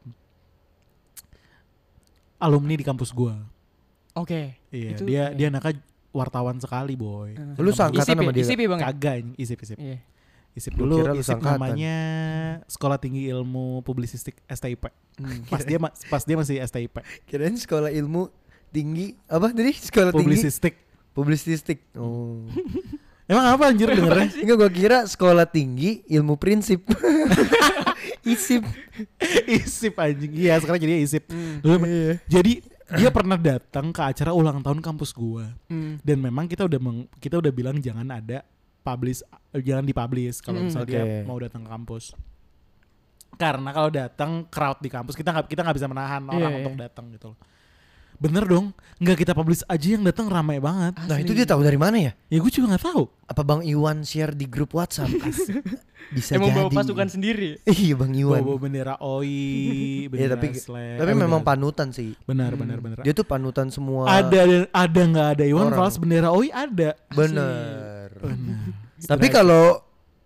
alumni 2.38 2.74
di 2.74 2.84
kampus 2.84 3.10
gua. 3.10 3.36
Oke. 4.14 4.58
Iya, 4.70 4.90
Itu- 4.94 5.06
dia 5.06 5.14
iya. 5.14 5.26
dia 5.32 5.48
anaknya 5.50 5.82
wartawan 6.10 6.58
sekali, 6.58 6.94
boy. 6.94 7.34
Hmm. 7.34 7.54
Lu 7.56 7.70
seangkatan 7.70 8.02
Isip 8.04 8.18
sama 8.18 8.24
ya, 8.26 8.34
dia 8.34 8.44
isip 8.44 8.58
ya 8.58 8.68
bang. 8.68 8.80
ya? 8.80 8.86
Kagak, 8.88 9.16
isip 9.36 9.58
isip. 9.60 9.78
Iya. 9.78 9.98
Isip 10.50 10.74
dulu, 10.74 10.96
kira 10.98 11.14
isip 11.14 11.38
namanya 11.38 11.96
Sekolah 12.66 12.98
Tinggi 12.98 13.30
Ilmu 13.30 13.86
Publisistik 13.86 14.42
STIP. 14.44 14.90
Hmm. 15.16 15.46
Pas 15.46 15.62
dia 15.62 15.78
pas 15.80 16.22
dia 16.22 16.36
masih 16.36 16.58
STIP. 16.60 16.96
Kirain 17.26 17.54
sekolah 17.54 17.94
ilmu 17.94 18.34
tinggi 18.70 19.14
apa 19.26 19.50
tadi 19.50 19.74
sekolah 19.74 20.10
tinggi 20.12 20.26
Publisistik. 20.36 20.76
publisistik 21.10 21.80
oh 21.96 22.46
Emang 23.30 23.46
apa 23.48 23.70
anjir 23.70 23.86
dengernya? 23.88 24.30
enggak 24.42 24.58
gua 24.58 24.72
kira 24.72 24.98
sekolah 25.06 25.46
tinggi 25.46 26.02
ilmu 26.08 26.34
prinsip 26.36 26.82
isip 28.26 28.66
isip 29.46 29.94
anjing. 29.96 30.34
Iya, 30.34 30.58
sekarang 30.58 30.82
jadi 30.82 30.96
isip. 31.00 31.24
Hmm. 31.30 31.62
Dulu- 31.62 31.86
Jadi 32.26 32.54
dia 32.92 33.10
pernah 33.10 33.36
datang 33.36 33.90
ke 33.90 34.02
acara 34.02 34.32
ulang 34.32 34.60
tahun 34.60 34.80
kampus 34.80 35.12
gua. 35.12 35.54
Hmm. 35.68 35.98
Dan 36.00 36.18
memang 36.20 36.46
kita 36.46 36.66
udah 36.66 36.80
meng- 36.80 37.10
kita 37.18 37.38
udah 37.38 37.50
bilang 37.50 37.78
jangan 37.78 38.08
ada 38.08 38.42
publish 38.80 39.22
eh, 39.52 39.62
jangan 39.62 39.84
dipublish 39.84 40.40
kalau 40.40 40.60
Hmm, 40.60 40.68
misalnya 40.68 40.90
dia 40.90 41.04
mau 41.24 41.38
datang 41.38 41.62
ke 41.62 41.70
kampus. 41.70 42.16
Karena 43.36 43.70
kalau 43.72 43.90
datang 43.90 44.32
crowd 44.48 44.80
di 44.80 44.90
kampus 44.90 45.14
kita 45.14 45.30
nggak 45.32 45.48
kita 45.48 45.62
nggak 45.62 45.78
bisa 45.78 45.88
menahan 45.88 46.22
Iya, 46.24 46.34
orang 46.34 46.52
iya. 46.52 46.60
untuk 46.60 46.76
datang 46.76 47.06
gitu 47.12 47.26
loh. 47.32 47.38
Bener 48.20 48.44
dong, 48.44 48.76
nggak 48.98 49.16
kita 49.18 49.32
publish 49.32 49.64
aja 49.64 49.88
yang 49.90 50.04
datang 50.04 50.28
ramai 50.28 50.60
banget. 50.60 50.92
nah 51.02 51.16
itu 51.16 51.32
dia 51.32 51.44
tahu 51.44 51.60
dari 51.62 51.76
mana 51.76 51.96
ya 51.98 52.12
Ya 52.28 52.38
gue 52.38 52.50
juga 52.50 52.68
nggak 52.70 52.84
tahu. 52.84 53.08
apa 53.26 53.42
bang 53.42 53.62
Iwan 53.64 54.04
share 54.04 54.32
di 54.32 54.44
grup 54.44 54.74
WhatsApp 54.74 55.08
bisa 56.10 56.36
Emang 56.36 56.50
jadi 56.50 56.60
bawa 56.60 56.70
pasukan 56.74 57.08
sendiri. 57.08 57.64
iya 57.64 57.94
bang 57.94 58.12
Iwan 58.14 58.42
Bawa 58.42 58.58
bendera 58.58 58.96
OI, 58.98 59.24
Iya 60.04 60.08
bendera 60.10 60.34
tapi 60.36 60.48
Slack. 60.54 60.98
tapi 60.98 61.10
Eh, 61.10 61.18
memang 61.18 61.40
bener. 61.40 61.48
panutan 61.48 61.88
sih 61.90 62.12
benar 62.24 62.52
Hmm. 62.52 62.60
benar 62.60 62.78
benar. 62.82 62.98
dia 63.00 63.14
tuh 63.14 63.24
panutan 63.24 63.68
semua 63.70 64.04
ada 64.06 64.40
dan 64.42 64.64
ada 64.68 65.02
nggak 65.02 65.28
ada 65.34 65.44
Iwan. 65.46 65.72
Fals 65.72 65.96
bendera 65.96 66.30
OI 66.30 66.50
ada. 66.50 66.90
bener 67.10 68.08
Benar. 68.12 68.60
tapi 69.02 69.28
kalau 69.30 69.80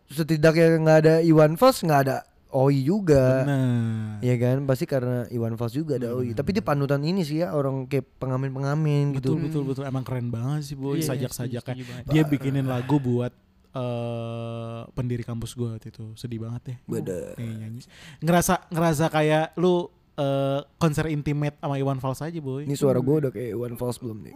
setidaknya 0.07 0.79
nggak 0.79 0.97
ada 0.99 1.13
Iwan 1.21 1.53
Fals 1.53 1.77
nggak 1.79 2.01
ada 2.03 2.17
OI 2.53 2.79
juga 2.79 3.41
Benar. 3.41 4.21
Iya 4.21 4.35
kan 4.37 4.57
pasti 4.63 4.85
karena 4.85 5.25
Iwan 5.27 5.53
Fals 5.53 5.73
juga 5.73 5.97
ada 5.97 6.13
OI 6.13 6.31
tapi 6.31 6.53
dia 6.53 6.61
panutan 6.61 7.01
ini 7.01 7.21
sih 7.21 7.41
ya 7.41 7.51
orang 7.51 7.83
kayak 7.83 8.05
pengamen-pengamen 8.17 9.17
gitu 9.17 9.33
Betul 9.33 9.43
betul 9.43 9.63
betul 9.65 9.83
emang 9.83 10.01
keren 10.01 10.29
banget 10.29 10.61
sih 10.63 10.75
boy 10.75 10.95
Iya, 10.95 11.09
sajak-sajaknya. 11.09 11.83
banget. 11.83 12.03
Dia 12.07 12.23
bikinin 12.23 12.63
lagu 12.63 12.97
buat 12.97 13.33
eh 13.73 14.79
pendiri 14.91 15.21
kampus 15.21 15.51
gua 15.51 15.73
waktu 15.73 15.89
itu. 15.89 16.13
Sedih 16.13 16.37
banget 16.39 16.61
ya. 16.63 16.75
Bener. 16.85 17.33
Iya, 17.35 17.53
nyanyi. 17.59 17.81
Ngerasa 18.19 18.69
ngerasa 18.69 19.09
kayak 19.09 19.57
lu 19.57 19.89
eh, 20.13 20.61
konser 20.77 21.09
intimate 21.09 21.57
sama 21.57 21.75
Iwan 21.75 21.97
Fals 21.97 22.21
aja 22.21 22.37
boy. 22.37 22.63
ini 22.63 22.77
suara 22.77 23.01
gue 23.01 23.15
udah 23.19 23.31
kayak 23.33 23.49
Iwan 23.51 23.73
Fals 23.73 23.97
belum 23.97 24.21
nih 24.21 24.33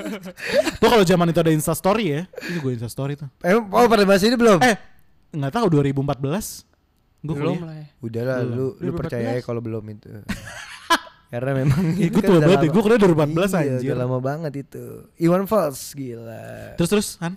Tuh 0.80 0.88
kalau 0.88 1.04
zaman 1.04 1.28
itu 1.28 1.36
ada 1.36 1.52
Insta 1.52 1.72
Story 1.72 2.04
ya. 2.10 2.22
Ini 2.42 2.58
gue 2.58 2.72
Insta 2.72 2.88
Story 2.88 3.12
tuh. 3.14 3.28
eh 3.40 3.52
oh 3.52 3.86
pada 3.86 4.02
bahas 4.02 4.24
ini 4.24 4.34
belum 4.34 4.56
Eh 4.58 4.76
nggak 5.30 5.52
tahu 5.52 5.66
2014. 5.68 6.64
Gue 7.18 7.34
Belum 7.34 7.58
lah 7.60 7.74
ya. 7.74 7.86
udahlah 7.98 8.36
Belum. 8.40 8.52
lu 8.52 8.66
lu 8.76 8.90
2014. 8.90 8.98
percaya 8.98 9.28
ya 9.30 9.40
kalau 9.40 9.60
belum 9.60 9.84
itu 9.88 10.08
karena 11.26 11.52
memang 11.56 11.82
itu 11.96 12.12
gue 12.12 12.22
tua 12.22 12.30
udah 12.32 12.42
banget 12.44 12.56
ya. 12.56 12.62
lama. 12.62 12.72
Gue 12.72 12.82
kuliah 12.82 13.00
2014 13.00 13.26
Iya, 13.26 13.58
anjir. 13.58 13.84
udah 13.84 13.98
lama 13.98 14.18
banget 14.20 14.52
itu 14.58 14.84
Iwan 15.18 15.44
Fals 15.44 15.80
gila 15.92 16.46
Terus 16.74 16.88
terus 16.88 17.08
Han? 17.18 17.34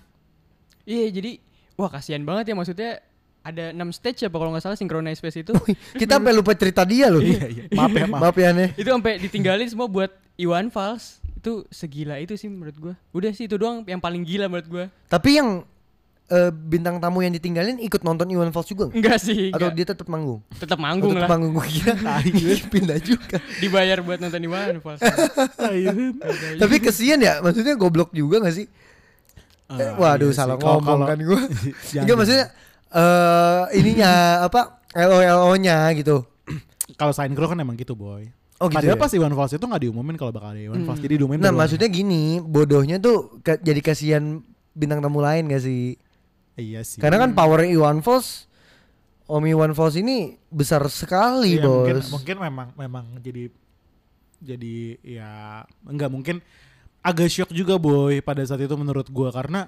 Iya 0.83 1.05
jadi 1.11 1.31
wah 1.73 1.89
kasihan 1.89 2.21
banget 2.21 2.45
ya 2.45 2.55
maksudnya 2.55 2.91
ada 3.39 3.71
6 3.71 3.79
stage 3.93 4.19
apa 4.23 4.35
kalau 4.35 4.51
nggak 4.51 4.61
salah 4.61 4.75
synchronize 4.75 5.17
space 5.17 5.41
itu. 5.41 5.53
kita 5.95 6.19
sampai 6.19 6.33
lupa 6.33 6.51
cerita 6.53 6.83
dia 6.83 7.07
loh 7.07 7.17
Iya 7.19 7.45
iya. 7.47 7.63
Maaf 7.71 7.91
ya 7.91 8.05
maaf. 8.05 8.21
maaf 8.21 8.35
ya 8.35 8.49
nih 8.51 8.69
itu 8.75 8.89
sampai 8.89 9.13
ditinggalin 9.17 9.65
semua 9.65 9.87
buat 9.87 10.11
Iwan 10.35 10.67
Fals. 10.67 11.17
Itu 11.33 11.63
segila 11.69 12.15
itu 12.15 12.35
sih 12.35 12.45
menurut 12.45 12.75
gua. 12.75 12.93
Udah 13.09 13.31
sih 13.31 13.43
itu 13.43 13.55
doang 13.55 13.81
yang 13.83 13.97
paling 13.97 14.21
gila 14.21 14.45
menurut 14.45 14.67
gua. 14.67 14.85
tapi 15.07 15.39
yang 15.39 15.63
eh, 16.29 16.49
bintang 16.49 16.97
tamu 16.97 17.19
yang 17.19 17.31
ditinggalin 17.31 17.77
ikut 17.77 17.99
nonton 17.99 18.25
Iwan 18.27 18.49
Fals 18.49 18.65
juga 18.65 18.85
nggak? 18.85 18.95
Enggak 18.95 19.17
sih. 19.19 19.49
Atau 19.49 19.67
Atau 19.67 19.75
dia 19.75 19.85
tetap 19.87 20.07
manggung? 20.07 20.39
tetap 20.53 20.77
Oh, 20.77 20.81
manggung 20.81 21.11
tetap 21.11 21.23
lah. 21.23 21.29
manggung 21.31 21.53
gue 21.57 21.65
kira 21.67 21.93
pindah 22.71 22.99
juga. 22.99 23.37
Dibayar 23.57 23.97
buat 23.99 24.17
nonton 24.17 24.41
Iwan 24.41 24.77
Fals. 24.79 25.01
Tapi 26.55 26.75
kesian 26.79 27.19
ya, 27.19 27.39
maksudnya 27.39 27.73
goblok 27.75 28.11
juga 28.11 28.41
gak 28.41 28.55
sih? 28.55 28.67
Eh, 29.69 29.77
Ah, 29.77 29.93
waduh 29.95 30.27
iya 30.27 30.35
salah 30.35 30.55
sih. 30.55 30.65
Ngomong 30.65 30.81
kalau- 30.83 31.07
kan 31.07 31.17
gue. 31.19 31.41
Enggak 32.01 32.15
maksudnya 32.15 32.45
eh 32.89 33.63
ininya 33.75 34.11
apa 34.43 34.81
LO-LO-nya 34.91 35.93
gitu. 35.93 36.25
kalau 36.93 37.13
sign 37.13 37.31
crew 37.31 37.45
kan 37.45 37.55
emang 37.55 37.77
gitu 37.77 37.93
boy. 37.93 38.27
Oh 38.57 38.67
gitu 38.67 38.75
Padahal 38.75 38.97
ya? 38.97 38.99
pas 38.99 39.13
Iwan 39.13 39.31
Fals 39.31 39.53
itu 39.53 39.61
nggak 39.61 39.81
diumumin 39.81 40.13
kalau 40.13 40.29
bakal 40.29 40.51
ada 40.51 40.59
Iwan 40.59 40.83
Fals. 40.83 40.97
Jadi 40.97 41.15
diumumin 41.17 41.39
Nah 41.39 41.53
maksudnya 41.53 41.85
gini, 41.85 42.37
bodohnya 42.39 42.97
tuh 42.97 43.39
ke- 43.39 43.57
jadi 43.57 43.77
kasihan 43.79 44.41
bintang 44.71 44.99
tamu 44.99 45.19
lain 45.19 45.47
gak 45.47 45.61
sih? 45.61 45.95
Iya 46.55 46.81
sih. 46.81 46.97
Karena 46.97 47.19
kan 47.19 47.31
power 47.31 47.61
Iwan 47.61 47.99
Fals, 47.99 48.47
Om 49.25 49.43
Iwan 49.45 49.73
Fals 49.73 49.93
ini 49.93 50.37
besar 50.47 50.81
sekali 50.87 51.57
Iya, 51.57 51.63
bos. 51.63 51.75
mungkin 51.85 51.97
mungkin 52.09 52.35
memang 52.41 52.67
memang 52.73 53.05
jadi 53.19 53.53
jadi 54.39 54.75
ya 55.03 55.31
enggak 55.83 56.09
mungkin 56.09 56.35
agak 56.99 57.27
shock 57.27 57.51
juga 57.51 57.75
boy 57.75 58.19
pada 58.19 58.41
saat 58.41 58.59
itu 58.59 58.73
menurut 58.73 59.05
gua 59.07 59.29
karena 59.29 59.67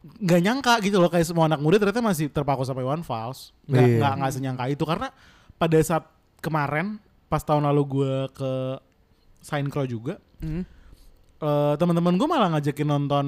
nggak 0.00 0.40
nyangka 0.40 0.74
gitu 0.80 0.96
loh 0.96 1.12
kayak 1.12 1.28
semua 1.28 1.44
anak 1.44 1.60
muda 1.60 1.76
ternyata 1.76 2.00
masih 2.00 2.26
terpaku 2.26 2.64
sampai 2.64 2.82
One 2.82 3.02
Falls 3.02 3.52
nggak 3.66 3.84
Iya. 3.84 3.96
nggak 4.00 4.12
nggak 4.16 4.32
senyangka 4.32 4.64
itu 4.68 4.84
karena 4.84 5.12
pada 5.54 5.76
saat 5.80 6.08
kemarin 6.40 6.96
pas 7.28 7.42
tahun 7.42 7.68
lalu 7.68 7.82
gua 7.84 8.14
ke 8.30 8.52
Sign 9.40 9.68
Crow 9.68 9.84
juga 9.84 10.16
Hmm. 10.40 10.64
eh 11.36 11.74
teman-teman 11.76 12.16
gue 12.16 12.24
malah 12.24 12.48
ngajakin 12.50 12.88
nonton 12.88 13.26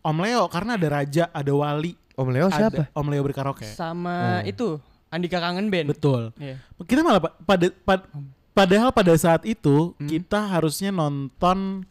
Om 0.00 0.16
Leo 0.18 0.46
karena 0.46 0.74
ada 0.74 0.88
Raja 0.92 1.24
ada 1.28 1.52
Wali 1.52 1.92
Om 2.12 2.28
Leo 2.28 2.46
ada 2.46 2.56
siapa? 2.68 2.90
Om 2.90 3.06
Leo 3.08 3.22
berkaraoke 3.22 3.66
Sama 3.66 4.42
itu 4.42 4.78
Andika 5.08 5.38
Kangen 5.38 5.66
Band. 5.66 5.88
betul 5.88 6.30
Iya. 6.36 6.60
kita 6.80 7.00
malah 7.00 7.20
pa- 7.20 7.36
pada 7.38 7.66
pad- 7.80 8.08
padahal 8.50 8.90
pada 8.90 9.14
saat 9.14 9.42
itu 9.42 9.94
Hmm. 9.94 10.06
kita 10.06 10.38
harusnya 10.48 10.90
nonton 10.90 11.86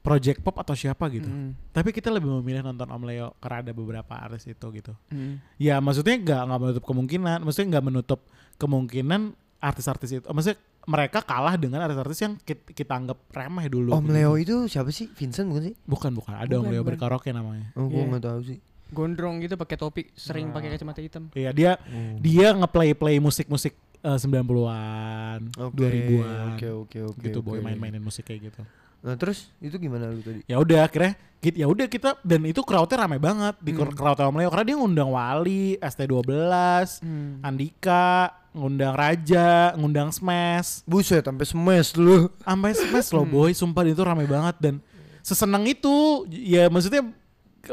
Project 0.00 0.38
Pop 0.38 0.54
atau 0.54 0.70
siapa 0.70 1.10
gitu. 1.10 1.26
Hmm. 1.26 1.58
Tapi 1.72 1.90
kita 1.90 2.08
lebih 2.08 2.30
memilih 2.30 2.62
nonton 2.62 2.86
Om 2.86 3.02
Leo 3.02 3.34
karena 3.36 3.58
ada 3.58 3.72
beberapa 3.72 4.14
artis 4.14 4.46
itu 4.46 4.62
gitu. 4.70 4.94
Hmm. 5.10 5.42
Ya 5.56 5.80
maksudnya 5.80 6.14
nggak 6.14 6.40
nggak 6.46 6.60
menutup 6.60 6.84
kemungkinan, 6.84 7.38
maksudnya 7.42 7.68
nggak 7.74 7.86
menutup 7.86 8.20
kemungkinan 8.54 9.34
artis-artis 9.66 10.08
itu, 10.12 10.26
maksudnya 10.26 10.54
mereka 10.84 11.18
kalah 11.20 11.54
dengan 11.54 11.82
artis-artis 11.82 12.18
yang 12.20 12.38
kita, 12.38 12.62
kita 12.70 12.92
anggap 12.94 13.18
remeh 13.28 13.66
dulu. 13.66 13.90
Om 13.90 14.00
gitu. 14.00 14.12
Leo 14.12 14.32
itu 14.36 14.56
siapa 14.66 14.88
sih? 14.88 15.10
Vincent 15.10 15.50
bukan 15.50 15.62
sih? 15.64 15.74
Bukan 15.82 16.10
bukan, 16.12 16.32
ada 16.32 16.46
Om 16.52 16.62
Bukan, 16.62 16.70
Leo 16.70 16.80
bukan. 16.80 16.90
berkaraoke 16.92 17.30
namanya. 17.30 17.74
Oh, 17.74 17.86
gue 17.86 17.98
Iya. 17.98 18.06
nggak 18.08 18.24
tahu 18.24 18.40
sih. 18.44 18.58
Gondrong 18.86 19.42
gitu 19.42 19.54
pakai 19.54 19.74
topi, 19.74 20.02
sering 20.14 20.46
Nah. 20.46 20.54
pakai 20.54 20.70
kacamata 20.70 21.00
hitam. 21.00 21.26
Iya 21.32 21.50
dia 21.50 21.70
Oh. 21.82 22.16
dia 22.16 22.54
ngeplay 22.54 22.94
play 22.94 23.18
musik-musik 23.18 23.74
eh, 23.98 24.14
90-an, 24.16 25.40
Oke, 25.58 25.74
2000-an. 25.74 26.54
Oke, 26.54 26.68
oke, 26.70 26.98
oke. 27.10 27.18
gitu 27.20 27.38
oke. 27.40 27.46
boy 27.48 27.58
main-mainin 27.58 27.98
musik 27.98 28.22
kayak 28.24 28.46
gitu. 28.46 28.62
Nah, 29.02 29.14
terus 29.14 29.50
itu 29.58 29.74
gimana 29.76 30.06
lu 30.08 30.18
tadi? 30.18 30.42
ya 30.44 30.56
udah 30.56 30.82
akhirnya 30.82 31.14
ya 31.44 31.62
udah 31.64 31.86
kita 31.86 32.18
dan 32.20 32.42
itu 32.42 32.58
crowdnya 32.60 32.96
rame 33.00 33.18
banget 33.18 33.54
di 33.60 33.70
Hmm. 33.70 33.90
crowdnya 33.92 34.26
Om 34.26 34.36
Leo 34.36 34.48
karena 34.48 34.64
dia 34.64 34.76
ngundang 34.76 35.10
Wali, 35.10 35.78
ST12, 35.78 37.02
Hmm. 37.02 37.38
Andika, 37.40 38.30
ngundang 38.56 38.96
Raja, 38.96 39.76
ngundang 39.76 40.08
Smash, 40.08 40.80
Buset, 40.82 41.20
sampai 41.20 41.44
smash 41.44 41.92
lu. 41.94 42.32
sampai 42.40 42.72
Smash 42.72 43.12
loh 43.12 43.22
boy, 43.22 43.52
sumpah 43.52 43.84
itu 43.84 44.00
rame 44.00 44.24
banget 44.24 44.56
dan 44.58 44.74
seseneng 45.20 45.68
itu 45.68 46.24
ya 46.26 46.66
maksudnya 46.66 47.04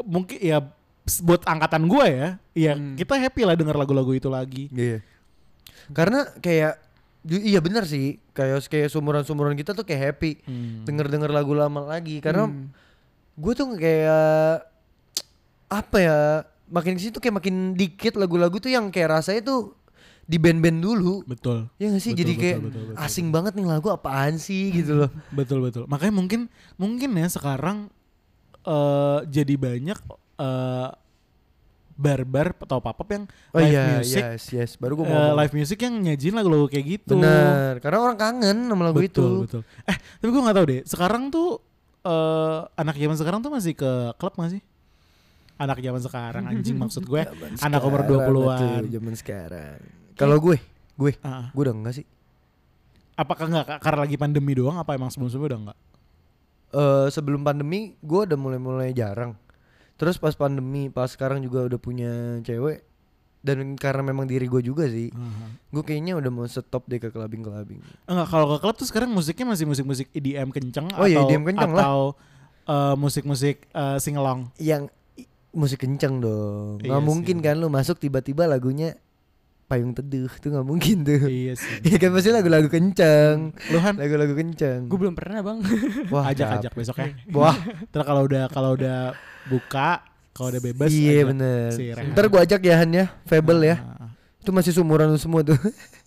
mungkin 0.04 0.38
ya 0.38 0.60
buat 1.24 1.44
angkatan 1.44 1.88
gua 1.88 2.06
ya, 2.06 2.28
ya 2.52 2.74
Hmm. 2.76 2.96
kita 2.96 3.16
happy 3.16 3.42
lah 3.44 3.56
denger 3.56 3.76
lagu-lagu 3.76 4.12
itu 4.12 4.28
lagi. 4.28 4.68
Iya. 4.70 5.00
Karena 5.92 6.28
kayak 6.40 6.80
iya 7.24 7.60
benar 7.60 7.84
sih, 7.84 8.20
kayak 8.32 8.68
kayak 8.68 8.92
sumuran-sumuran 8.92 9.56
kita 9.56 9.72
tuh 9.72 9.84
kayak 9.84 10.16
happy 10.16 10.44
Hmm. 10.44 10.84
denger-denger 10.84 11.32
lagu 11.32 11.56
lama 11.56 11.84
lagi 11.86 12.20
karena 12.20 12.48
Hmm. 12.48 12.72
gue 13.36 13.54
tuh 13.54 13.68
kayak 13.76 14.68
apa 15.72 15.98
ya 16.00 16.18
makin 16.68 16.96
ke 16.96 17.00
sini 17.00 17.12
tuh 17.12 17.22
kayak 17.22 17.38
makin 17.38 17.56
dikit 17.74 18.14
lagu-lagu 18.16 18.58
tuh 18.58 18.72
yang 18.72 18.90
kayak 18.90 19.20
rasanya 19.20 19.44
tuh 19.44 19.76
di 20.24 20.38
band-band 20.38 20.80
dulu 20.80 21.22
Betul. 21.24 21.68
ya 21.76 21.92
gak 21.92 22.00
sih 22.00 22.12
Betul, 22.12 22.22
jadi 22.24 22.32
betul, 22.32 22.42
kayak 22.42 22.58
betul, 22.64 22.82
betul, 22.88 23.04
asing 23.04 23.28
banget 23.30 23.54
nih 23.54 23.66
lagu 23.68 23.88
apaan 23.88 24.36
sih 24.38 24.72
gitu 24.78 24.94
loh 24.96 25.12
Betul 25.30 25.60
betul. 25.62 25.84
Makanya 25.86 26.14
mungkin 26.16 26.42
mungkin 26.76 27.10
ya 27.14 27.28
sekarang 27.28 27.92
eh 28.64 29.20
jadi 29.28 29.54
banyak 29.56 30.00
eh 30.40 30.90
bar-bar 31.94 32.58
atau 32.58 32.82
pop-up 32.82 33.06
yang 33.06 33.24
oh 33.54 33.60
live 33.62 33.70
iya 33.70 33.86
music 34.02 34.24
yes 34.26 34.44
yes 34.50 34.72
baru 34.82 34.98
eh, 34.98 35.06
mau 35.06 35.38
live 35.38 35.54
music 35.54 35.78
yang 35.78 35.94
nyajin 36.02 36.34
lagu-lagu 36.34 36.66
kayak 36.66 36.86
gitu. 36.90 37.22
bener 37.22 37.78
karena 37.78 37.98
orang 38.02 38.18
kangen 38.18 38.58
sama 38.66 38.82
lagu 38.90 38.98
betul, 38.98 39.46
itu 39.46 39.46
Betul. 39.46 39.62
Eh, 39.86 39.98
tapi 40.18 40.30
gue 40.34 40.42
nggak 40.42 40.56
tahu 40.58 40.66
deh. 40.66 40.82
Sekarang 40.90 41.24
tuh 41.30 41.62
eh 42.02 42.60
anak 42.76 42.96
zaman 42.98 43.16
sekarang 43.16 43.40
tuh 43.40 43.52
masih 43.52 43.74
ke 43.78 43.92
klub 44.18 44.34
gak 44.34 44.58
sih? 44.58 44.62
Anak 45.54 45.78
zaman 45.80 46.02
sekarang 46.02 46.44
anjing 46.50 46.76
maksud 46.82 47.04
gue. 47.06 47.22
anak 47.62 47.82
umur 47.86 48.02
Sekarang 48.02 48.26
20-an. 48.26 48.58
betul, 48.58 48.84
zaman 48.90 49.14
sekarang 49.14 49.78
kalau 50.16 50.38
gue 50.40 50.58
gue 50.94 51.12
Ah, 51.20 51.50
gue 51.50 51.62
udah 51.62 51.76
enggak 51.76 51.96
sih 51.96 52.06
apakah 53.14 53.46
nggak 53.46 53.66
karena 53.80 54.00
lagi 54.02 54.16
pandemi 54.16 54.54
doang 54.54 54.76
apa 54.76 54.94
emang 54.94 55.08
sebelum-sebelumnya 55.08 55.48
udah 55.48 55.60
enggak? 55.62 55.78
eh 56.72 57.08
sebelum 57.08 57.42
pandemi 57.42 57.80
gue 57.96 58.22
udah 58.24 58.34
mulai-mulai 58.36 58.90
jarang. 58.92 59.38
Terus 59.94 60.18
pas 60.18 60.34
pandemi, 60.34 60.90
pas 60.90 61.06
sekarang 61.06 61.38
juga 61.40 61.62
udah 61.64 61.78
punya 61.78 62.10
cewek 62.42 62.82
dan 63.40 63.76
karena 63.76 64.02
memang 64.04 64.26
diri 64.26 64.48
gue 64.48 64.58
juga 64.60 64.88
sih, 64.88 65.14
gue 65.70 65.84
kayaknya 65.84 66.16
udah 66.16 66.32
mau 66.32 66.48
stop 66.48 66.88
deh 66.88 66.98
ke 66.98 67.08
clubbing 67.08 67.44
clubbing. 67.44 67.78
Enggak, 68.04 68.28
kalau 68.28 68.50
ke 68.50 68.58
klub 68.58 68.74
tuh 68.74 68.88
sekarang 68.88 69.12
musiknya 69.12 69.46
masih 69.48 69.68
musik-musik 69.68 70.10
EDM 70.10 70.50
kenceng 70.50 70.90
Oh 70.94 71.06
iya, 71.06 71.20
atau 71.20 71.30
EDM 71.30 71.44
kenceng 71.46 71.72
lah. 71.72 71.84
atau 71.84 72.00
eh, 72.66 72.96
musik-musik 72.96 73.70
eh, 73.70 73.98
singelong. 74.00 74.50
Yang 74.58 74.90
musik 75.54 75.78
kenceng 75.80 76.18
dong, 76.18 76.82
Iya 76.82 76.90
nggak 76.90 76.98
sih. 76.98 77.06
mungkin 77.06 77.38
kan 77.40 77.56
lu 77.56 77.70
masuk 77.70 78.02
tiba-tiba 78.02 78.50
lagunya 78.50 78.98
payung 79.64 79.92
teduh 79.92 80.30
tuh 80.34 80.50
nggak 80.50 80.64
mungkin 80.64 81.02
tuh. 81.02 81.26
iya 81.26 81.54
sih. 81.56 81.82
Iya 81.82 81.98
kan 81.98 82.12
pasti 82.12 82.30
lagu-lagu 82.30 82.68
kenceng, 82.68 83.56
Lu 83.70 83.78
Han 83.78 83.96
lagu-lagu 83.98 84.34
kenceng. 84.34 84.86
Gue 84.86 84.98
belum 84.98 85.14
pernah 85.14 85.42
bang. 85.42 85.60
Wah 86.08 86.30
ajak-ajak 86.30 86.70
capek. 86.70 86.78
besok 86.78 86.96
ya. 86.98 87.08
Wah 87.32 87.56
Terus 87.90 88.06
kalau 88.06 88.22
udah 88.24 88.44
kalau 88.48 88.76
udah 88.76 89.16
buka, 89.46 90.04
kalau 90.32 90.48
udah 90.50 90.62
bebas 90.62 90.90
iya 90.90 91.22
ajak 91.22 91.28
bener. 91.34 91.70
si 91.72 91.84
Rehan. 91.90 92.12
Ntar 92.12 92.26
gue 92.28 92.40
ajak 92.40 92.62
ya 92.62 92.76
Han 92.78 92.92
ya, 92.92 93.06
Fable 93.24 93.62
ya. 93.64 93.76
Ah, 93.78 94.06
ah, 94.06 94.10
Itu 94.40 94.52
masih 94.52 94.72
sumuran 94.72 95.08
lu 95.08 95.18
semua 95.18 95.42
tuh. 95.42 95.58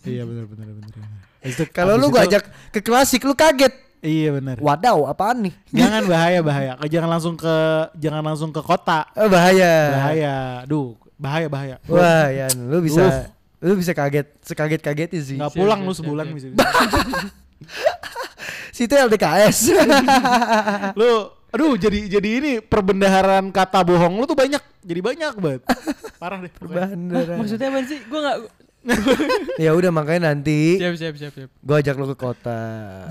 iya 0.03 0.23
benar. 0.23 0.45
Habis 0.47 1.53
itu- 1.57 1.69
Kalau 1.69 1.93
lu 1.95 2.07
gue 2.07 2.21
ajak 2.21 2.43
ke 2.71 2.79
klasik 2.79 3.21
lu 3.21 3.33
kaget. 3.33 3.73
Iya 3.97 4.29
benar. 4.31 4.61
Wadaw, 4.61 5.09
apaan 5.09 5.41
nih? 5.41 5.53
Jangan 5.73 6.05
bahaya 6.05 6.39
bahaya. 6.39 6.77
Jangan 6.85 7.09
langsung 7.09 7.33
ke 7.33 7.55
jangan 7.97 8.21
langsung 8.21 8.53
ke 8.53 8.61
kota. 8.61 9.09
Oh, 9.17 9.25
bahaya. 9.25 9.73
Bahaya. 9.91 10.35
Duh, 10.63 10.93
bahaya 11.17 11.49
bahaya. 11.49 11.75
Wah, 11.89 12.29
ya 12.29 12.45
lu 12.53 12.77
bisa 12.79 13.33
lu 13.57 13.73
bisa 13.73 13.91
kaget, 13.91 14.27
sekaget 14.41 14.79
kagetin 14.79 15.19
sih. 15.19 15.35
Nggak 15.35 15.49
Siap, 15.49 15.57
pulang 15.57 15.79
siap, 15.79 15.83
lu 15.83 15.91
siap, 15.91 15.99
sebulan 16.03 16.25
bisa. 16.29 16.47
Situ 18.69 18.93
LDKS. 18.93 19.57
lu 20.93 21.33
aduh 21.47 21.73
jadi 21.73 22.11
jadi 22.11 22.29
ini 22.37 22.51
perbendaharaan 22.59 23.49
kata 23.49 23.81
bohong 23.81 24.13
lu 24.15 24.25
tuh 24.25 24.37
banyak. 24.37 24.61
Jadi 24.85 24.99
banyak 25.01 25.33
banget. 25.35 25.61
Parah 26.15 26.39
deh. 26.39 26.51
Beneran. 26.53 27.35
Maksudnya 27.41 27.67
apa 27.67 27.79
sih? 27.83 27.99
Gue 28.05 28.19
nggak. 28.19 28.37
ya 29.59 29.75
udah 29.75 29.91
makanya 29.91 30.31
nanti 30.31 30.79
Siap 30.79 30.95
siap 30.95 31.19
siap 31.19 31.33
siap. 31.35 31.49
gua 31.59 31.83
ajak 31.83 31.91
lu 31.97 32.07
ke 32.07 32.15
kota. 32.15 32.61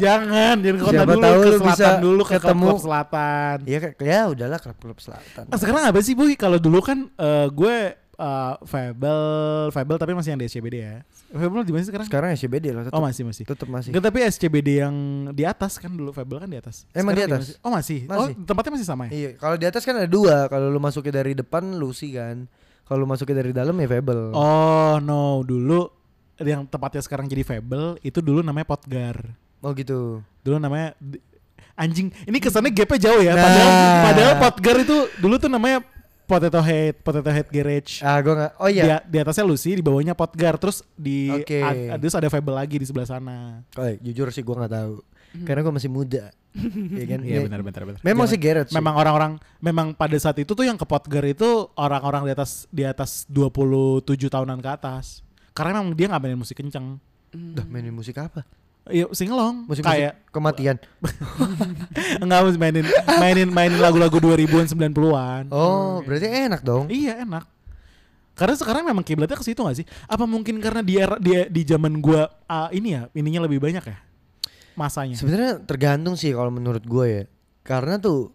Jangan, 0.00 0.56
jangan 0.64 0.72
ke 0.72 0.80
kota 0.80 0.94
Siapa 0.96 1.10
dulu, 1.10 1.20
tahu 1.20 1.36
ke 1.36 1.36
lu 1.36 1.52
selatan 1.52 1.68
bisa 1.68 1.86
dulu, 2.00 2.22
ke 2.22 2.32
ketemu. 2.32 2.64
klub 2.64 2.80
selatan. 2.80 3.56
Iya 3.60 3.78
kayak 3.82 3.94
ya 4.00 4.20
udahlah 4.24 4.56
klub-klub 4.56 4.96
selatan. 4.96 5.44
Nah, 5.44 5.58
sekarang 5.60 5.84
apa 5.84 6.00
sih 6.00 6.16
boy? 6.16 6.32
Kalau 6.32 6.56
dulu 6.56 6.80
kan 6.80 7.12
eh, 7.12 7.46
gue 7.50 7.76
eh, 8.16 8.54
Fable, 8.64 9.22
Fable 9.70 9.96
tapi 9.96 10.12
masih 10.12 10.32
yang 10.32 10.40
di 10.40 10.46
SCBD 10.46 10.76
ya. 10.76 10.96
Fable 11.28 11.62
di 11.62 11.72
mana 11.72 11.82
sih 11.82 11.90
sekarang? 11.90 12.06
Sekarang 12.06 12.28
SCBD 12.32 12.66
lah 12.72 12.82
tetap. 12.84 12.96
Oh 12.96 13.02
masih 13.02 13.22
masih. 13.24 13.44
Tetap 13.44 13.68
masih. 13.68 13.90
Enggak 13.92 14.04
tapi 14.06 14.18
SCBD 14.22 14.68
yang 14.80 14.94
di 15.30 15.44
atas 15.44 15.76
kan 15.76 15.88
dulu 15.88 16.10
Fable 16.10 16.38
kan 16.38 16.48
di 16.48 16.56
atas. 16.56 16.88
Emang 16.90 17.12
di 17.12 17.22
Sekarang 17.22 17.40
atas? 17.40 17.46
mana 17.46 17.46
sih? 17.46 17.56
Oh 17.60 17.70
masih. 17.70 17.98
Masih. 18.04 18.32
Oh 18.34 18.44
tempatnya 18.44 18.72
masih 18.74 18.86
sama 18.88 19.02
ya? 19.06 19.10
Iya, 19.12 19.30
kalau 19.36 19.56
di 19.56 19.66
atas 19.66 19.82
kan 19.84 19.94
ada 19.94 20.08
dua. 20.08 20.48
Kalau 20.48 20.66
lu 20.68 20.78
masuknya 20.78 21.20
dari 21.20 21.32
depan 21.32 21.76
Lucy 21.76 22.14
kan. 22.14 22.48
Kalau 22.86 23.02
lu 23.02 23.08
masuknya 23.08 23.42
dari 23.42 23.50
dalam 23.50 23.74
ya 23.74 23.88
Fable. 23.90 24.32
Oh 24.32 24.96
no, 25.02 25.42
dulu 25.42 25.90
yang 26.38 26.68
tempatnya 26.68 27.00
sekarang 27.00 27.26
jadi 27.26 27.42
Fable 27.42 27.96
itu 28.00 28.20
dulu 28.20 28.40
namanya 28.40 28.68
Potgar. 28.68 29.16
Oh 29.60 29.72
gitu. 29.72 30.20
Dulu 30.44 30.56
namanya 30.56 30.94
di- 30.96 31.18
anjing. 31.74 32.12
Ini 32.22 32.38
kesannya 32.38 32.70
gapnya 32.70 33.10
jauh 33.10 33.20
ya. 33.20 33.34
Nah. 33.34 33.42
Padahal 33.42 33.70
padahal 34.04 34.34
Potgar 34.38 34.76
itu 34.78 34.96
dulu 35.18 35.34
tuh 35.36 35.50
namanya 35.50 35.82
Potato 36.26 36.58
Head, 36.58 37.00
Potato 37.00 37.30
Head 37.30 37.48
Garage. 37.48 38.02
Ah, 38.02 38.18
gua 38.18 38.34
nggak. 38.34 38.52
Oh 38.58 38.66
Di, 38.66 38.82
iya. 38.82 38.98
di 39.00 39.16
atasnya 39.16 39.46
Lucy, 39.46 39.78
di 39.78 39.82
bawahnya 39.82 40.12
Potgar, 40.12 40.58
terus 40.58 40.82
di 40.92 41.30
Oke. 41.30 41.62
ad- 41.62 42.02
terus 42.02 42.18
ada 42.18 42.26
Fable 42.26 42.50
lagi 42.52 42.76
di 42.76 42.86
sebelah 42.86 43.06
sana. 43.06 43.62
Oh, 43.74 43.86
iya, 43.86 43.96
jujur 44.02 44.28
sih 44.28 44.42
gua 44.42 44.66
nggak 44.66 44.74
tahu. 44.74 44.94
karena 45.36 45.60
gue 45.60 45.74
masih 45.74 45.92
muda. 45.92 46.32
ya 46.96 47.04
kan? 47.04 47.20
Iya 47.20 47.36
Ya, 47.36 47.40
benar 47.44 47.60
benar 47.60 47.82
benar. 47.84 48.00
Memang 48.00 48.24
Jangan- 48.24 48.64
sih 48.64 48.72
sih. 48.72 48.74
Memang 48.74 48.94
orang-orang 48.96 49.32
memang 49.60 49.92
pada 49.92 50.16
saat 50.16 50.40
itu 50.40 50.56
tuh 50.56 50.64
yang 50.64 50.80
ke 50.80 50.88
Potger 50.88 51.20
itu 51.28 51.68
orang-orang 51.76 52.24
di 52.24 52.32
atas 52.32 52.64
di 52.72 52.88
atas 52.88 53.28
27 53.28 54.02
tahunan 54.26 54.58
ke 54.58 54.70
atas. 54.72 55.20
Karena 55.52 55.76
memang 55.76 55.92
dia 55.92 56.08
nggak 56.08 56.22
mainin 56.24 56.40
musik 56.40 56.56
kenceng. 56.56 56.96
Dah 57.36 57.66
mainin 57.68 57.92
musik 57.92 58.16
apa? 58.16 58.48
Iya 58.86 59.10
singelong 59.10 59.66
Musik 59.66 59.82
kayak 59.82 60.30
kematian. 60.30 60.78
enggak 62.22 62.38
harus 62.38 62.54
mainin 62.54 62.86
mainin 63.18 63.50
mainin 63.50 63.82
lagu-lagu 63.82 64.14
2000-an 64.22 64.66
90-an. 64.70 65.44
Oh, 65.50 66.02
berarti 66.06 66.26
enak 66.30 66.62
dong. 66.62 66.86
Iya 66.86 67.26
enak. 67.26 67.44
Karena 68.36 68.54
sekarang 68.54 68.84
memang 68.84 69.02
kiblatnya 69.02 69.34
ke 69.34 69.42
situ 69.42 69.64
gak 69.64 69.80
sih? 69.80 69.86
Apa 70.06 70.28
mungkin 70.28 70.60
karena 70.60 70.84
di 70.84 71.00
era 71.00 71.16
dia 71.16 71.48
di 71.48 71.64
zaman 71.64 72.04
gua 72.04 72.28
ah, 72.44 72.68
ini 72.68 72.92
ya 72.92 73.08
ininya 73.16 73.48
lebih 73.48 73.58
banyak 73.58 73.80
ya 73.80 73.96
masanya? 74.76 75.16
Sebenarnya 75.16 75.58
tergantung 75.64 76.14
sih 76.14 76.30
kalau 76.36 76.52
menurut 76.52 76.84
gue 76.84 77.06
ya. 77.08 77.22
Karena 77.64 77.98
tuh 77.98 78.30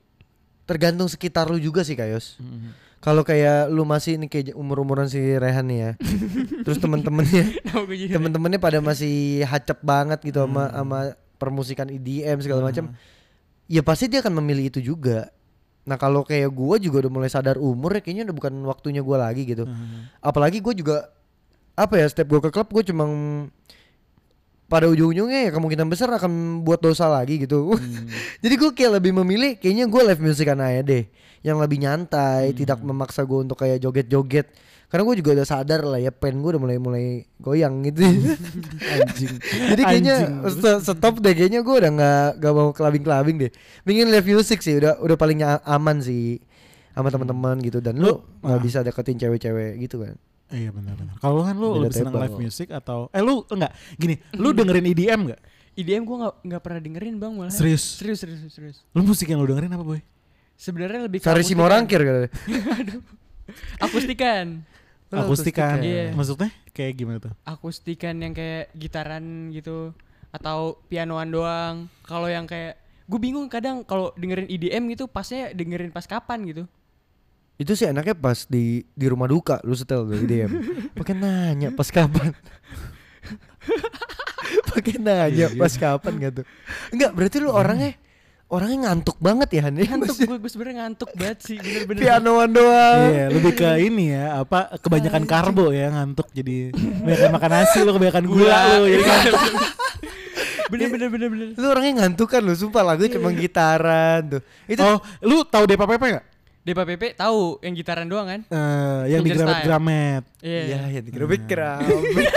tergantung 0.65 1.07
sekitar 1.07 1.47
lu 1.47 1.61
juga 1.61 1.85
sih 1.85 1.95
Kayos. 1.95 2.41
Mhm. 2.41 2.69
Kalau 3.01 3.25
kayak 3.25 3.73
lu 3.73 3.81
masih 3.81 4.21
ini 4.21 4.29
kayak 4.29 4.53
umur-umuran 4.53 5.09
si 5.09 5.17
Rehan 5.17 5.65
nih 5.65 5.79
ya. 5.81 5.91
Terus 6.65 6.77
temen-temennya 6.77 7.49
temen-temennya 8.13 8.61
pada 8.61 8.77
masih 8.77 9.41
hacep 9.43 9.81
banget 9.81 10.21
gitu 10.21 10.45
sama 10.45 10.69
Hmm. 10.69 10.75
sama 10.77 10.97
permusikan 11.41 11.89
EDM 11.89 12.37
segala 12.45 12.69
macam. 12.69 12.93
Ya 13.65 13.81
pasti 13.81 14.05
dia 14.05 14.21
akan 14.21 14.37
memilih 14.37 14.69
itu 14.69 14.79
juga. 14.79 15.33
Nah 15.81 15.97
kalau 15.97 16.21
kayak 16.21 16.53
gua 16.53 16.77
juga 16.77 17.01
udah 17.01 17.11
mulai 17.11 17.29
sadar 17.33 17.57
umur 17.57 17.97
ya 17.97 18.05
kayaknya 18.05 18.29
udah 18.29 18.35
bukan 18.37 18.53
waktunya 18.69 19.01
gua 19.01 19.25
lagi 19.25 19.49
gitu. 19.49 19.65
Mhm. 19.65 20.21
Apalagi 20.21 20.61
gue 20.61 20.73
juga 20.77 21.09
apa 21.73 21.97
ya 21.97 22.05
setiap 22.05 22.29
gua 22.29 22.41
ke 22.45 22.53
klub 22.53 22.69
gue 22.69 22.83
cuma 22.85 23.09
pada 24.71 24.87
ujung-ujungnya 24.87 25.39
ya 25.45 25.51
kemungkinan 25.51 25.91
besar 25.91 26.07
akan 26.15 26.63
buat 26.63 26.79
dosa 26.79 27.11
lagi 27.11 27.43
gitu. 27.43 27.59
Hmm. 27.81 28.07
Jadi 28.39 28.55
gue 28.55 28.71
kayak 28.71 28.91
lebih 29.01 29.11
memilih 29.19 29.59
kayaknya 29.59 29.89
gue 29.89 30.01
live 30.07 30.21
musikan 30.23 30.57
aja 30.63 30.79
deh 30.79 31.03
yang 31.41 31.57
lebih 31.59 31.81
nyantai, 31.81 32.53
tidak 32.55 32.79
memaksa 32.79 33.25
gue 33.25 33.39
untuk 33.41 33.57
kayak 33.59 33.81
joget-joget. 33.81 34.47
Karena 34.87 35.07
gue 35.07 35.15
juga 35.23 35.31
udah 35.39 35.47
sadar 35.47 35.81
lah 35.87 35.99
ya 35.99 36.11
pen 36.13 36.39
gue 36.39 36.51
udah 36.55 36.61
mulai-mulai 36.61 37.25
goyang 37.41 37.83
gitu. 37.89 38.05
Anjing. 38.95 39.33
Jadi 39.75 39.81
kayaknya 39.81 40.15
Anjing. 40.45 40.61
st- 40.61 40.83
stop 40.87 41.19
deh 41.19 41.33
kayaknya 41.33 41.65
gue 41.65 41.75
udah 41.75 41.91
nggak 41.91 42.27
nggak 42.39 42.53
mau 42.53 42.69
kelabing-kelabing 42.71 43.35
deh. 43.47 43.51
Pengen 43.83 44.07
live 44.07 44.27
music 44.27 44.59
sih 44.61 44.77
udah 44.77 45.01
udah 45.01 45.17
paling 45.17 45.41
aman 45.67 45.97
sih 45.99 46.39
sama 46.91 47.07
teman-teman 47.07 47.55
gitu 47.63 47.79
dan 47.79 47.97
lu 47.97 48.07
Lu- 48.07 48.19
nggak 48.43 48.59
ah. 48.59 48.63
bisa 48.63 48.79
deketin 48.83 49.17
cewek-cewek 49.19 49.79
gitu 49.83 50.03
kan. 50.05 50.15
Iya 50.51 50.69
benar-benar. 50.75 51.15
Kalau 51.23 51.33
lu 51.39 51.43
kan 51.47 51.55
lu 51.55 51.69
Beda 51.71 51.81
lebih 51.87 51.95
senang 51.95 52.15
live 52.19 52.37
music 52.37 52.67
atau 52.69 53.07
eh 53.15 53.23
lu 53.23 53.47
enggak 53.47 53.71
gini, 53.95 54.15
lu 54.35 54.51
dengerin 54.51 54.85
EDM 54.91 55.19
enggak? 55.31 55.41
IDM 55.71 56.03
gue 56.03 56.17
nggak 56.19 56.35
nggak 56.43 56.61
pernah 56.61 56.79
dengerin 56.83 57.15
bang 57.15 57.31
malah. 57.31 57.53
Serius? 57.55 57.83
Serius 57.95 58.19
serius 58.19 58.39
serius. 58.51 58.77
Lu 58.91 59.07
musik 59.07 59.31
yang 59.31 59.39
lu 59.39 59.47
dengerin 59.47 59.71
apa, 59.71 59.83
Boy? 59.87 60.03
Sebenarnya 60.59 61.07
lebih 61.07 61.23
ke 61.23 61.25
Sari 61.25 61.41
akustikan. 61.41 61.57
Simorangkir 61.57 61.99
katanya. 62.03 62.31
Akustikan. 63.85 64.47
Oh, 65.11 65.27
Akustikan. 65.27 65.83
Iya. 65.83 66.15
Maksudnya 66.15 66.55
kayak 66.71 66.93
gimana 66.95 67.19
tuh? 67.19 67.35
Akustikan 67.43 68.15
yang 68.23 68.31
kayak 68.31 68.71
gitaran 68.71 69.51
gitu 69.51 69.91
atau 70.31 70.79
pianoan 70.87 71.27
doang. 71.27 71.75
Kalau 72.07 72.31
yang 72.31 72.47
kayak 72.47 72.79
gue 73.11 73.19
bingung 73.19 73.51
kadang 73.51 73.83
kalau 73.83 74.15
dengerin 74.15 74.47
IDM 74.47 74.87
gitu 74.95 75.11
pasnya 75.11 75.51
dengerin 75.51 75.91
pas 75.91 76.07
kapan 76.07 76.47
gitu. 76.47 76.63
Itu 77.61 77.77
sih 77.77 77.85
enaknya 77.85 78.17
pas 78.17 78.49
di 78.49 78.81
di 78.89 79.05
rumah 79.05 79.29
duka 79.29 79.61
lu 79.61 79.77
setel 79.77 80.09
dari 80.09 80.25
DM. 80.25 80.49
Pakai 80.97 81.13
nanya 81.13 81.69
pas 81.69 81.85
kapan. 81.93 82.33
Pakai 84.73 84.97
nanya 84.97 85.29
Iya, 85.29 85.47
pas 85.53 85.69
kapan 85.77 86.13
gitu. 86.17 86.41
Enggak, 86.89 87.13
berarti 87.13 87.37
lu 87.37 87.53
orangnya 87.53 87.93
orangnya 88.51 88.89
ngantuk 88.89 89.15
banget 89.21 89.49
ya 89.53 89.61
Han 89.69 89.77
ya? 89.77 89.85
Ngantuk 89.93 90.17
gue 90.17 90.37
gue 90.41 90.51
sebenarnya 90.51 90.75
ngantuk 90.83 91.11
banget 91.13 91.39
sih 91.45 91.57
bener-bener. 91.61 92.01
Pianoan 92.01 92.49
doang. 92.51 93.01
Iya, 93.13 93.25
lebih 93.29 93.53
ke 93.53 93.69
ini 93.79 94.05
ya, 94.11 94.41
apa 94.41 94.75
kebanyakan 94.81 95.23
karbo 95.23 95.69
ya 95.71 95.87
ngantuk 95.93 96.27
jadi 96.33 96.73
kebanyakan 96.73 97.29
makan 97.31 97.51
nasi 97.53 97.77
lu 97.85 97.91
kebanyakan 97.95 98.25
gula 98.27 98.59
lu 98.81 98.85
jadi 98.89 99.03
ngantuk. 99.05 99.41
bener 100.71 100.87
bener 100.87 101.07
bener 101.11 101.27
bener. 101.29 101.47
Lu 101.55 101.67
orangnya 101.67 101.93
ngantuk 102.03 102.27
kan 102.31 102.41
lu, 102.41 102.53
sumpah 102.57 102.83
lagu 102.83 103.05
cuma 103.07 103.29
gitaran 103.31 104.39
tuh. 104.39 104.41
Itu 104.67 104.81
Oh, 104.83 104.97
lu 105.23 105.45
tahu 105.45 105.63
Depa 105.69 105.85
Pepe 105.87 106.17
enggak? 106.17 106.25
Depa 106.61 106.85
Pepe 106.85 107.11
tahu 107.11 107.57
yang 107.59 107.73
gitaran 107.73 108.05
doang 108.05 108.27
kan? 108.27 108.41
Eh, 108.45 109.01
yang 109.09 109.25
di 109.25 109.33
Fingerstyle. 109.33 109.65
Gramet-Gramet. 109.65 110.23
Iya. 110.39 110.61
Iya, 110.61 110.79
ya 110.87 111.01
digerobek 111.01 111.41
kerabet. 111.43 112.29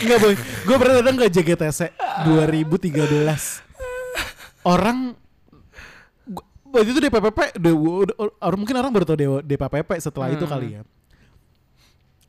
Enggak 0.00 0.18
boy, 0.22 0.34
gue 0.36 0.76
pernah 0.76 0.94
datang 1.00 1.16
ke 1.16 1.26
JGTC 1.30 1.80
2013. 2.28 3.64
Orang 4.62 5.16
waktu 6.66 6.90
itu 6.90 7.00
DPPP, 7.00 7.38
orang 8.38 8.58
mungkin 8.58 8.76
orang 8.76 8.90
baru 8.90 9.04
tau 9.06 9.16
Dewa- 9.16 9.40
DPPP 9.40 9.90
setelah 9.98 10.28
itu 10.28 10.42
Hmm. 10.42 10.52
kali 10.52 10.68
ya. 10.74 10.82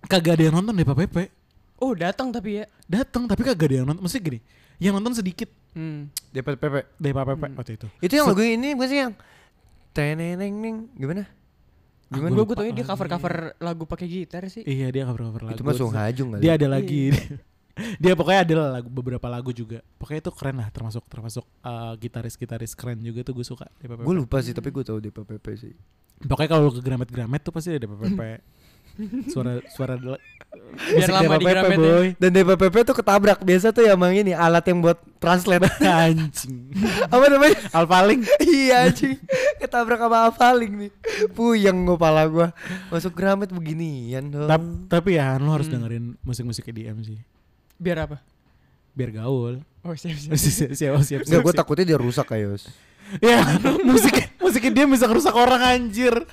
Kagak 0.06 0.38
ada 0.38 0.44
yang 0.44 0.56
nonton 0.56 0.74
DPPP. 0.74 1.28
Oh 1.76 1.92
datang 1.92 2.32
tapi 2.32 2.64
ya. 2.64 2.66
Datang 2.86 3.28
tapi 3.28 3.44
kagak 3.44 3.68
ada 3.68 3.76
yang 3.76 3.86
nonton. 3.86 4.00
Maksudnya 4.00 4.24
gini, 4.26 4.40
yang 4.78 4.96
nonton 4.96 5.12
sedikit 5.12 5.52
Hmm. 5.76 6.08
Pepe. 6.32 6.88
DPPP 6.96 7.42
waktu 7.52 7.74
itu. 7.76 7.88
Itu 8.00 8.14
yang 8.16 8.28
lagu 8.30 8.40
ini 8.40 8.72
bukan 8.72 8.88
sih 8.88 9.00
yang 9.02 9.12
teneneng 9.96 10.92
gimana? 11.00 11.24
Gimana? 12.12 12.32
Gue 12.36 12.44
gue 12.46 12.56
tau 12.56 12.66
dia 12.68 12.76
lagi. 12.76 12.84
cover 12.86 13.08
cover 13.08 13.34
lagu 13.64 13.84
pakai 13.88 14.06
gitar 14.12 14.44
sih. 14.52 14.62
Iya 14.68 14.92
dia 14.92 15.04
cover 15.08 15.32
cover 15.32 15.42
lagu. 15.48 15.56
Itu 15.56 15.64
mah 15.64 15.74
Sung 15.74 15.96
Hajung 15.96 16.36
kali. 16.36 16.42
Dia 16.44 16.60
ada 16.60 16.68
lagi. 16.68 17.16
dia 18.04 18.14
pokoknya 18.16 18.40
ada 18.46 18.54
lagu 18.80 18.90
beberapa 18.92 19.28
lagu 19.32 19.50
juga. 19.56 19.80
Pokoknya 19.98 20.22
itu 20.22 20.32
keren 20.36 20.56
lah 20.60 20.70
termasuk 20.70 21.04
termasuk 21.08 21.46
uh, 21.64 21.96
gitaris-gitaris 21.98 22.76
keren 22.76 23.00
juga 23.00 23.24
tuh 23.24 23.34
gue 23.40 23.46
suka 23.48 23.66
DPPP. 23.80 24.04
Gue 24.04 24.16
lupa 24.16 24.38
sih, 24.44 24.54
tapi 24.54 24.70
gue 24.70 24.84
tahu 24.84 25.00
Dapat 25.00 25.24
Pepe 25.40 25.52
sih. 25.56 25.74
Pokoknya 26.24 26.50
kalau 26.52 26.72
ke 26.72 26.80
Gramet-Gramet 26.84 27.42
tuh 27.42 27.54
pasti 27.56 27.72
ada 27.72 27.88
DPPP. 27.88 28.22
suara 29.34 29.60
suara 29.72 29.96
Biar 30.76 31.08
musik 31.08 31.14
lama 31.14 31.24
di 31.34 31.40
DPPP, 31.40 31.50
Gramet 31.50 31.72
ya. 31.72 31.80
boy. 31.80 32.08
Dan 32.20 32.30
DPPP 32.32 32.76
tuh 32.84 32.96
ketabrak 32.96 33.40
biasa 33.40 33.68
tuh 33.72 33.84
yang 33.84 33.96
emang 33.96 34.12
ini 34.12 34.32
alat 34.32 34.66
yang 34.66 34.80
buat 34.80 35.00
translate. 35.18 35.64
Anjing. 35.82 36.68
Apa 37.08 37.26
namanya? 37.26 37.56
Alpaling. 37.72 38.22
iya 38.42 38.86
anjing. 38.86 39.16
Ketabrak 39.58 39.98
sama 39.98 40.28
Avaling 40.28 40.74
nih. 40.76 40.92
Puyeng 41.32 41.88
kepala 41.88 42.28
gua. 42.28 42.48
Masuk 42.88 43.12
Gramet 43.12 43.50
beginian 43.50 44.28
dong. 44.28 44.46
Tap- 44.46 44.84
tapi 44.92 45.16
ya 45.16 45.40
lu 45.40 45.50
harus 45.50 45.66
Hmm. 45.66 45.80
dengerin 45.80 46.06
musik-musik 46.22 46.66
EDM 46.66 47.00
sih. 47.02 47.18
Biar 47.76 48.04
apa? 48.04 48.20
Biar 48.92 49.12
gaul. 49.12 49.64
Oh 49.80 49.96
siap 49.96 50.16
siap. 50.16 50.36
siap 50.40 50.72
siap 50.72 51.00
siap. 51.00 51.22
Enggak, 51.24 51.40
gue 51.42 51.54
takutnya 51.56 51.86
dia 51.88 52.00
rusak 52.00 52.28
kayos. 52.28 52.68
Ya, 53.22 53.38
musik 53.88 54.12
musiknya 54.42 54.72
dia 54.74 54.86
bisa 54.90 55.06
ngerusak 55.06 55.32
orang 55.32 55.62
anjir. 55.62 56.26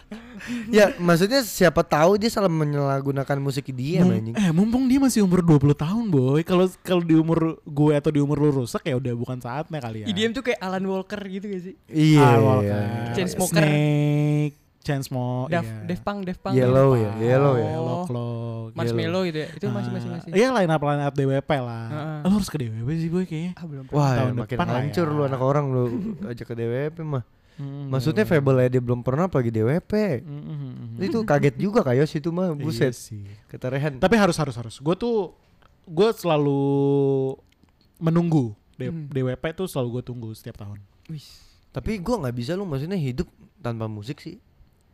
ya, 0.72 0.90
maksudnya 0.96 1.40
siapa 1.40 1.80
tahu 1.80 2.16
dia 2.16 2.26
salah 2.26 2.48
menyalahgunakan 2.48 3.36
musik 3.36 3.70
dia 3.70 4.02
Mum- 4.02 4.12
anjing. 4.12 4.34
eh 4.34 4.50
mumpung 4.50 4.84
dia 4.84 4.98
masih 4.98 5.22
umur 5.22 5.40
20 5.40 5.72
tahun 5.72 6.04
boy 6.06 6.40
kalau 6.42 6.66
kalau 6.80 7.00
di 7.00 7.14
umur 7.14 7.58
gue 7.58 7.92
atau 7.92 8.10
di 8.10 8.18
umur 8.18 8.36
lu 8.36 8.50
rusak 8.58 8.82
ya 8.82 8.94
udah 8.94 9.12
bukan 9.12 9.38
saatnya 9.38 9.78
kali 9.78 10.02
ya 10.02 10.06
IDM 10.06 10.32
tuh 10.32 10.42
kayak 10.42 10.58
Alan 10.58 10.82
Walker 10.82 11.20
gitu 11.20 11.46
gak 11.46 11.62
sih? 11.62 11.74
Iya. 11.86 12.18
Ah, 12.18 12.30
iya. 12.30 12.40
Walker. 12.40 12.82
Chainsmoker. 13.12 13.62
Snake 13.62 14.54
Chainsmoker 14.82 15.46
Daf, 15.48 15.62
iya. 15.62 15.78
Def 15.86 16.00
Punk, 16.00 16.18
Def 16.24 16.38
Punk. 16.38 16.54
Yellow 16.54 16.98
ya, 16.98 17.14
yellow 17.16 17.54
ya. 17.54 17.70
Yellow 17.70 18.02
Claw 18.02 18.74
Marshmallow 18.74 19.22
gitu 19.30 19.38
ya. 19.38 19.48
Itu 19.52 19.66
masih 19.68 19.90
masih 19.90 20.08
Ah, 20.08 20.14
masih. 20.18 20.30
Iya 20.32 20.48
line 20.50 20.70
up 20.70 20.82
line 20.82 21.02
up 21.02 21.14
DWP 21.14 21.50
lah 21.54 21.84
Heeh. 21.86 22.18
Lu 22.20 22.34
harus 22.34 22.48
ke 22.48 22.56
DWP 22.58 22.88
sih 22.98 23.08
boy 23.08 23.22
kayaknya 23.22 23.52
Ah 23.54 23.64
belum. 23.64 23.84
Wah, 23.88 24.10
ya, 24.10 24.18
Tahun 24.18 24.34
makin 24.34 24.56
hancur 24.58 25.06
ya. 25.06 25.14
lu 25.14 25.22
anak 25.22 25.40
orang 25.40 25.64
lu 25.70 25.82
ajak 26.30 26.46
ke 26.46 26.54
DWP 26.56 26.96
mah. 27.00 27.22
Hmm, 27.54 27.88
Maksudnya. 27.88 28.24
Fable 28.24 28.56
aja 28.58 28.70
dia 28.70 28.80
belum 28.80 29.00
pernah 29.00 29.26
apalagi 29.26 29.48
DWP. 29.48 29.92
Hmm, 30.20 30.42
hmm, 30.42 30.56
hmm, 30.56 30.72
hmm. 30.96 31.04
Itu 31.04 31.18
kaget 31.22 31.54
juga 31.56 31.80
kayos 31.82 32.10
itu 32.10 32.28
mah, 32.28 32.50
Iya 32.50 32.58
buset. 32.58 32.92
sih. 32.92 33.28
Kata 33.46 33.68
Rehan. 33.68 33.96
Tapi 33.96 34.16
harus 34.16 34.34
harus 34.34 34.54
harus. 34.54 34.74
Gue 34.76 34.94
tuh 34.94 35.36
gue 35.82 36.08
selalu 36.12 36.60
menunggu 37.98 38.56
D- 38.72 38.88
Hmm. 38.88 39.06
DWP 39.06 39.44
tuh 39.54 39.66
selalu 39.66 40.00
gue 40.00 40.04
tunggu 40.04 40.28
setiap 40.32 40.56
tahun. 40.56 40.80
Wih. 41.06 41.22
Tapi 41.70 41.96
gua 41.98 42.20
nggak 42.20 42.34
bisa 42.34 42.52
lu 42.52 42.64
maksudnya 42.64 42.94
hidup 42.94 43.24
tanpa 43.58 43.86
musik 43.86 44.18
sih. 44.18 44.36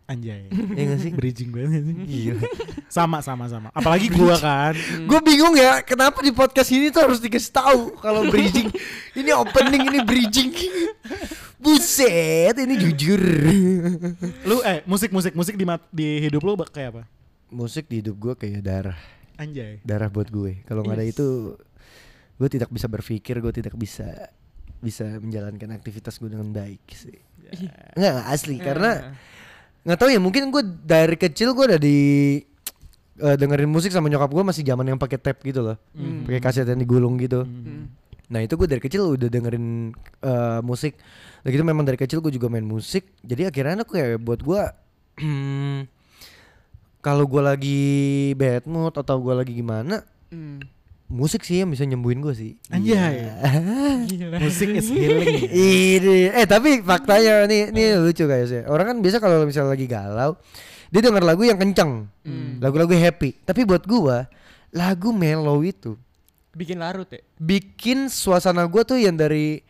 Anjay. 0.06 0.48
Iya 0.48 0.84
gak 0.88 1.00
sih? 1.00 1.10
Bridging 1.12 1.50
banget 1.50 1.84
sih. 1.84 1.94
Gila. 2.00 2.40
Sama 2.88 3.20
sama 3.20 3.44
sama. 3.44 3.68
Apalagi 3.70 4.08
gua 4.08 4.34
kan. 4.36 4.72
Gue 5.04 5.20
bingung 5.20 5.52
ya, 5.52 5.82
kenapa 5.82 6.22
di 6.22 6.30
podcast 6.30 6.70
ini 6.70 6.88
tuh 6.88 7.04
harus 7.04 7.18
dikasih 7.18 7.52
tahu 7.52 7.92
kalau 7.98 8.24
bridging. 8.26 8.72
ini 9.12 9.30
opening, 9.30 9.84
ini 9.84 10.00
bridging. 10.00 10.48
Buset, 11.58 12.54
ini 12.54 12.74
jujur. 12.78 13.18
Lu 14.46 14.62
eh 14.62 14.86
musik 14.86 15.10
musik 15.10 15.34
musik 15.34 15.58
di 15.58 15.66
di 15.90 16.08
hidup 16.22 16.42
lu 16.42 16.54
kayak 16.54 16.88
apa? 16.94 17.02
Musik 17.50 17.90
di 17.90 17.98
hidup 17.98 18.14
gue 18.14 18.34
kayak 18.36 18.62
darah, 18.62 18.98
Anjay. 19.34 19.82
darah 19.82 20.06
buat 20.06 20.28
gue. 20.28 20.62
Kalau 20.64 20.86
nggak 20.86 20.96
ada 20.96 21.06
Yes. 21.08 21.16
itu, 21.16 21.26
gue 22.38 22.48
tidak 22.48 22.70
bisa 22.70 22.86
berpikir, 22.86 23.40
gue 23.40 23.50
tidak 23.50 23.74
bisa 23.74 24.06
bisa 24.78 25.18
menjalankan 25.18 25.74
aktivitas 25.74 26.16
gue 26.16 26.30
dengan 26.30 26.46
baik 26.48 26.84
sih. 26.94 27.18
Nggak, 27.96 28.14
asli, 28.28 28.60
karena 28.60 29.16
nggak 29.82 29.98
tahu 29.98 30.10
ya 30.12 30.20
mungkin 30.20 30.52
gue 30.52 30.62
dari 30.84 31.16
kecil 31.16 31.56
gue 31.56 31.64
udah 31.74 31.80
di 31.80 31.98
eh, 33.18 33.34
dengerin 33.34 33.66
musik 33.66 33.90
sama 33.90 34.06
nyokap 34.06 34.30
gue 34.30 34.44
masih 34.46 34.62
zaman 34.62 34.86
yang 34.86 35.00
pakai 35.00 35.18
tape 35.18 35.42
gitu 35.42 35.58
loh, 35.58 35.74
Hmm. 35.90 36.22
pakai 36.22 36.38
kaset 36.38 36.68
yang 36.68 36.78
digulung 36.78 37.18
gitu. 37.18 37.42
Hmm. 37.42 37.90
Hmm. 38.28 38.36
Nah 38.36 38.40
itu 38.44 38.54
gue 38.54 38.68
dari 38.68 38.82
kecil 38.84 39.16
udah 39.16 39.28
dengerin 39.32 39.96
eh, 40.20 40.60
musik. 40.60 41.00
Nah 41.40 41.48
gitu 41.48 41.64
memang 41.64 41.88
dari 41.88 41.96
kecil 41.96 42.20
gue 42.20 42.28
juga 42.28 42.52
main 42.52 42.64
musik. 42.64 43.08
Jadi 43.24 43.48
akhirnya 43.48 43.82
aku 43.82 43.96
kayak 43.96 44.20
buat 44.20 44.44
gue 44.44 44.62
kalau 47.00 47.24
gue 47.24 47.42
lagi 47.42 47.82
bad 48.36 48.68
mood 48.68 48.92
atau 48.92 49.16
gue 49.18 49.34
lagi 49.34 49.52
gimana, 49.56 50.04
Hmm. 50.28 50.60
musik 51.08 51.40
sih 51.40 51.64
yang 51.64 51.72
bisa 51.72 51.88
nyembuhin 51.88 52.20
gue 52.20 52.36
sih. 52.36 52.52
Anjay. 52.68 53.32
Gila. 54.12 54.36
Musik 54.44 54.76
is 54.76 54.92
healing. 54.92 55.48
Ini, 55.96 56.36
eh 56.36 56.44
tapi 56.44 56.84
faktanya 56.84 57.48
nih, 57.48 57.72
nih 57.72 57.96
lucu 57.96 58.28
kayaknya. 58.28 58.68
Orang 58.68 58.92
kan 58.92 58.96
biasa 59.00 59.16
kalau 59.16 59.40
misalnya 59.48 59.72
lagi 59.72 59.88
galau, 59.88 60.36
dia 60.92 61.00
denger 61.00 61.24
lagu 61.24 61.48
yang 61.48 61.56
kenceng, 61.56 62.12
lagu-lagu 62.60 62.92
happy. 62.92 63.40
Tapi 63.40 63.64
buat 63.64 63.88
gua, 63.88 64.28
lagu 64.68 65.08
mellow 65.16 65.64
itu 65.64 65.96
Bikin 66.58 66.82
larut 66.82 67.06
ya. 67.06 67.22
bikin 67.38 68.10
suasana 68.10 68.66
gua 68.66 68.82
tuh 68.82 68.98
yang 68.98 69.14
dari 69.14 69.62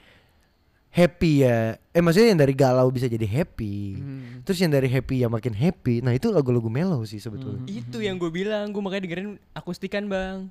happy 0.89 1.45
ya, 1.45 1.77
eh 1.93 2.01
maksudnya 2.01 2.33
yang 2.33 2.41
dari 2.41 2.57
galau 2.57 2.89
bisa 2.89 3.05
jadi 3.05 3.29
happy. 3.29 3.77
Hmm. 4.01 4.41
Terus 4.43 4.59
yang 4.65 4.73
dari 4.73 4.89
happy 4.89 5.21
yang 5.21 5.31
makin 5.31 5.53
happy, 5.53 6.01
nah 6.01 6.17
itu 6.17 6.33
lagu-lagu 6.33 6.67
mellow 6.73 7.05
sih 7.05 7.21
sebetulnya. 7.21 7.69
Itu 7.69 8.01
yang 8.01 8.17
gue 8.17 8.33
bilang, 8.33 8.73
gue 8.73 8.81
makanya 8.81 9.05
dengerin 9.05 9.37
akustikan 9.53 10.09
bang. 10.09 10.49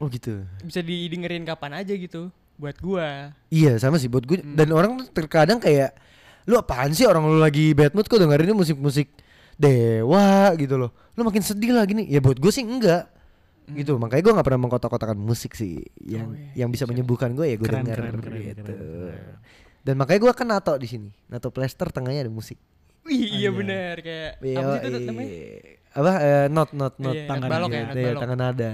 Oh 0.00 0.08
gitu. 0.08 0.42
Bisa 0.64 0.80
didengerin 0.80 1.44
kapan 1.44 1.84
aja 1.84 1.92
gitu. 1.92 2.32
Buat 2.56 2.80
gua. 2.80 3.36
Iya 3.52 3.76
sama 3.76 4.00
sih 4.00 4.08
buat 4.08 4.24
gue 4.24 4.40
dan 4.40 4.72
orang 4.72 5.04
terkadang 5.12 5.60
kayak 5.60 5.92
lu 6.48 6.56
apaan 6.56 6.94
sih 6.96 7.04
orang 7.04 7.26
lu 7.26 7.36
lagi 7.36 7.74
bad 7.76 7.92
mood 7.92 8.06
kok 8.08 8.16
dengerin 8.22 8.54
musik-musik 8.54 9.10
dewa 9.58 10.54
gitu 10.54 10.78
loh 10.78 10.94
lu 11.18 11.26
makin 11.26 11.42
sedih 11.42 11.74
lagi 11.74 11.96
nih 11.96 12.06
ya 12.06 12.20
buat 12.22 12.38
gue 12.38 12.52
sih 12.52 12.62
enggak 12.62 13.08
gitu 13.66 13.98
makanya 13.98 14.22
gue 14.22 14.32
nggak 14.38 14.46
pernah 14.46 14.60
mengkotak-kotakan 14.62 15.18
musik 15.18 15.58
sih 15.58 15.82
yang 15.98 16.30
yang 16.54 16.70
bisa 16.70 16.86
menyembuhkan 16.86 17.34
gue 17.34 17.50
ya 17.50 17.56
gue 17.56 17.66
keren, 17.66 17.82
gitu 17.82 18.62
keren. 18.62 19.16
dan 19.82 19.94
makanya 19.98 20.20
gue 20.22 20.32
kan 20.32 20.46
nato 20.46 20.74
di 20.78 20.86
sini 20.86 21.10
nato 21.26 21.50
plaster 21.50 21.90
tengahnya 21.90 22.26
ada 22.26 22.32
musik 22.32 22.58
Wih, 23.02 23.42
iya 23.42 23.50
bener 23.50 24.02
kayak 24.02 24.32
apa 24.38 24.72
sih 24.74 24.78
itu 24.82 24.98
namanya? 25.06 25.30
apa 25.94 26.12
eh, 26.18 26.46
not 26.50 26.70
not 26.74 26.94
not 26.98 27.14
Iya, 27.14 27.26
tangan 27.26 27.48
balok 27.48 27.70
ya, 27.70 27.74
iya, 27.74 27.86
Iya, 27.86 28.06
balok. 28.10 28.20
tangan 28.22 28.38
nada 28.38 28.70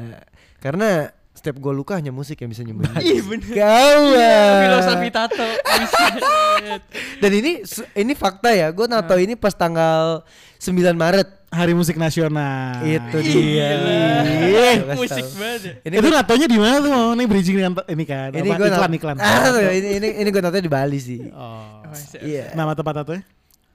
karena 0.59 0.89
setiap 1.33 1.57
gue 1.57 1.73
luka 1.73 1.97
hanya 1.97 2.13
musik 2.13 2.37
yang 2.41 2.49
bisa 2.49 2.61
nyembuhin 2.61 2.93
Iya 3.09 3.23
bener. 3.25 3.53
kawan 3.57 4.61
Filosofi 4.61 5.09
tato. 5.09 5.49
Buset. 5.81 6.83
Dan 7.19 7.33
ini 7.33 7.53
ini 7.97 8.13
fakta 8.13 8.53
ya. 8.53 8.69
Gue 8.71 8.85
nato 8.85 9.17
ini 9.17 9.33
pas 9.35 9.51
tanggal 9.51 10.23
9 10.61 10.77
Maret. 10.93 11.42
Hari 11.53 11.77
musik 11.77 12.01
nasional. 12.01 12.81
Itu 12.81 13.19
dia. 13.21 13.69
kasih 13.77 14.97
Musik 14.97 15.25
banget. 15.37 15.61
ya. 15.61 15.73
Ini 15.85 15.95
itu 16.01 16.09
natonya 16.09 16.47
di 16.49 16.57
mana 16.57 16.77
tuh? 16.81 16.91
Oh, 16.91 17.13
ini 17.13 17.25
bridging 17.29 17.57
dengan 17.61 17.73
ini 17.85 18.05
kan. 18.09 18.33
ini 18.33 18.49
gue 18.49 18.69
iklan 18.69 18.93
iklan. 18.97 19.17
Ah, 19.21 19.53
ini 19.69 19.89
ini 20.01 20.09
ini 20.17 20.29
gue 20.33 20.41
natonya 20.41 20.65
di 20.65 20.73
Bali 20.73 20.97
sih. 20.97 21.21
Oh. 21.29 21.85
Oh. 21.85 21.95
Iya. 22.19 22.57
Nama 22.57 22.73
tempat 22.73 23.05
tatonya? 23.05 23.23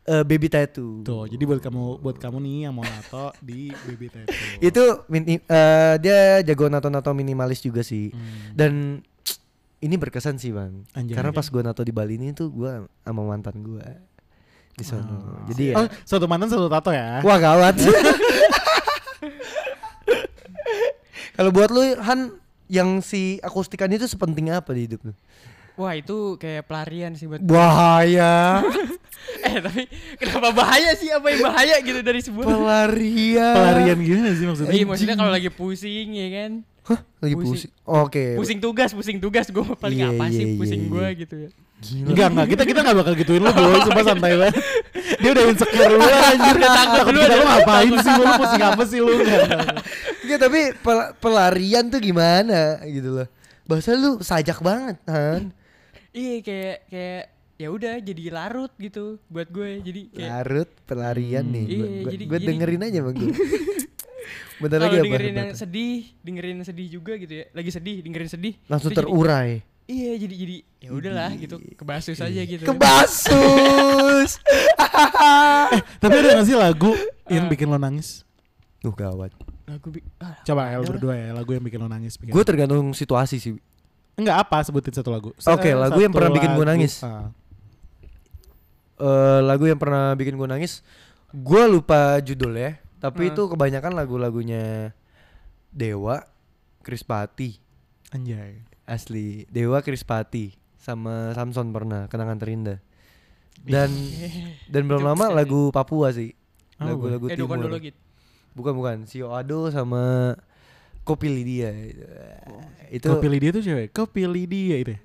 Eh, 0.07 0.23
baby 0.23 0.47
tattoo. 0.47 1.03
Tuh, 1.03 1.28
jadi 1.28 1.43
buat 1.43 1.59
kamu 1.59 1.99
buat 1.99 2.15
kamu 2.15 2.39
nih 2.39 2.57
yang 2.65 2.73
mau 2.73 2.82
nato 2.82 3.36
di 3.43 3.67
BB 3.69 4.07
Tattoo. 4.07 4.63
Itu 4.63 5.03
mini- 5.11 5.43
eh, 5.43 5.95
dia 5.99 6.39
jago 6.41 6.71
nato-nato 6.71 7.11
minimalis 7.11 7.59
juga 7.59 7.84
sih. 7.84 8.15
Hmm. 8.15 8.55
Dan 8.55 8.71
ini 9.86 9.99
berkesan 9.99 10.39
sih 10.39 10.55
bang. 10.55 10.88
Anjay. 10.95 11.11
Karena 11.11 11.36
pas 11.36 11.43
gue 11.43 11.59
nato 11.59 11.84
di 11.84 11.91
Bali 11.91 12.15
ini 12.15 12.32
tuh 12.32 12.47
gue 12.49 12.88
sama 13.03 13.21
mantan 13.21 13.59
gue 13.59 13.84
di 14.78 14.86
sono. 14.86 15.41
Jadi 15.49 15.73
ya. 15.73 15.75
Oh, 15.82 15.89
satu 16.05 16.30
mantan 16.30 16.53
satu 16.53 16.69
tato 16.69 16.93
ya. 16.93 17.25
Wah 17.25 17.38
gawat. 17.41 17.82
Kalau 21.38 21.49
buat 21.49 21.69
lu 21.73 21.97
Han 22.01 22.38
yang 22.69 23.01
si 23.01 23.41
akustikan 23.41 23.89
itu 23.89 24.05
sepenting 24.05 24.53
apa 24.53 24.73
di 24.78 24.86
hidup 24.86 25.01
lu? 25.09 25.13
Wah 25.78 25.93
itu 25.97 26.38
kayak 26.38 26.69
pelarian 26.69 27.17
sih 27.17 27.25
buat 27.25 27.41
Bahaya. 27.41 28.61
Eh 29.43 29.59
tapi 29.59 29.84
kenapa 30.17 30.55
bahaya 30.55 30.95
sih 30.95 31.11
Apa 31.11 31.30
yang 31.30 31.41
bahaya 31.43 31.78
gitu 31.84 31.99
dari 31.99 32.23
sebuah 32.23 32.47
Pelarian. 32.47 33.53
Pelarian 33.59 33.97
gimana 33.99 34.32
sih 34.34 34.45
maksudnya? 34.47 34.71
Iya 34.71 34.86
maksudnya 34.88 35.15
kalau 35.19 35.32
lagi 35.34 35.49
pusing 35.51 36.15
ya 36.15 36.28
kan 36.32 36.51
Hah? 36.88 36.99
Lagi 37.19 37.36
Pusing. 37.36 37.51
pusing. 37.67 37.71
Oke. 37.84 38.25
Pusing 38.39 38.59
tugas 38.63 38.89
Pusing 38.95 39.17
tugas 39.19 39.51
Gue 39.51 39.67
paling 39.75 39.99
Iya, 39.99 40.15
apa 40.15 40.32
iya, 40.32 40.38
sih 40.38 40.45
iya, 40.47 40.55
Pusing 40.55 40.82
gue 40.88 41.07
gitu 41.28 41.36
ya 41.43 41.49
Gila. 41.78 42.09
Enggak, 42.09 42.28
enggak. 42.28 42.47
Kita 42.49 42.63
kita 42.65 42.80
enggak 42.82 42.97
bakal 42.97 43.13
gituin 43.13 43.39
lu, 43.39 43.51
boy. 43.51 43.78
Sumpah 43.80 44.03
santai 44.03 44.34
banget. 44.34 44.55
Dia 45.17 45.30
udah 45.30 45.43
insecure 45.45 45.91
lu 45.91 46.01
anjir. 46.01 46.55
Udah 46.55 46.71
takut 46.73 47.05
udah 47.07 47.25
lu 47.32 47.45
ngapain 47.45 47.93
sih? 47.95 48.13
Lu 48.13 48.25
pusing 48.36 48.63
apa 48.63 48.84
sih 48.84 48.99
lu? 48.99 49.13
Enggak. 49.13 49.45
Enggak, 50.19 50.39
tapi 50.41 50.59
pel- 50.75 51.11
pelarian 51.17 51.86
tuh 51.88 51.99
gimana 51.99 52.59
gitu 52.84 53.09
loh. 53.13 53.28
Bahasa 53.63 53.93
lu 53.93 54.17
sajak 54.19 54.57
banget, 54.59 54.97
Han. 55.05 55.53
Iya 56.09 56.36
kayak 56.41 56.78
Kayak 56.88 57.23
ya 57.53 57.67
udah 57.67 57.93
jadi 57.99 58.23
larut 58.32 58.69
gitu 58.75 59.17
buat 59.28 59.45
gue 59.47 59.82
jadi 59.82 60.01
kayak 60.11 60.30
Larut 60.32 60.69
pelarian 60.84 61.45
nih. 61.45 61.63
Iya, 61.63 61.73
Gua- 61.75 61.89
gua- 61.99 62.11
jadi- 62.11 62.25
gua 62.25 62.38
jadi- 62.38 62.47
dengerin 62.47 62.82
aja 62.84 62.99
bang 63.01 63.15
gue. 63.15 63.32
Bentar 64.57 64.78
lagi 64.80 64.95
apa? 64.95 65.05
dengerin 65.05 65.36
yang 65.36 65.51
sedih 65.53 65.95
dengerin 66.19 66.53
yang 66.55 66.65
sedih 66.65 66.88
juga 66.91 67.13
gitu 67.13 67.30
ya 67.32 67.45
lagi 67.51 67.69
sedih 67.69 68.01
dengerin 68.01 68.25
sedih 68.28 68.53
Langsung 68.65 68.89
itu 68.89 68.95
jadi- 68.95 69.05
terurai. 69.05 69.51
Iya 69.88 70.13
jadi 70.15 70.35
jadi 70.35 70.55
ya 70.77 70.89
udahlah 70.91 71.31
gitu 71.33 71.55
kebasus 71.73 72.17
aja 72.17 72.41
gitu 72.43 72.61
Kebasus. 72.61 74.29
Tapi 76.01 76.13
ada 76.13 76.29
gak 76.35 76.45
sih 76.45 76.53
lagu 76.53 76.91
yang 77.25 77.47
bikin 77.47 77.65
lo 77.65 77.75
nangis? 77.75 78.27
Tuh 78.77 78.91
gawat. 78.91 79.31
lagu 79.65 79.88
bi- 79.89 80.05
ah, 80.17 80.39
Coba 80.41 80.69
ya 80.69 80.77
lah. 80.77 80.88
berdua 80.88 81.13
ya, 81.13 81.29
lagu 81.31 81.51
yang 81.51 81.59
bikin 81.61 81.75
lo 81.77 81.88
nangis. 81.88 82.15
Gue 82.17 82.39
tergantung 82.41 82.91
situasi 82.91 83.35
sih. 83.38 83.59
Enggak 84.13 84.43
apa, 84.43 84.61
sebutin 84.61 84.91
satu 84.91 85.09
lagu. 85.09 85.29
Oke, 85.33 85.69
Eh, 85.69 85.75
lagu 85.75 85.99
yang 85.99 86.09
pernah 86.09 86.31
bikin 86.31 86.51
gua 86.51 86.63
lagu. 86.63 86.71
nangis. 86.73 86.93
Ah. 87.01 87.31
eh 88.97 89.41
lagu 89.41 89.63
yang 89.63 89.77
pernah 89.77 90.11
bikin 90.11 90.33
gue 90.33 90.47
nangis 90.47 90.81
gue 91.29 91.63
lupa 91.67 92.17
judulnya 92.17 92.81
tapi 92.97 93.29
Hmm. 93.29 93.31
itu 93.31 93.41
kebanyakan 93.45 93.93
lagu-lagunya 93.93 94.89
Dewa 95.69 96.25
Krispati 96.81 97.61
Anjay. 98.09 98.57
Asli. 98.88 99.43
Dewa 99.51 99.83
Krispati 99.83 100.55
sama 100.79 101.35
Samson 101.35 101.75
pernah 101.75 102.07
kenangan 102.07 102.39
terindah. 102.39 102.79
Dan 103.61 103.91
dan 104.71 104.81
belum 104.88 105.03
Itu 105.03 105.07
lama 105.11 105.25
keren 105.27 105.38
lagu 105.38 105.61
Papua 105.75 106.15
sih. 106.15 106.31
Oh, 106.79 106.88
lagu-lagu 106.88 107.27
Edo 107.27 107.45
timur. 107.45 107.67
bukan 108.55 108.73
bukan. 108.73 108.97
Sio 109.05 109.35
Ado 109.35 109.67
sama 109.69 110.33
Kopi 111.03 111.27
Lydia 111.31 111.71
itu 112.88 113.07
Kau 113.07 113.19
pilih 113.19 113.39
dia 113.39 113.51
tuh 113.51 113.63
cewek. 113.63 113.88
Kau 113.91 114.07
pilih 114.07 114.43
dia 114.47 114.75
itu. 114.79 114.91
ya? 114.95 114.99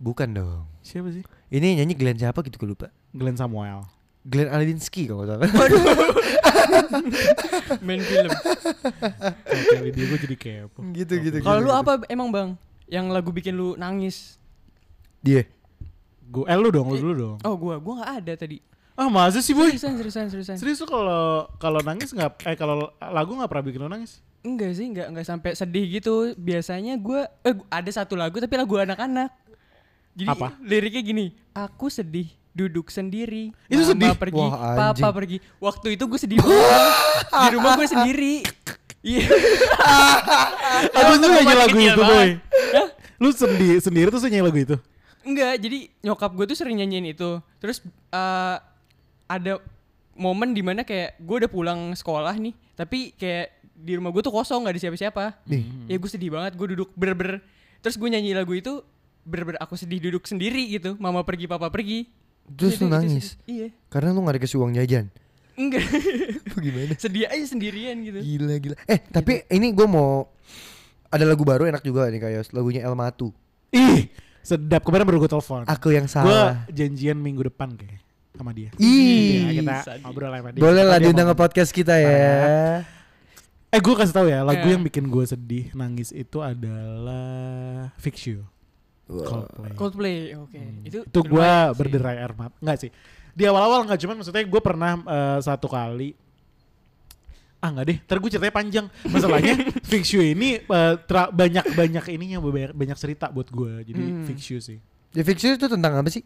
bukan 0.00 0.28
dong. 0.32 0.64
Siapa 0.80 1.12
sih? 1.12 1.20
ini 1.50 1.82
nyanyi 1.82 1.98
Glenn 1.98 2.16
siapa 2.16 2.40
gitu 2.46 2.56
gue 2.56 2.70
lupa. 2.72 2.88
Glenn 3.12 3.36
Samuel. 3.36 3.84
Glenn 4.24 4.48
Alinsky 4.48 5.10
kalau 5.10 5.26
nggak 5.26 5.36
salah. 5.36 5.50
Main 7.86 8.00
film. 8.00 8.30
Pilih 9.50 9.90
dia 9.92 10.04
gue 10.08 10.18
jadi 10.30 10.36
kepo. 10.38 10.80
gitu 10.94 11.14
gitu 11.20 11.36
kalau 11.44 11.60
lu 11.60 11.70
apa 11.74 12.00
emang 12.08 12.32
bang 12.32 12.48
yang 12.90 13.08
lagu 13.08 13.30
bikin 13.30 13.54
lu 13.54 13.72
nangis 13.74 14.36
dia 15.18 15.46
Gue, 16.22 16.44
eh 16.44 16.54
lu 16.54 16.68
dong, 16.68 16.86
lu 16.86 16.98
dulu 17.00 17.14
dong. 17.16 17.36
oh 17.40 17.54
gua 17.54 17.74
gua 17.76 17.94
nggak 17.98 18.12
ada 18.20 18.32
tadi 18.36 18.58
Ah 18.92 19.08
masa 19.08 19.40
sih 19.40 19.50
boy? 19.50 19.66
seriusan 19.68 19.96
seriusan 19.96 20.24
seriusan 20.28 20.56
Serius 20.56 20.76
tuh 20.76 20.86
kalau 20.86 21.48
kalau 21.56 21.80
nangis 21.80 22.10
nggak 22.10 22.44
eh 22.44 22.54
kalau 22.54 22.76
lagu 23.00 23.32
nggak 23.32 23.48
pernah 23.48 23.64
bikin 23.64 23.80
lo 23.80 23.88
nangis? 23.88 24.20
enggak 24.40 24.70
sih 24.72 24.86
enggak 24.86 25.06
enggak 25.08 25.26
sampai 25.26 25.50
sedih 25.52 25.84
gitu 25.90 26.14
biasanya 26.34 26.94
gua 26.96 27.24
eh 27.40 27.50
gua- 27.50 27.68
ada 27.68 27.88
satu 27.88 28.12
lagu 28.12 28.36
tapi 28.36 28.54
lagu 28.54 28.74
anak-anak 28.74 29.32
jadi 30.12 30.28
Apa? 30.28 30.52
liriknya 30.60 31.02
gini 31.02 31.26
aku 31.50 31.88
sedih 31.88 32.28
duduk 32.50 32.88
sendiri 32.88 33.54
Itu 33.64 33.80
Mama 33.80 33.90
sedih? 33.90 34.10
pergi 34.12 34.38
Wah, 34.38 34.74
papa 34.92 35.08
pergi 35.12 35.36
waktu 35.56 35.94
itu 35.94 36.04
gue 36.04 36.18
sedih 36.18 36.38
banget 36.38 36.94
di 37.40 37.48
rumah 37.52 37.70
gue 37.74 37.88
sendiri 37.88 38.34
iya 39.00 39.24
Aku 41.00 41.12
tuh 41.18 41.28
nyanyi 41.28 41.54
lagu 41.56 41.78
itu 41.78 42.02
boy. 42.02 42.28
Lu 43.20 43.28
sendiri 43.32 43.78
sendiri 43.80 44.08
tuh 44.08 44.20
nyanyi 44.24 44.44
lagu 44.44 44.58
itu? 44.58 44.76
Enggak, 45.20 45.60
jadi 45.60 45.78
nyokap 46.00 46.32
gue 46.32 46.44
tuh 46.48 46.56
sering 46.56 46.80
nyanyiin 46.80 47.12
itu. 47.12 47.40
Terus 47.60 47.84
eh, 48.12 48.56
ada 49.28 49.52
momen 50.16 50.56
di 50.56 50.62
mana 50.64 50.84
kayak 50.84 51.20
gue 51.20 51.36
udah 51.44 51.50
pulang 51.50 51.80
sekolah 51.92 52.36
nih, 52.40 52.54
tapi 52.76 53.12
kayak 53.16 53.60
di 53.76 53.96
rumah 53.96 54.12
gue 54.12 54.20
tuh 54.24 54.32
kosong 54.32 54.64
nggak 54.64 54.74
ada 54.76 54.82
siapa-siapa. 54.88 55.24
Nih. 55.48 55.64
Ya 55.88 55.96
gue 56.00 56.10
sedih 56.10 56.32
banget, 56.32 56.56
gue 56.56 56.66
duduk 56.76 56.92
ber-ber. 56.96 57.44
Terus 57.84 57.96
gue 57.96 58.08
nyanyi 58.08 58.32
lagu 58.36 58.52
itu 58.56 58.80
ber-ber 59.24 59.60
aku 59.60 59.76
sedih 59.76 60.00
duduk 60.00 60.24
sendiri 60.24 60.68
gitu. 60.72 60.96
Mama 60.96 61.20
pergi, 61.24 61.44
papa 61.48 61.68
pergi. 61.68 62.08
Terus 62.50 62.76
Itu- 62.80 62.88
lu 62.88 62.88
itu 62.88 62.94
nangis? 62.96 63.26
Iya. 63.46 63.68
Karena 63.92 64.16
lu 64.16 64.24
gak 64.24 64.40
dikasih 64.40 64.58
uang 64.58 64.74
jajan 64.74 65.12
Enggak. 65.54 65.84
Gimana? 66.56 66.94
sedih 66.96 67.26
aja 67.26 67.44
sendirian 67.44 67.96
gitu. 68.00 68.18
Gila 68.18 68.54
gila 68.56 68.76
Eh 68.84 68.98
tapi 69.04 69.42
ini 69.48 69.70
gue 69.70 69.86
mau 69.86 70.28
Ada 71.06 71.24
lagu 71.24 71.42
baru 71.42 71.66
enak 71.66 71.80
juga 71.80 72.06
nih 72.06 72.18
kayak 72.18 72.50
Lagunya 72.50 72.82
El 72.82 72.94
Matu 72.94 73.34
Ih, 73.70 74.10
sedap. 74.40 74.82
Kemarin 74.82 75.06
baru 75.06 75.18
gue 75.18 75.30
telepon. 75.30 75.62
Aku 75.64 75.90
yang 75.90 76.04
Gue 76.04 76.10
salah 76.10 76.66
janjian 76.66 77.14
minggu 77.14 77.46
depan 77.46 77.70
kayak 77.72 78.02
sama 78.32 78.50
dia. 78.50 78.70
Ih 78.76 79.42
Ya, 79.42 79.50
kita 79.52 79.74
sadis. 79.84 80.02
ngobrol 80.02 80.30
sama 80.30 80.50
dia. 80.50 80.60
Boleh 80.60 80.82
lah 80.82 80.98
diundang 80.98 81.28
ke 81.28 81.36
podcast 81.36 81.70
kita 81.70 81.94
ya 81.94 82.82
Eh 83.68 83.78
gue 83.78 83.94
kasih 83.94 84.10
tahu 84.10 84.26
ya, 84.26 84.42
lagu 84.42 84.66
Eh. 84.66 84.74
yang 84.74 84.82
bikin 84.82 85.06
gue 85.06 85.22
sedih, 85.24 85.70
nangis 85.72 86.10
itu 86.10 86.42
adalah 86.42 87.94
Fix 87.96 88.26
You. 88.26 88.42
Coldplay. 89.10 89.70
Coldplay, 89.74 90.16
oke. 90.34 90.60
Itu 90.82 90.98
itu 91.02 91.20
gue 91.20 91.50
berderai 91.74 92.16
air 92.16 92.32
mata. 92.32 92.54
Nggak 92.58 92.78
sih. 92.78 92.90
Di 93.30 93.44
awal-awal 93.44 93.84
nggak 93.84 93.98
cuman 93.98 94.16
maksudnya 94.16 94.42
gue 94.42 94.60
pernah 94.60 94.92
eh, 94.96 95.38
satu 95.40 95.66
kali. 95.66 96.14
Ah 97.60 97.68
nggak 97.68 97.84
deh. 97.84 97.98
Ntar 98.00 98.16
gue 98.18 98.30
ceritanya 98.30 98.54
panjang. 98.54 98.86
Masalahnya 99.04 99.54
Fix 99.90 100.10
You 100.10 100.24
ini 100.24 100.58
eh, 100.58 100.94
tra- 101.04 101.28
banyak 101.28 101.74
banyak 101.74 102.04
ininya 102.10 102.38
banyak, 102.38 102.72
banyak 102.72 102.96
cerita 102.96 103.28
buat 103.28 103.48
gue 103.48 103.84
jadi 103.84 104.00
Hmm. 104.00 104.24
Fix 104.24 104.38
You 104.48 104.58
sih. 104.58 104.78
The 105.10 105.20
Fixer 105.20 105.58
itu 105.58 105.66
tentang 105.66 105.92
apa 105.94 106.08
sih? 106.08 106.22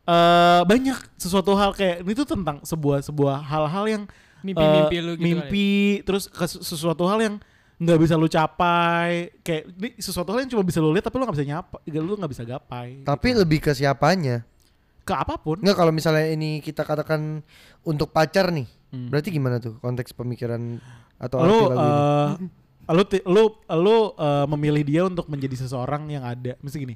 eh 0.00 0.62
banyak. 0.64 0.98
Sesuatu 1.14 1.54
hal 1.54 1.70
kayak 1.72 2.02
ini 2.02 2.12
tuh 2.12 2.26
tentang 2.26 2.58
sebuah 2.62 3.00
sebuah 3.00 3.40
hal-hal 3.40 3.84
yang 3.86 4.02
mimpi-mimpi 4.40 4.96
eh, 4.96 5.02
lu 5.04 5.12
gitu 5.14 5.22
mimpi 5.22 5.68
terus 6.00 6.24
kes- 6.26 6.64
sesuatu 6.64 7.04
hal 7.04 7.20
yang 7.20 7.34
nggak 7.80 7.96
bisa 7.96 8.14
lu 8.14 8.28
capai 8.28 9.32
kayak 9.40 9.62
ini 9.72 9.88
sesuatu 9.96 10.30
hal 10.30 10.44
yang 10.44 10.52
cuma 10.52 10.60
bisa 10.60 10.78
lu 10.78 10.92
lihat 10.92 11.00
tapi 11.02 11.16
lu 11.16 11.24
nggak 11.24 11.32
bisa 11.34 11.48
nyapa 11.48 11.76
lu 11.88 12.12
nggak 12.14 12.28
bisa 12.28 12.44
gapai 12.44 13.00
Tapi 13.02 13.26
gitu. 13.26 13.40
lebih 13.40 13.58
ke 13.58 13.72
siapanya. 13.72 14.44
ke 15.00 15.16
apa 15.16 15.40
pun 15.40 15.58
Enggak 15.58 15.74
kalau 15.74 15.90
misalnya 15.90 16.28
ini 16.28 16.60
kita 16.60 16.84
katakan 16.84 17.40
untuk 17.82 18.12
pacar 18.12 18.52
nih. 18.52 18.68
Hmm. 18.92 19.08
Berarti 19.08 19.32
gimana 19.32 19.56
tuh 19.56 19.80
konteks 19.80 20.12
pemikiran 20.12 20.76
atau 21.16 21.40
lu 21.40 21.56
arti 21.56 21.64
lagu 21.66 21.80
ini? 21.80 21.90
eh, 22.84 22.94
lu 22.94 23.02
lu 23.26 23.42
lu 23.80 23.96
eh, 24.12 24.46
memilih 24.46 24.82
dia 24.84 25.02
untuk 25.02 25.26
menjadi 25.26 25.56
seseorang 25.56 26.04
yang 26.06 26.22
ada 26.22 26.54
mesti 26.60 26.78
gini 26.78 26.94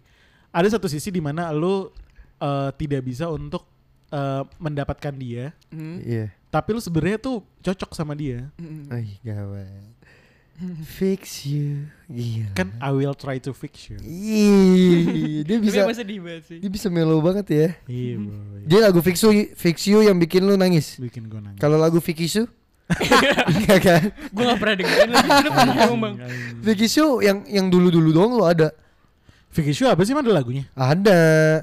ada 0.51 0.69
satu 0.69 0.85
sisi 0.87 1.09
di 1.09 1.19
mana 1.19 1.49
lu 1.51 1.89
eh, 2.37 2.71
tidak 2.77 3.03
bisa 3.03 3.27
untuk 3.27 3.65
eh, 4.11 4.43
mendapatkan 4.61 5.15
dia. 5.17 5.57
Hmm. 5.73 5.99
Iya. 5.99 6.29
tapi 6.47 6.71
lu 6.71 6.79
sebenarnya 6.79 7.19
tuh 7.19 7.43
cocok 7.59 7.99
sama 7.99 8.15
dia 8.15 8.47
Hmm. 8.55 8.87
Ay, 8.87 9.19
gawat. 9.27 9.94
Fix 10.87 11.43
you. 11.45 11.91
Gila. 12.07 12.47
kan 12.55 12.71
I 12.79 12.91
will 12.91 13.13
try 13.13 13.43
to 13.43 13.51
fix 13.51 13.91
you 13.91 13.99
Ih, 13.99 15.43
dia 15.43 15.59
bisa 15.59 15.83
sedih 15.91 16.23
banget 16.23 16.43
sih. 16.47 16.59
dia 16.63 16.71
bisa 16.71 16.87
melo 16.87 17.19
banget 17.19 17.47
ya. 17.49 17.69
iya 17.85 18.15
Dia 18.63 18.79
lagu 18.81 19.01
Fix 19.01 19.19
You, 19.21 19.51
Fix 19.53 19.85
You 19.85 20.01
yang 20.01 20.15
bikin 20.17 20.45
lu 20.45 20.55
nangis. 20.55 20.95
bikin 20.97 21.27
gue 21.27 21.41
nangis 21.41 21.59
Kalau 21.59 21.75
lagu 21.75 21.99
Fix 21.99 22.39
You? 22.39 22.47
Enggak 23.51 23.81
kan? 23.89 24.03
Gue 24.31 24.45
gak 24.45 24.59
pernah 24.61 24.77
dengerin 24.77 25.11
lagi. 25.11 25.29
Lu 25.33 25.51
pernah 25.51 25.75
ngomong 25.83 26.01
bang? 26.01 26.15
Fix 26.63 26.93
You 26.95 27.09
yang 27.19 27.39
yang 27.47 27.67
dulu-dulu 27.67 28.13
doang 28.13 28.33
lu 28.33 28.45
ada. 28.45 28.71
Fix 29.51 29.75
you 29.75 29.87
apa 29.87 30.03
sih 30.03 30.11
mana 30.11 30.31
lagunya 30.31 30.67
Ada. 30.75 31.63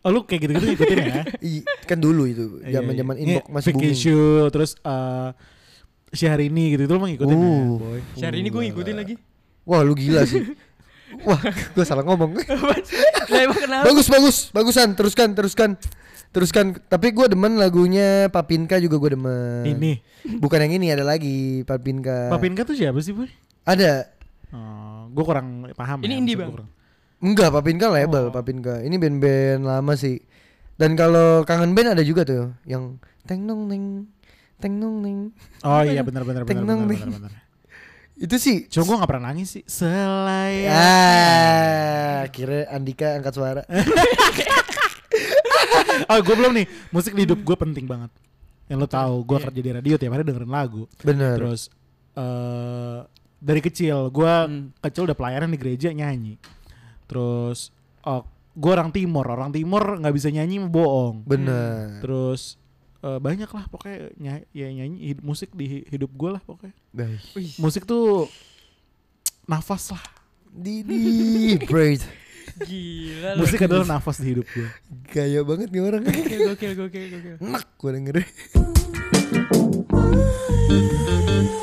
oh 0.00 0.08
lu 0.08 0.24
kayak 0.24 0.40
gitu-gitu 0.44 0.66
ngikutin 0.72 0.98
ya 0.98 1.20
Ih, 1.44 1.60
kan 1.84 1.98
dulu 1.98 2.24
itu 2.24 2.64
Iya, 2.64 2.80
zaman-zaman 2.80 3.12
iya. 3.16 3.22
inbox 3.28 3.44
Ini 3.44 3.52
masih 3.52 3.70
Fix 3.70 3.76
booming. 3.76 4.08
you 4.08 4.20
terus 4.48 4.70
eh 4.80 5.28
Syahrini 6.10 6.72
gitu 6.72 6.86
itu 6.86 6.92
lu 6.92 7.00
mah 7.00 7.10
ngikutin 7.10 7.34
ya 7.34 7.46
Uh. 7.46 7.76
boy 7.76 8.00
Hari 8.16 8.36
ini 8.38 8.48
gue 8.48 8.62
ngikutin 8.70 8.96
lagi. 8.96 9.14
Wah, 9.66 9.82
lu 9.82 9.92
gila 9.92 10.22
sih. 10.22 10.42
Wah, 11.26 11.38
gue 11.42 11.84
salah 11.84 12.02
ngomong. 12.02 12.38
Lah 13.32 13.38
emang 13.40 13.58
kenapa? 13.58 13.84
bagus, 13.86 14.06
bagus, 14.06 14.36
bagusan. 14.50 14.94
Teruskan, 14.94 15.34
teruskan. 15.34 15.70
Teruskan. 16.30 16.66
Tapi 16.82 17.10
gue 17.10 17.26
demen 17.26 17.56
lagunya 17.56 18.26
Papinka 18.28 18.78
juga 18.78 18.98
gue 18.98 19.10
demen. 19.12 19.64
ini 19.64 19.98
Bukan 20.38 20.58
yang 20.60 20.76
ini, 20.76 20.90
ada 20.90 21.02
lagi 21.02 21.62
Papinka. 21.62 22.30
Papinka 22.30 22.62
tuh 22.62 22.74
siapa 22.74 22.98
sih 23.00 23.10
boy 23.10 23.26
Ada. 23.62 24.06
Oh, 24.50 25.10
gue 25.10 25.24
kurang 25.24 25.66
paham 25.74 26.02
Ini 26.02 26.12
ya, 26.12 26.18
indie, 26.22 26.36
Bang? 26.38 26.50
kurang. 26.52 26.68
Enggak, 27.18 27.50
Papinka 27.50 27.86
label, 27.88 28.28
Oh. 28.28 28.32
Papinka. 28.34 28.82
Ini 28.82 28.94
band-band 28.94 29.62
lama 29.64 29.92
sih. 29.94 30.22
Dan 30.76 30.94
kalau 30.94 31.42
kangen 31.42 31.72
band 31.72 31.96
ada 31.96 32.04
juga 32.04 32.22
tuh 32.22 32.52
yang 32.62 33.00
teng 33.24 33.42
nong 33.42 33.66
neng 33.66 33.84
teng 34.56 34.76
nong 34.76 34.96
neng. 35.04 35.18
Oh 35.62 35.82
iya 35.82 36.00
benar 36.00 36.22
benar 36.22 36.42
benar 36.42 36.64
benar 36.64 36.76
benar 36.86 37.30
ning. 37.30 37.44
Itu 38.24 38.40
sih. 38.40 38.64
Cuma 38.72 38.88
gue 38.88 38.96
gak 39.04 39.10
pernah 39.12 39.28
nangis 39.28 39.60
sih. 39.60 39.64
Selain 39.68 40.72
Ah, 40.72 42.24
kira 42.32 42.64
Andika 42.72 43.12
angkat 43.14 43.32
suara. 43.36 43.62
Oh 46.06 46.18
gue 46.22 46.34
belum 46.36 46.52
nih. 46.54 46.66
Musik 46.92 47.16
di 47.16 47.24
hidup 47.24 47.40
gue 47.42 47.56
penting 47.56 47.88
banget. 47.88 48.12
Yang 48.68 48.78
lo 48.84 48.88
tahu, 48.88 49.14
gue 49.24 49.38
kerja 49.42 49.60
di 49.62 49.70
radio 49.72 49.94
tiap 49.96 50.12
hari 50.12 50.22
dengerin 50.22 50.52
lagu. 50.52 50.84
Bener. 51.02 51.34
Terus 51.40 51.72
eh 52.14 52.98
dari 53.36 53.60
kecil, 53.60 54.08
gue 54.10 54.32
Hmm. 54.46 54.72
kecil 54.78 55.06
udah 55.06 55.16
pelayanan 55.16 55.50
di 55.50 55.58
gereja 55.58 55.90
nyanyi. 55.90 56.36
Terus 57.06 57.70
oh, 58.04 58.22
gue 58.52 58.70
orang 58.70 58.90
timur, 58.90 59.24
orang 59.24 59.50
timur 59.50 59.98
nggak 59.98 60.14
bisa 60.14 60.28
nyanyi 60.30 60.60
bohong. 60.62 61.24
Bener. 61.26 62.00
Terus 62.00 62.60
eh, 63.06 63.18
banyak 63.18 63.46
lah 63.46 63.64
pokoknya 63.66 64.10
nyanyi, 64.16 64.44
ya 64.50 64.66
nyanyi 64.68 64.96
hid- 65.06 65.22
musik 65.22 65.52
di 65.52 65.64
hi- 65.64 65.86
hidup 65.88 66.10
gue 66.10 66.28
lah 66.28 66.40
pokoknya. 66.40 66.74
Wih, 67.32 67.50
Musik 67.56 67.84
tuh 67.84 68.28
nafas 69.44 69.90
lah. 69.90 70.02
Didi 70.48 71.54
Braid. 71.70 72.02
gila. 72.58 73.36
Musik 73.36 73.60
adalah 73.60 73.86
nafas 73.86 74.18
di 74.18 74.32
hidup 74.32 74.46
gue. 74.48 74.68
Gaya 75.06 75.40
banget 75.40 75.68
nih 75.68 75.80
orang. 75.80 76.02
Gokil, 76.02 76.40
gokil, 76.48 76.72
gokil, 76.74 77.04
gokil. 77.12 77.34
Enak 77.38 77.64
gue 77.76 77.90
dengerin. 77.92 78.26